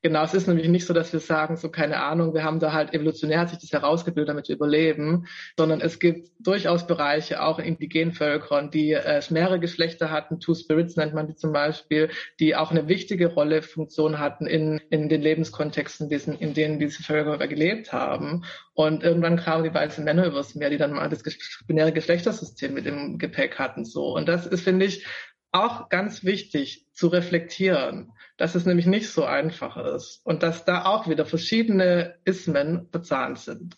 Genau, 0.08 0.24
es 0.24 0.34
ist 0.34 0.48
nämlich 0.48 0.70
nicht 0.70 0.86
so, 0.86 0.94
dass 0.94 1.12
wir 1.12 1.20
sagen, 1.20 1.58
so 1.58 1.68
keine 1.68 2.02
Ahnung, 2.02 2.34
wir 2.34 2.46
haben 2.46 2.62
da 2.62 2.72
halt 2.72 2.94
evolutionär 2.94 3.46
sich 3.46 3.60
das 3.60 3.74
herausgebildet, 3.74 4.30
damit 4.30 4.48
wir 4.48 4.56
überleben, 4.56 5.28
sondern 5.58 5.82
es 5.82 6.00
gibt 6.00 6.30
durchaus 6.40 6.88
Bereiche, 6.88 7.44
auch 7.44 7.60
in 7.60 7.66
indigenen 7.66 8.14
Völkern, 8.14 8.72
die 8.72 8.94
äh, 8.94 9.22
mehrere 9.32 9.60
Geschlechter 9.60 10.10
hatten, 10.10 10.40
Two 10.40 10.56
Spirits 10.56 10.96
nennt 10.96 11.14
man 11.14 11.28
die 11.28 11.36
zum 11.36 11.52
Beispiel, 11.52 12.10
die 12.40 12.56
auch 12.56 12.72
eine 12.72 12.88
wichtige 12.88 13.28
Rolle, 13.28 13.62
Funktion 13.62 14.18
hatten 14.18 14.48
in, 14.48 14.80
in 14.92 15.10
den 15.10 15.22
Lebenskontexten, 15.22 16.08
diesen, 16.08 16.40
in 16.40 16.54
denen 16.54 16.80
diese 16.80 17.04
Völker 17.04 17.46
gelebt 17.46 17.92
haben. 17.92 18.46
Und 18.76 19.04
irgendwann 19.04 19.36
kamen 19.36 19.66
die 19.66 19.74
weißen 19.74 20.06
Männer 20.06 20.26
übers 20.26 20.56
Meer, 20.56 20.70
die 20.70 20.78
dann 20.78 20.94
mal 20.94 21.10
das 21.10 21.22
binäre 21.68 21.92
Geschlechtersystem 21.92 22.74
mit 22.74 22.86
im 22.86 23.18
Gepäck 23.18 23.60
hatten. 23.60 23.84
So. 23.84 24.16
Und 24.16 24.30
das 24.30 24.48
ist, 24.48 24.62
finde 24.62 24.86
ich, 24.86 25.06
auch 25.52 25.90
ganz 25.90 26.24
wichtig 26.24 26.88
zu 26.94 27.08
reflektieren, 27.08 28.12
dass 28.38 28.56
es 28.56 28.66
nämlich 28.66 28.86
nicht 28.86 29.10
so 29.10 29.26
einfach 29.26 29.78
ist 29.78 30.22
und 30.24 30.44
dass 30.44 30.66
da 30.66 30.86
auch 30.86 31.08
wieder 31.08 31.26
verschiedene 31.26 32.20
Ismen 32.26 32.90
bezahlt 32.92 33.40
sind. 33.40 33.78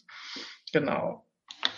Genau. 0.73 1.25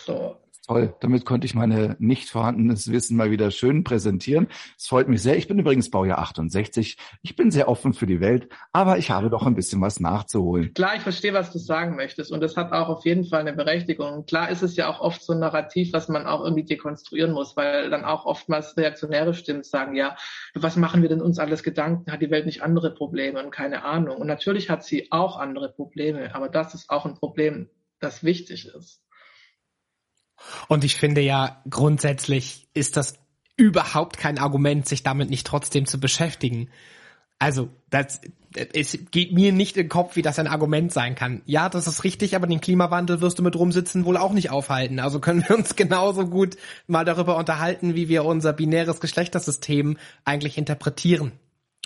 So. 0.06 0.38
Toll, 0.72 0.96
damit 1.02 1.26
konnte 1.26 1.44
ich 1.44 1.54
meine 1.54 1.98
nicht 2.00 2.30
vorhandenes 2.30 2.90
Wissen 2.90 3.18
mal 3.18 3.30
wieder 3.30 3.52
schön 3.52 3.84
präsentieren. 3.84 4.48
Es 4.78 4.88
freut 4.88 5.10
mich 5.10 5.22
sehr. 5.22 5.36
Ich 5.36 5.50
bin 5.50 5.60
übrigens 5.60 5.92
Baujahr 5.92 6.20
68. 6.20 6.96
Ich 7.22 7.36
bin 7.36 7.52
sehr 7.52 7.68
offen 7.68 7.94
für 7.94 8.06
die 8.06 8.22
Welt, 8.22 8.48
aber 8.72 8.98
ich 8.98 9.12
habe 9.12 9.30
doch 9.30 9.46
ein 9.46 9.56
bisschen 9.56 9.82
was 9.82 10.00
nachzuholen. 10.00 10.74
Klar, 10.74 10.96
ich 10.96 11.02
verstehe, 11.02 11.34
was 11.34 11.52
du 11.52 11.60
sagen 11.60 11.98
möchtest 11.98 12.32
und 12.32 12.40
das 12.40 12.56
hat 12.56 12.72
auch 12.72 12.88
auf 12.88 13.04
jeden 13.04 13.26
Fall 13.26 13.42
eine 13.42 13.52
Berechtigung. 13.52 14.26
Klar 14.26 14.50
ist 14.50 14.62
es 14.62 14.78
ja 14.78 14.88
auch 14.88 15.02
oft 15.02 15.22
so 15.22 15.34
ein 15.34 15.40
Narrativ, 15.40 15.92
was 15.92 16.08
man 16.08 16.26
auch 16.26 16.42
irgendwie 16.42 16.64
dekonstruieren 16.64 17.34
muss, 17.34 17.58
weil 17.58 17.90
dann 17.90 18.06
auch 18.06 18.26
oftmals 18.26 18.78
reaktionäre 18.78 19.34
Stimmen 19.34 19.64
sagen, 19.64 19.98
ja, 19.98 20.16
was 20.54 20.78
machen 20.78 21.02
wir 21.02 21.10
denn 21.10 21.22
uns 21.22 21.38
alles 21.38 21.64
Gedanken? 21.64 22.10
Hat 22.10 22.22
die 22.22 22.32
Welt 22.32 22.46
nicht 22.46 22.64
andere 22.64 22.94
Probleme 22.94 23.44
und 23.44 23.52
keine 23.52 23.84
Ahnung? 23.84 24.16
Und 24.16 24.28
natürlich 24.28 24.70
hat 24.70 24.86
sie 24.86 25.12
auch 25.12 25.38
andere 25.38 25.68
Probleme, 25.68 26.34
aber 26.34 26.48
das 26.48 26.74
ist 26.76 26.90
auch 26.90 27.06
ein 27.06 27.16
Problem, 27.16 27.68
das 28.00 28.24
wichtig 28.24 28.68
ist. 28.74 29.02
Und 30.68 30.84
ich 30.84 30.96
finde 30.96 31.22
ja, 31.22 31.62
grundsätzlich 31.70 32.68
ist 32.74 32.98
das 32.98 33.16
überhaupt 33.58 34.18
kein 34.18 34.38
Argument, 34.38 34.88
sich 34.88 35.04
damit 35.04 35.30
nicht 35.30 35.46
trotzdem 35.46 35.86
zu 35.86 36.00
beschäftigen. 36.00 36.70
Also, 37.40 37.70
das, 37.90 38.22
es 38.54 38.98
geht 39.12 39.34
mir 39.34 39.52
nicht 39.52 39.78
in 39.78 39.84
den 39.84 39.90
Kopf, 39.90 40.16
wie 40.16 40.22
das 40.22 40.40
ein 40.40 40.48
Argument 40.48 40.92
sein 40.92 41.16
kann. 41.16 41.42
Ja, 41.46 41.70
das 41.70 41.88
ist 41.88 42.04
richtig, 42.04 42.36
aber 42.36 42.48
den 42.48 42.62
Klimawandel 42.62 43.22
wirst 43.22 43.40
du 43.40 43.44
mit 43.44 43.56
rumsitzen 43.56 44.06
wohl 44.06 44.18
auch 44.18 44.34
nicht 44.34 44.52
aufhalten. 44.52 45.00
Also 45.00 45.20
können 45.20 45.44
wir 45.48 45.58
uns 45.58 45.76
genauso 45.76 46.28
gut 46.28 46.58
mal 46.88 47.06
darüber 47.06 47.38
unterhalten, 47.38 47.96
wie 47.96 48.10
wir 48.10 48.26
unser 48.26 48.54
binäres 48.54 49.00
Geschlechtersystem 49.00 49.98
eigentlich 50.26 50.58
interpretieren. 50.58 51.32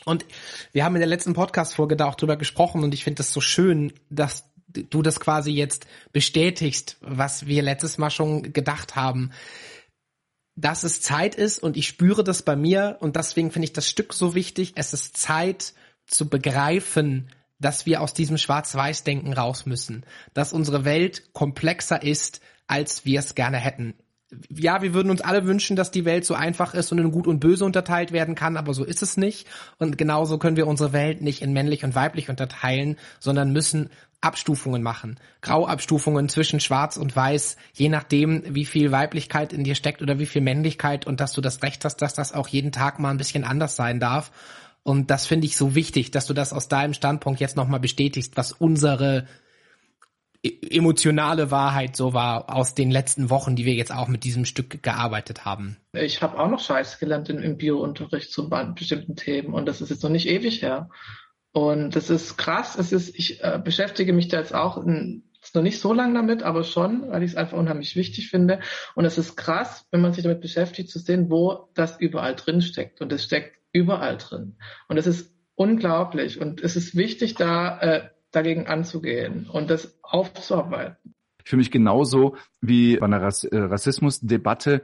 Und 0.04 0.26
wir 0.72 0.84
haben 0.84 0.96
in 0.96 1.02
der 1.02 1.08
letzten 1.08 1.34
Podcast-Folge 1.34 1.96
da 1.96 2.08
auch 2.08 2.15
drüber 2.15 2.38
gesprochen 2.38 2.84
und 2.84 2.94
ich 2.94 3.04
finde 3.04 3.18
das 3.18 3.32
so 3.32 3.41
schön, 3.41 3.94
dass 4.10 4.50
du 4.83 5.01
das 5.01 5.19
quasi 5.19 5.51
jetzt 5.51 5.88
bestätigst, 6.11 6.97
was 7.01 7.47
wir 7.47 7.61
letztes 7.61 7.97
Mal 7.97 8.09
schon 8.09 8.53
gedacht 8.53 8.95
haben, 8.95 9.31
dass 10.55 10.83
es 10.83 11.01
Zeit 11.01 11.35
ist 11.35 11.59
und 11.59 11.75
ich 11.75 11.88
spüre 11.88 12.23
das 12.23 12.41
bei 12.41 12.55
mir 12.55 12.97
und 13.01 13.15
deswegen 13.15 13.51
finde 13.51 13.65
ich 13.65 13.73
das 13.73 13.89
Stück 13.89 14.13
so 14.13 14.35
wichtig. 14.35 14.73
Es 14.75 14.93
ist 14.93 15.17
Zeit 15.17 15.73
zu 16.07 16.29
begreifen, 16.29 17.29
dass 17.59 17.85
wir 17.85 18.01
aus 18.01 18.13
diesem 18.13 18.38
Schwarz-Weiß-Denken 18.38 19.33
raus 19.33 19.65
müssen, 19.65 20.05
dass 20.33 20.53
unsere 20.53 20.85
Welt 20.85 21.33
komplexer 21.33 22.01
ist, 22.01 22.41
als 22.67 23.05
wir 23.05 23.19
es 23.19 23.35
gerne 23.35 23.57
hätten 23.57 23.95
ja, 24.49 24.81
wir 24.81 24.93
würden 24.93 25.11
uns 25.11 25.21
alle 25.21 25.45
wünschen, 25.45 25.75
dass 25.75 25.91
die 25.91 26.05
Welt 26.05 26.25
so 26.25 26.33
einfach 26.33 26.73
ist 26.73 26.91
und 26.91 26.97
in 26.97 27.11
Gut 27.11 27.27
und 27.27 27.39
Böse 27.39 27.65
unterteilt 27.65 28.11
werden 28.11 28.35
kann, 28.35 28.57
aber 28.57 28.73
so 28.73 28.83
ist 28.83 29.01
es 29.01 29.17
nicht. 29.17 29.47
Und 29.77 29.97
genauso 29.97 30.38
können 30.38 30.57
wir 30.57 30.67
unsere 30.67 30.93
Welt 30.93 31.21
nicht 31.21 31.41
in 31.41 31.53
männlich 31.53 31.83
und 31.83 31.95
weiblich 31.95 32.29
unterteilen, 32.29 32.97
sondern 33.19 33.51
müssen 33.51 33.89
Abstufungen 34.25 34.83
machen. 34.83 35.19
Grauabstufungen 35.41 36.27
zwischen 36.27 36.59
Schwarz 36.59 36.97
und 36.97 37.15
Weiß, 37.15 37.55
je 37.73 37.89
nachdem, 37.89 38.43
wie 38.53 38.65
viel 38.65 38.91
Weiblichkeit 38.91 39.53
in 39.53 39.63
dir 39.63 39.75
steckt 39.75 40.01
oder 40.01 40.19
wie 40.19 40.25
viel 40.25 40.41
Männlichkeit 40.41 41.07
und 41.07 41.19
dass 41.19 41.33
du 41.33 41.41
das 41.41 41.63
Recht 41.63 41.85
hast, 41.85 41.97
dass 41.97 42.13
das 42.13 42.33
auch 42.33 42.47
jeden 42.47 42.71
Tag 42.71 42.99
mal 42.99 43.11
ein 43.11 43.17
bisschen 43.17 43.43
anders 43.43 43.75
sein 43.75 43.99
darf. 43.99 44.31
Und 44.83 45.09
das 45.09 45.25
finde 45.25 45.47
ich 45.47 45.55
so 45.55 45.75
wichtig, 45.75 46.11
dass 46.11 46.27
du 46.27 46.33
das 46.33 46.53
aus 46.53 46.67
deinem 46.67 46.93
Standpunkt 46.93 47.39
jetzt 47.39 47.55
nochmal 47.55 47.79
bestätigst, 47.79 48.35
was 48.35 48.51
unsere 48.51 49.26
E-, 50.45 50.78
emotionale 50.78 51.49
Wahrheit 51.49 51.95
so 51.95 52.13
war 52.13 52.53
aus 52.53 52.76
den 52.76 52.91
letzten 52.91 53.32
Wochen, 53.32 53.55
die 53.55 53.65
wir 53.65 53.73
jetzt 53.73 53.91
auch 53.91 54.07
mit 54.07 54.23
diesem 54.23 54.45
Stück 54.45 54.84
gearbeitet 54.84 55.43
haben. 55.43 55.78
Ich 55.93 56.21
habe 56.21 56.39
auch 56.39 56.49
noch 56.49 56.59
Scheiße 56.59 56.99
gelernt 56.99 57.30
im, 57.30 57.39
im 57.39 57.57
Bio-Unterricht 57.57 58.32
zu 58.32 58.47
bestimmten 58.47 59.15
Themen 59.15 59.55
und 59.55 59.65
das 59.65 59.82
ist 59.82 59.89
jetzt 59.89 60.03
noch 60.03 60.11
nicht 60.11 60.28
ewig 60.28 60.61
her. 60.61 60.89
Und 61.56 61.95
das 61.95 62.10
ist 62.10 62.36
krass. 62.36 62.78
Es 62.78 62.91
ist, 62.91 63.18
ich 63.18 63.41
äh, 63.41 63.58
beschäftige 63.64 64.12
mich 64.12 64.28
da 64.28 64.39
jetzt 64.39 64.53
auch 64.53 64.76
in, 64.86 65.24
noch 65.53 65.62
nicht 65.62 65.80
so 65.80 65.93
lange 65.93 66.14
damit, 66.14 66.43
aber 66.43 66.66
schon, 66.66 67.10
weil 67.10 67.24
ich 67.24 67.32
es 67.32 67.38
einfach 67.38 67.58
unheimlich 67.58 67.95
wichtig 67.95 68.30
finde. 68.30 68.60
Und 68.93 69.06
es 69.06 69.18
ist 69.18 69.38
krass, 69.38 69.88
wenn 69.89 70.01
man 70.01 70.12
sich 70.12 70.24
damit 70.24 70.41
beschäftigt, 70.41 70.89
zu 70.89 70.99
sehen, 70.99 71.30
wo 71.30 71.70
das 71.74 71.97
überall 71.97 72.36
drin 72.36 72.62
steckt. 72.62 72.99
Und 72.99 73.14
es 73.14 73.24
steckt 73.24 73.58
überall 73.72 74.18
drin. 74.18 74.58
Und 74.89 74.97
es 74.97 75.08
ist 75.08 75.34
unglaublich. 75.56 76.41
Und 76.41 76.62
es 76.62 76.76
ist 76.76 76.97
wichtig, 76.97 77.36
da 77.36 77.80
äh, 77.80 78.10
dagegen 78.32 78.68
anzugehen 78.68 79.47
und 79.49 79.70
das 79.70 79.97
aufzuarbeiten. 80.03 81.16
Ich 81.41 81.49
fühle 81.49 81.60
mich 81.60 81.72
genauso 81.72 82.36
wie 82.60 82.97
bei 82.97 83.06
einer 83.06 83.22
äh, 83.22 83.58
Rassismusdebatte, 83.58 84.82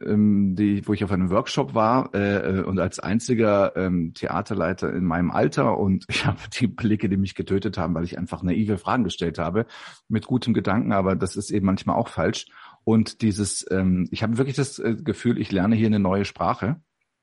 ähm, 0.00 0.56
die, 0.56 0.86
wo 0.86 0.92
ich 0.92 1.04
auf 1.04 1.12
einem 1.12 1.30
Workshop 1.30 1.74
war 1.74 2.14
äh, 2.14 2.58
äh, 2.58 2.62
und 2.62 2.78
als 2.78 2.98
einziger 2.98 3.76
ähm, 3.76 4.12
Theaterleiter 4.14 4.92
in 4.92 5.04
meinem 5.04 5.30
Alter 5.30 5.78
und 5.78 6.04
ich 6.08 6.26
habe 6.26 6.38
die 6.58 6.66
Blicke, 6.66 7.08
die 7.08 7.16
mich 7.16 7.34
getötet 7.34 7.78
haben, 7.78 7.94
weil 7.94 8.04
ich 8.04 8.18
einfach 8.18 8.42
naive 8.42 8.78
Fragen 8.78 9.04
gestellt 9.04 9.38
habe, 9.38 9.66
mit 10.08 10.26
gutem 10.26 10.54
Gedanken, 10.54 10.92
aber 10.92 11.16
das 11.16 11.36
ist 11.36 11.50
eben 11.50 11.66
manchmal 11.66 11.96
auch 11.96 12.08
falsch. 12.08 12.46
Und 12.84 13.22
dieses, 13.22 13.66
ähm, 13.70 14.08
ich 14.10 14.22
habe 14.22 14.36
wirklich 14.36 14.56
das 14.56 14.78
äh, 14.78 14.96
Gefühl, 14.96 15.38
ich 15.38 15.52
lerne 15.52 15.76
hier 15.76 15.86
eine 15.86 16.00
neue 16.00 16.24
Sprache, 16.24 16.80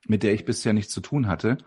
mit 0.08 0.24
der 0.24 0.34
ich 0.34 0.46
bisher 0.46 0.74
nichts 0.74 0.94
zu 0.94 1.02
tun 1.02 1.28
hatte 1.28 1.58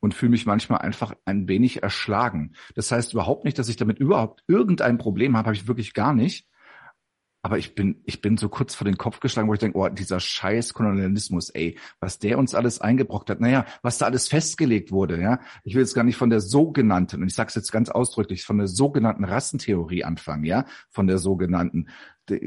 und 0.00 0.14
fühle 0.14 0.30
mich 0.30 0.46
manchmal 0.46 0.80
einfach 0.80 1.14
ein 1.24 1.48
wenig 1.48 1.82
erschlagen. 1.82 2.54
Das 2.74 2.90
heißt 2.92 3.12
überhaupt 3.12 3.44
nicht, 3.44 3.58
dass 3.58 3.68
ich 3.68 3.76
damit 3.76 3.98
überhaupt 3.98 4.44
irgendein 4.46 4.98
Problem 4.98 5.36
habe, 5.36 5.46
habe 5.46 5.56
ich 5.56 5.68
wirklich 5.68 5.94
gar 5.94 6.14
nicht. 6.14 6.47
Aber 7.42 7.58
ich 7.58 7.74
bin, 7.74 8.02
ich 8.04 8.20
bin 8.20 8.36
so 8.36 8.48
kurz 8.48 8.74
vor 8.74 8.84
den 8.84 8.98
Kopf 8.98 9.20
geschlagen, 9.20 9.48
wo 9.48 9.54
ich 9.54 9.60
denke, 9.60 9.78
oh, 9.78 9.88
dieser 9.88 10.18
scheiß 10.18 10.74
Kolonialismus, 10.74 11.50
ey, 11.50 11.78
was 12.00 12.18
der 12.18 12.38
uns 12.38 12.54
alles 12.54 12.80
eingebrockt 12.80 13.30
hat. 13.30 13.40
Naja, 13.40 13.64
was 13.82 13.98
da 13.98 14.06
alles 14.06 14.28
festgelegt 14.28 14.90
wurde, 14.90 15.20
ja. 15.20 15.40
Ich 15.62 15.74
will 15.74 15.82
jetzt 15.82 15.94
gar 15.94 16.02
nicht 16.02 16.16
von 16.16 16.30
der 16.30 16.40
sogenannten, 16.40 17.22
und 17.22 17.28
ich 17.28 17.34
sage 17.34 17.48
es 17.48 17.54
jetzt 17.54 17.70
ganz 17.70 17.90
ausdrücklich, 17.90 18.44
von 18.44 18.58
der 18.58 18.66
sogenannten 18.66 19.24
Rassentheorie 19.24 20.02
anfangen, 20.04 20.44
ja, 20.44 20.64
von 20.90 21.06
der 21.06 21.18
sogenannten 21.18 21.86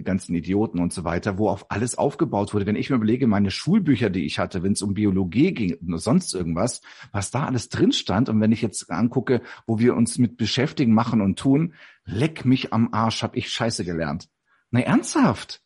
ganzen 0.03 0.35
Idioten 0.35 0.79
und 0.79 0.93
so 0.93 1.03
weiter, 1.03 1.37
wo 1.37 1.49
auf 1.49 1.71
alles 1.71 1.97
aufgebaut 1.97 2.53
wurde. 2.53 2.65
Wenn 2.65 2.75
ich 2.75 2.89
mir 2.89 2.97
überlege, 2.97 3.27
meine 3.27 3.51
Schulbücher, 3.51 4.09
die 4.09 4.25
ich 4.25 4.39
hatte, 4.39 4.61
wenn 4.63 4.73
es 4.73 4.81
um 4.81 4.93
Biologie 4.93 5.53
ging 5.53 5.73
und 5.75 5.97
sonst 5.97 6.33
irgendwas, 6.35 6.81
was 7.11 7.31
da 7.31 7.45
alles 7.45 7.69
drin 7.69 7.91
stand 7.91 8.29
und 8.29 8.39
wenn 8.41 8.51
ich 8.51 8.61
jetzt 8.61 8.91
angucke, 8.91 9.41
wo 9.65 9.79
wir 9.79 9.95
uns 9.95 10.17
mit 10.17 10.37
beschäftigen, 10.37 10.93
machen 10.93 11.21
und 11.21 11.39
tun, 11.39 11.73
leck 12.05 12.45
mich 12.45 12.73
am 12.73 12.89
Arsch, 12.93 13.23
hab 13.23 13.35
ich 13.35 13.49
Scheiße 13.49 13.83
gelernt. 13.85 14.29
Na, 14.71 14.79
ernsthaft. 14.81 15.61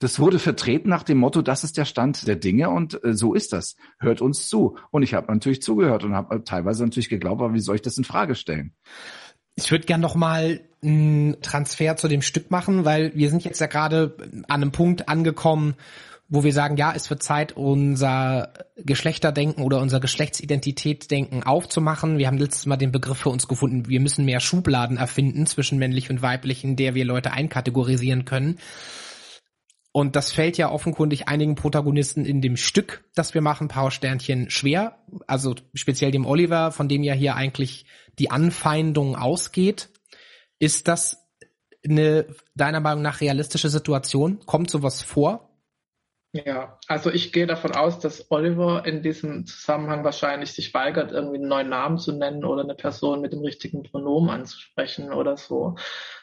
Das 0.00 0.20
wurde 0.20 0.38
vertreten 0.38 0.88
nach 0.88 1.02
dem 1.02 1.18
Motto, 1.18 1.42
das 1.42 1.64
ist 1.64 1.76
der 1.76 1.84
Stand 1.84 2.28
der 2.28 2.36
Dinge 2.36 2.70
und 2.70 3.02
äh, 3.02 3.14
so 3.14 3.34
ist 3.34 3.52
das. 3.52 3.76
Hört 3.98 4.20
uns 4.20 4.48
zu. 4.48 4.76
Und 4.90 5.02
ich 5.02 5.14
habe 5.14 5.32
natürlich 5.32 5.62
zugehört 5.62 6.04
und 6.04 6.14
habe 6.14 6.44
teilweise 6.44 6.84
natürlich 6.84 7.08
geglaubt, 7.08 7.42
aber 7.42 7.54
wie 7.54 7.60
soll 7.60 7.76
ich 7.76 7.82
das 7.82 7.98
in 7.98 8.04
Frage 8.04 8.34
stellen? 8.34 8.74
Ich 9.56 9.72
würde 9.72 9.86
gern 9.86 10.00
noch 10.00 10.14
mal 10.14 10.60
einen 10.82 11.40
Transfer 11.42 11.96
zu 11.96 12.06
dem 12.06 12.22
Stück 12.22 12.52
machen, 12.52 12.84
weil 12.84 13.12
wir 13.16 13.28
sind 13.30 13.42
jetzt 13.42 13.60
ja 13.60 13.66
gerade 13.66 14.16
an 14.46 14.62
einem 14.62 14.70
Punkt 14.70 15.08
angekommen, 15.08 15.74
wo 16.28 16.44
wir 16.44 16.52
sagen, 16.52 16.76
ja, 16.76 16.92
es 16.94 17.08
wird 17.08 17.22
Zeit, 17.22 17.52
unser 17.52 18.52
Geschlechterdenken 18.76 19.62
oder 19.62 19.80
unser 19.80 19.98
Geschlechtsidentitätsdenken 19.98 21.42
aufzumachen. 21.42 22.18
Wir 22.18 22.26
haben 22.26 22.36
letztes 22.36 22.66
Mal 22.66 22.76
den 22.76 22.92
Begriff 22.92 23.18
für 23.18 23.30
uns 23.30 23.48
gefunden, 23.48 23.88
wir 23.88 24.00
müssen 24.00 24.26
mehr 24.26 24.40
Schubladen 24.40 24.98
erfinden 24.98 25.46
zwischen 25.46 25.78
männlich 25.78 26.10
und 26.10 26.20
weiblich, 26.20 26.64
in 26.64 26.76
der 26.76 26.94
wir 26.94 27.06
Leute 27.06 27.32
einkategorisieren 27.32 28.26
können. 28.26 28.58
Und 29.90 30.16
das 30.16 30.30
fällt 30.30 30.58
ja 30.58 30.70
offenkundig 30.70 31.28
einigen 31.28 31.54
Protagonisten 31.54 32.26
in 32.26 32.42
dem 32.42 32.56
Stück, 32.56 33.04
das 33.14 33.32
wir 33.32 33.40
machen, 33.40 33.68
Powersternchen, 33.68 34.50
schwer. 34.50 34.98
Also 35.26 35.54
speziell 35.72 36.10
dem 36.10 36.26
Oliver, 36.26 36.72
von 36.72 36.88
dem 36.88 37.02
ja 37.02 37.14
hier 37.14 37.36
eigentlich 37.36 37.86
die 38.18 38.30
Anfeindung 38.30 39.16
ausgeht. 39.16 39.88
Ist 40.58 40.88
das 40.88 41.26
eine 41.84 42.26
deiner 42.54 42.80
Meinung 42.80 43.02
nach 43.02 43.22
realistische 43.22 43.70
Situation? 43.70 44.40
Kommt 44.44 44.70
sowas 44.70 45.02
vor? 45.02 45.47
Ja, 46.32 46.78
also 46.88 47.10
ich 47.10 47.32
gehe 47.32 47.46
davon 47.46 47.72
aus, 47.74 48.00
dass 48.00 48.30
Oliver 48.30 48.84
in 48.84 49.02
diesem 49.02 49.46
Zusammenhang 49.46 50.04
wahrscheinlich 50.04 50.52
sich 50.52 50.74
weigert, 50.74 51.10
irgendwie 51.10 51.38
einen 51.38 51.48
neuen 51.48 51.70
Namen 51.70 51.96
zu 51.96 52.12
nennen 52.12 52.44
oder 52.44 52.62
eine 52.62 52.74
Person 52.74 53.22
mit 53.22 53.32
dem 53.32 53.40
richtigen 53.40 53.82
Pronomen 53.82 54.28
anzusprechen 54.28 55.10
oder 55.10 55.38
so. 55.38 55.76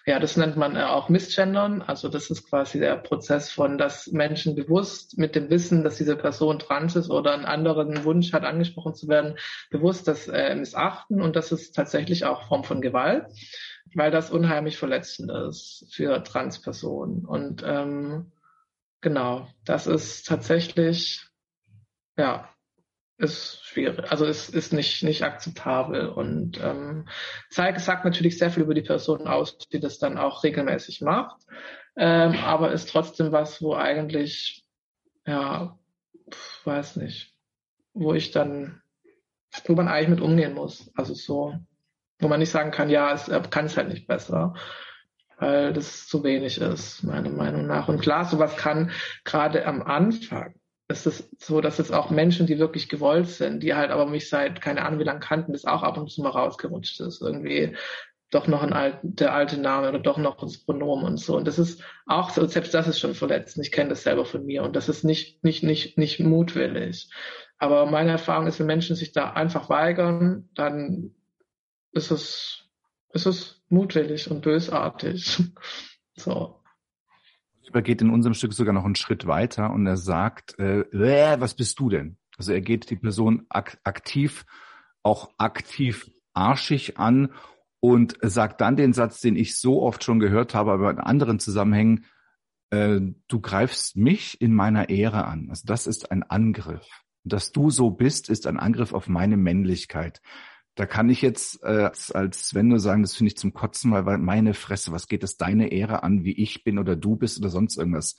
Ja, 0.06 0.20
das 0.20 0.38
nennt 0.38 0.58
man 0.58 0.78
auch 0.78 1.10
Missgendern. 1.10 1.82
Also 1.82 2.08
das 2.08 2.30
ist 2.30 2.48
quasi 2.48 2.80
der 2.80 2.98
Prozess 2.98 3.50
von, 3.52 3.80
dass 3.80 4.06
Menschen 4.12 4.54
bewusst 4.54 5.18
mit 5.18 5.34
dem 5.34 5.50
Wissen, 5.50 5.84
dass 5.84 5.98
diese 5.98 6.16
Person 6.16 6.60
trans 6.60 6.96
ist 6.96 7.10
oder 7.10 7.34
einen 7.34 7.46
anderen 7.46 8.04
Wunsch 8.04 8.32
hat, 8.32 8.44
angesprochen 8.44 8.94
zu 8.94 9.08
werden, 9.08 9.40
bewusst 9.72 10.08
das 10.08 10.28
äh, 10.28 10.54
missachten. 10.54 11.20
Und 11.20 11.36
das 11.36 11.52
ist 11.52 11.76
tatsächlich 11.76 12.26
auch 12.26 12.48
Form 12.48 12.64
von 12.64 12.80
Gewalt, 12.80 13.26
weil 13.96 14.12
das 14.12 14.30
unheimlich 14.30 14.78
verletzend 14.78 15.32
ist 15.32 15.88
für 15.90 16.24
Transpersonen. 16.24 17.26
Und 17.26 17.64
ähm, 17.66 18.32
Genau, 19.06 19.48
das 19.66 19.86
ist 19.86 20.26
tatsächlich, 20.26 21.28
ja, 22.18 22.50
ist 23.20 23.64
schwierig, 23.64 24.12
also 24.12 24.26
es 24.26 24.50
ist 24.50 24.74
nicht, 24.74 25.04
nicht 25.04 25.22
akzeptabel 25.22 26.10
und 26.10 26.60
ähm, 26.60 27.08
zeigt, 27.52 27.82
sagt 27.82 28.04
natürlich 28.04 28.40
sehr 28.40 28.50
viel 28.50 28.64
über 28.64 28.74
die 28.74 28.82
Person 28.82 29.28
aus, 29.28 29.60
die 29.60 29.80
das 29.80 30.00
dann 30.00 30.18
auch 30.18 30.44
regelmäßig 30.44 31.02
macht, 31.02 31.40
ähm, 31.96 32.34
aber 32.44 32.72
ist 32.72 32.90
trotzdem 32.90 33.32
was, 33.32 33.62
wo 33.62 33.76
eigentlich, 33.76 34.66
ja, 35.28 35.78
weiß 36.64 36.96
nicht, 36.96 37.32
wo 37.94 38.16
ich 38.16 38.32
dann, 38.32 38.82
wo 39.68 39.76
man 39.76 39.88
eigentlich 39.88 40.10
mit 40.10 40.22
umgehen 40.22 40.56
muss, 40.56 40.92
also 40.96 41.14
so, 41.14 41.54
wo 42.18 42.28
man 42.28 42.40
nicht 42.40 42.50
sagen 42.50 42.72
kann, 42.72 42.90
ja, 42.90 43.14
es 43.14 43.30
kann 43.52 43.68
es 43.68 43.78
halt 43.78 43.90
nicht 43.90 44.08
besser 44.08 44.56
weil 45.38 45.74
das 45.74 46.08
zu 46.08 46.24
wenig 46.24 46.60
ist, 46.60 47.04
meiner 47.04 47.30
Meinung 47.30 47.68
nach. 47.68 47.88
Und 47.88 48.02
klar, 48.02 48.26
sowas 48.26 48.56
kann 48.56 48.92
gerade 49.24 49.66
am 49.66 49.82
Anfang, 49.82 50.56
ist 50.88 51.08
es 51.08 51.30
so, 51.40 51.62
dass 51.62 51.80
es 51.80 51.92
auch 51.92 52.10
Menschen, 52.10 52.46
die 52.46 52.60
wirklich 52.60 52.90
gewollt 52.90 53.28
sind, 53.28 53.64
die 53.64 53.74
halt 53.74 53.92
aber 53.92 54.06
mich 54.06 54.30
seit 54.30 54.62
keine 54.62 54.86
Ahnung 54.86 55.00
wie 55.00 55.06
lange 55.06 55.20
kannten, 55.20 55.54
das 55.54 55.66
auch 55.66 55.84
ab 55.84 55.98
und 55.98 56.12
zu 56.12 56.22
mal 56.22 56.30
rausgerutscht 56.30 57.00
ist. 57.02 57.22
Irgendwie 57.22 57.76
doch 58.32 58.48
noch 58.48 58.62
ein 58.62 58.74
alt, 58.74 59.00
der 59.02 59.34
alte 59.34 59.60
Name 59.60 59.90
oder 59.90 60.00
doch 60.00 60.18
noch 60.18 60.38
das 60.38 60.58
Pronomen 60.58 61.06
und 61.06 61.18
so. 61.18 61.38
Und 61.38 61.48
das 61.48 61.58
ist 61.58 61.82
auch 62.06 62.30
so, 62.30 62.46
selbst 62.46 62.74
das 62.74 62.88
ist 62.88 63.00
schon 63.00 63.16
verletzt. 63.16 63.58
Ich 63.58 63.72
kenne 63.72 63.90
das 63.90 64.04
selber 64.04 64.26
von 64.26 64.46
mir 64.46 64.64
und 64.64 64.76
das 64.76 64.90
ist 64.90 65.04
nicht, 65.04 65.44
nicht, 65.44 65.64
nicht, 65.64 65.98
nicht 65.98 66.20
mutwillig. 66.20 67.10
Aber 67.58 67.86
meine 67.86 68.12
Erfahrung 68.12 68.48
ist, 68.48 68.60
wenn 68.60 68.66
Menschen 68.68 68.96
sich 68.96 69.12
da 69.12 69.32
einfach 69.32 69.70
weigern, 69.70 70.50
dann 70.54 71.16
ist 71.94 72.12
es 72.12 72.66
es 73.16 73.26
ist 73.26 73.55
mutwillig 73.70 74.30
und 74.30 74.42
bösartig. 74.42 75.44
so. 76.16 76.62
Er 77.74 77.82
geht 77.82 78.02
in 78.02 78.10
unserem 78.10 78.34
Stück 78.34 78.54
sogar 78.54 78.74
noch 78.74 78.86
einen 78.86 78.96
Schritt 78.96 79.28
weiter 79.28 79.72
und 79.72 79.86
er 79.86 79.98
sagt, 79.98 80.58
äh, 80.60 80.82
äh, 80.82 81.40
was 81.42 81.56
bist 81.56 81.78
du 81.80 81.90
denn? 81.90 82.18
Also 82.38 82.54
er 82.54 82.62
geht 82.62 82.90
die 82.90 82.96
Person 82.96 83.46
ak 83.50 83.80
aktiv, 83.84 84.46
auch 85.04 85.32
aktiv 85.38 86.10
arschig 86.34 86.98
an 86.98 87.34
und 87.80 88.18
sagt 88.22 88.62
dann 88.62 88.78
den 88.78 88.94
Satz, 88.94 89.22
den 89.22 89.36
ich 89.36 89.58
so 89.58 89.82
oft 89.82 90.04
schon 90.04 90.20
gehört 90.20 90.56
habe, 90.56 90.72
aber 90.72 90.90
in 90.90 91.00
anderen 91.00 91.40
Zusammenhängen, 91.40 92.06
äh, 92.70 93.00
du 93.28 93.42
greifst 93.42 93.96
mich 93.96 94.42
in 94.42 94.54
meiner 94.54 94.90
Ehre 94.90 95.26
an. 95.26 95.48
Also 95.50 95.64
das 95.66 95.88
ist 95.88 96.12
ein 96.12 96.24
Angriff. 96.24 96.88
Dass 97.24 97.52
du 97.52 97.72
so 97.72 97.90
bist, 97.90 98.30
ist 98.30 98.48
ein 98.48 98.60
Angriff 98.60 98.94
auf 98.94 99.08
meine 99.08 99.38
Männlichkeit. 99.38 100.22
Da 100.76 100.86
kann 100.86 101.10
ich 101.10 101.22
jetzt 101.22 101.64
äh, 101.64 101.90
als 102.14 102.50
Sven 102.50 102.68
nur 102.68 102.80
sagen, 102.80 103.02
das 103.02 103.16
finde 103.16 103.30
ich 103.30 103.38
zum 103.38 103.54
Kotzen, 103.54 103.92
weil, 103.92 104.06
weil 104.06 104.18
meine 104.18 104.54
Fresse, 104.54 104.92
was 104.92 105.08
geht 105.08 105.24
es 105.24 105.38
deine 105.38 105.72
Ehre 105.72 106.04
an, 106.04 106.26
wie 106.26 106.34
ich 106.34 106.64
bin 106.64 106.78
oder 106.78 106.96
du 106.96 107.16
bist 107.16 107.40
oder 107.40 107.50
sonst 107.50 107.78
irgendwas. 107.78 108.18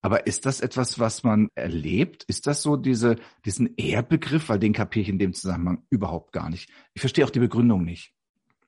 Aber 0.00 0.26
ist 0.26 0.46
das 0.46 0.60
etwas, 0.60 1.00
was 1.00 1.24
man 1.24 1.48
erlebt? 1.54 2.24
Ist 2.24 2.46
das 2.46 2.62
so 2.62 2.76
diese, 2.76 3.16
diesen 3.44 3.74
Ehrbegriff? 3.76 4.50
Weil 4.50 4.58
den 4.58 4.72
kapiere 4.74 5.02
ich 5.02 5.08
in 5.08 5.18
dem 5.18 5.32
Zusammenhang 5.32 5.82
überhaupt 5.90 6.32
gar 6.32 6.50
nicht. 6.50 6.70
Ich 6.92 7.00
verstehe 7.00 7.24
auch 7.24 7.30
die 7.30 7.40
Begründung 7.40 7.84
nicht. 7.84 8.13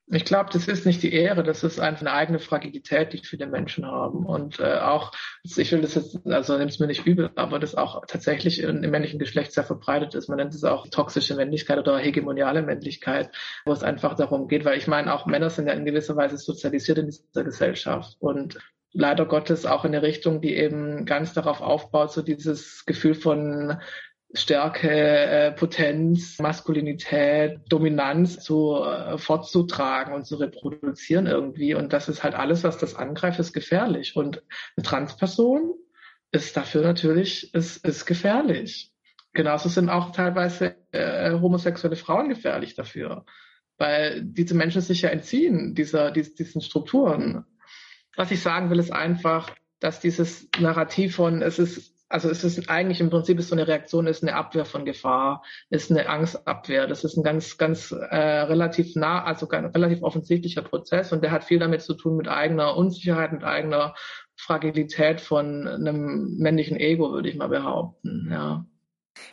Ich 0.08 0.24
glaube, 0.24 0.50
das 0.52 0.68
ist 0.68 0.86
nicht 0.86 1.02
die 1.02 1.12
Ehre, 1.12 1.42
das 1.42 1.64
ist 1.64 1.80
einfach 1.80 2.02
eine 2.02 2.12
eigene 2.12 2.38
Fragilität, 2.38 3.12
die 3.12 3.18
viele 3.18 3.48
Menschen 3.48 3.84
haben. 3.84 4.24
Und 4.24 4.60
äh, 4.60 4.78
auch, 4.78 5.10
ich 5.42 5.72
will 5.72 5.80
das 5.80 5.96
jetzt, 5.96 6.24
also 6.26 6.56
nimm 6.56 6.68
es 6.68 6.78
mir 6.78 6.86
nicht 6.86 7.06
übel, 7.06 7.30
aber 7.34 7.58
das 7.58 7.74
auch 7.74 8.06
tatsächlich 8.06 8.60
im 8.62 8.80
männlichen 8.80 9.18
Geschlecht 9.18 9.52
sehr 9.52 9.64
verbreitet 9.64 10.14
ist. 10.14 10.28
Man 10.28 10.38
nennt 10.38 10.54
es 10.54 10.62
auch 10.62 10.86
toxische 10.88 11.34
Männlichkeit 11.34 11.78
oder 11.78 11.98
hegemoniale 11.98 12.62
Männlichkeit, 12.62 13.30
wo 13.64 13.72
es 13.72 13.82
einfach 13.82 14.14
darum 14.14 14.46
geht, 14.46 14.64
weil 14.64 14.78
ich 14.78 14.86
meine, 14.86 15.12
auch 15.12 15.26
Männer 15.26 15.50
sind 15.50 15.66
ja 15.66 15.72
in 15.72 15.84
gewisser 15.84 16.14
Weise 16.14 16.36
sozialisiert 16.38 16.98
in 16.98 17.06
dieser 17.06 17.42
Gesellschaft. 17.42 18.16
Und 18.20 18.58
leider 18.92 19.26
Gottes 19.26 19.66
auch 19.66 19.84
in 19.84 19.94
eine 19.94 20.02
Richtung, 20.02 20.40
die 20.40 20.54
eben 20.56 21.04
ganz 21.04 21.34
darauf 21.34 21.60
aufbaut, 21.60 22.12
so 22.12 22.22
dieses 22.22 22.86
Gefühl 22.86 23.14
von 23.14 23.78
Stärke, 24.34 24.90
äh, 24.90 25.52
Potenz, 25.52 26.38
Maskulinität, 26.38 27.60
Dominanz 27.68 28.40
zu 28.40 28.82
äh, 28.82 29.18
fortzutragen 29.18 30.12
und 30.14 30.26
zu 30.26 30.36
reproduzieren 30.36 31.26
irgendwie. 31.26 31.74
Und 31.74 31.92
das 31.92 32.08
ist 32.08 32.22
halt 32.22 32.34
alles, 32.34 32.64
was 32.64 32.76
das 32.78 32.96
angreift, 32.96 33.38
ist 33.38 33.52
gefährlich. 33.52 34.16
Und 34.16 34.42
eine 34.76 34.84
Transperson 34.84 35.74
ist 36.32 36.56
dafür 36.56 36.82
natürlich, 36.82 37.54
ist, 37.54 37.86
ist 37.86 38.04
gefährlich. 38.04 38.92
Genauso 39.32 39.68
sind 39.68 39.90
auch 39.90 40.12
teilweise 40.12 40.76
äh, 40.92 41.32
homosexuelle 41.32 41.96
Frauen 41.96 42.28
gefährlich 42.28 42.74
dafür. 42.74 43.24
weil 43.78 44.22
diese 44.24 44.54
Menschen 44.54 44.80
sich 44.80 45.02
ja 45.02 45.10
entziehen 45.10 45.74
dieser, 45.74 46.10
diesen 46.10 46.62
Strukturen. 46.62 47.44
Was 48.16 48.30
ich 48.30 48.40
sagen 48.40 48.70
will, 48.70 48.78
ist 48.78 48.92
einfach, 48.92 49.54
dass 49.80 50.00
dieses 50.00 50.48
Narrativ 50.58 51.16
von, 51.16 51.42
es 51.42 51.58
ist 51.58 51.95
also 52.08 52.30
es 52.30 52.44
ist 52.44 52.70
eigentlich 52.70 53.00
im 53.00 53.10
Prinzip 53.10 53.38
ist 53.38 53.48
so 53.48 53.54
eine 53.54 53.66
Reaktion, 53.66 54.06
ist 54.06 54.22
eine 54.22 54.34
Abwehr 54.34 54.64
von 54.64 54.84
Gefahr, 54.84 55.42
ist 55.70 55.90
eine 55.90 56.08
Angstabwehr. 56.08 56.86
Das 56.86 57.04
ist 57.04 57.16
ein 57.16 57.24
ganz, 57.24 57.56
ganz 57.56 57.90
äh, 57.90 58.16
relativ 58.16 58.94
nah, 58.94 59.24
also 59.24 59.48
ein 59.48 59.66
relativ 59.66 60.02
offensichtlicher 60.02 60.62
Prozess 60.62 61.12
und 61.12 61.22
der 61.22 61.32
hat 61.32 61.44
viel 61.44 61.58
damit 61.58 61.82
zu 61.82 61.94
tun 61.94 62.16
mit 62.16 62.28
eigener 62.28 62.76
Unsicherheit, 62.76 63.32
mit 63.32 63.44
eigener 63.44 63.94
Fragilität 64.36 65.20
von 65.20 65.66
einem 65.66 66.36
männlichen 66.38 66.76
Ego, 66.76 67.12
würde 67.12 67.28
ich 67.28 67.36
mal 67.36 67.48
behaupten. 67.48 68.28
Ja. 68.30 68.66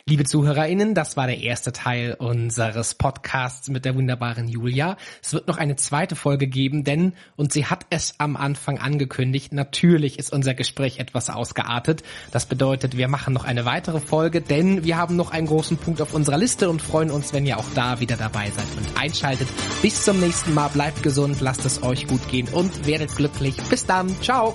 Liebe 0.06 0.24
ZuhörerInnen, 0.24 0.94
das 0.94 1.16
war 1.16 1.26
der 1.26 1.38
erste 1.38 1.72
Teil 1.72 2.14
unseres 2.18 2.94
Podcasts 2.94 3.68
mit 3.68 3.84
der 3.84 3.94
wunderbaren 3.94 4.48
Julia. 4.48 4.96
Es 5.22 5.32
wird 5.32 5.48
noch 5.48 5.56
eine 5.56 5.76
zweite 5.76 6.14
Folge 6.16 6.46
geben, 6.46 6.84
denn, 6.84 7.14
und 7.36 7.52
sie 7.52 7.66
hat 7.66 7.86
es 7.90 8.14
am 8.18 8.36
Anfang 8.36 8.78
angekündigt, 8.78 9.52
natürlich 9.52 10.18
ist 10.18 10.32
unser 10.32 10.54
Gespräch 10.54 10.98
etwas 10.98 11.30
ausgeartet. 11.30 12.02
Das 12.32 12.46
bedeutet, 12.46 12.96
wir 12.96 13.08
machen 13.08 13.32
noch 13.32 13.44
eine 13.44 13.64
weitere 13.64 14.00
Folge, 14.00 14.42
denn 14.42 14.84
wir 14.84 14.96
haben 14.96 15.16
noch 15.16 15.30
einen 15.30 15.46
großen 15.46 15.76
Punkt 15.76 16.02
auf 16.02 16.12
unserer 16.12 16.38
Liste 16.38 16.68
und 16.68 16.82
freuen 16.82 17.10
uns, 17.10 17.32
wenn 17.32 17.46
ihr 17.46 17.58
auch 17.58 17.70
da 17.74 18.00
wieder 18.00 18.16
dabei 18.16 18.50
seid 18.50 18.66
und 18.76 19.00
einschaltet. 19.00 19.48
Bis 19.82 20.04
zum 20.04 20.20
nächsten 20.20 20.52
Mal, 20.54 20.68
bleibt 20.68 21.02
gesund, 21.02 21.40
lasst 21.40 21.64
es 21.64 21.82
euch 21.82 22.06
gut 22.06 22.28
gehen 22.28 22.48
und 22.48 22.86
werdet 22.86 23.14
glücklich. 23.16 23.56
Bis 23.70 23.86
dann, 23.86 24.08
ciao! 24.20 24.54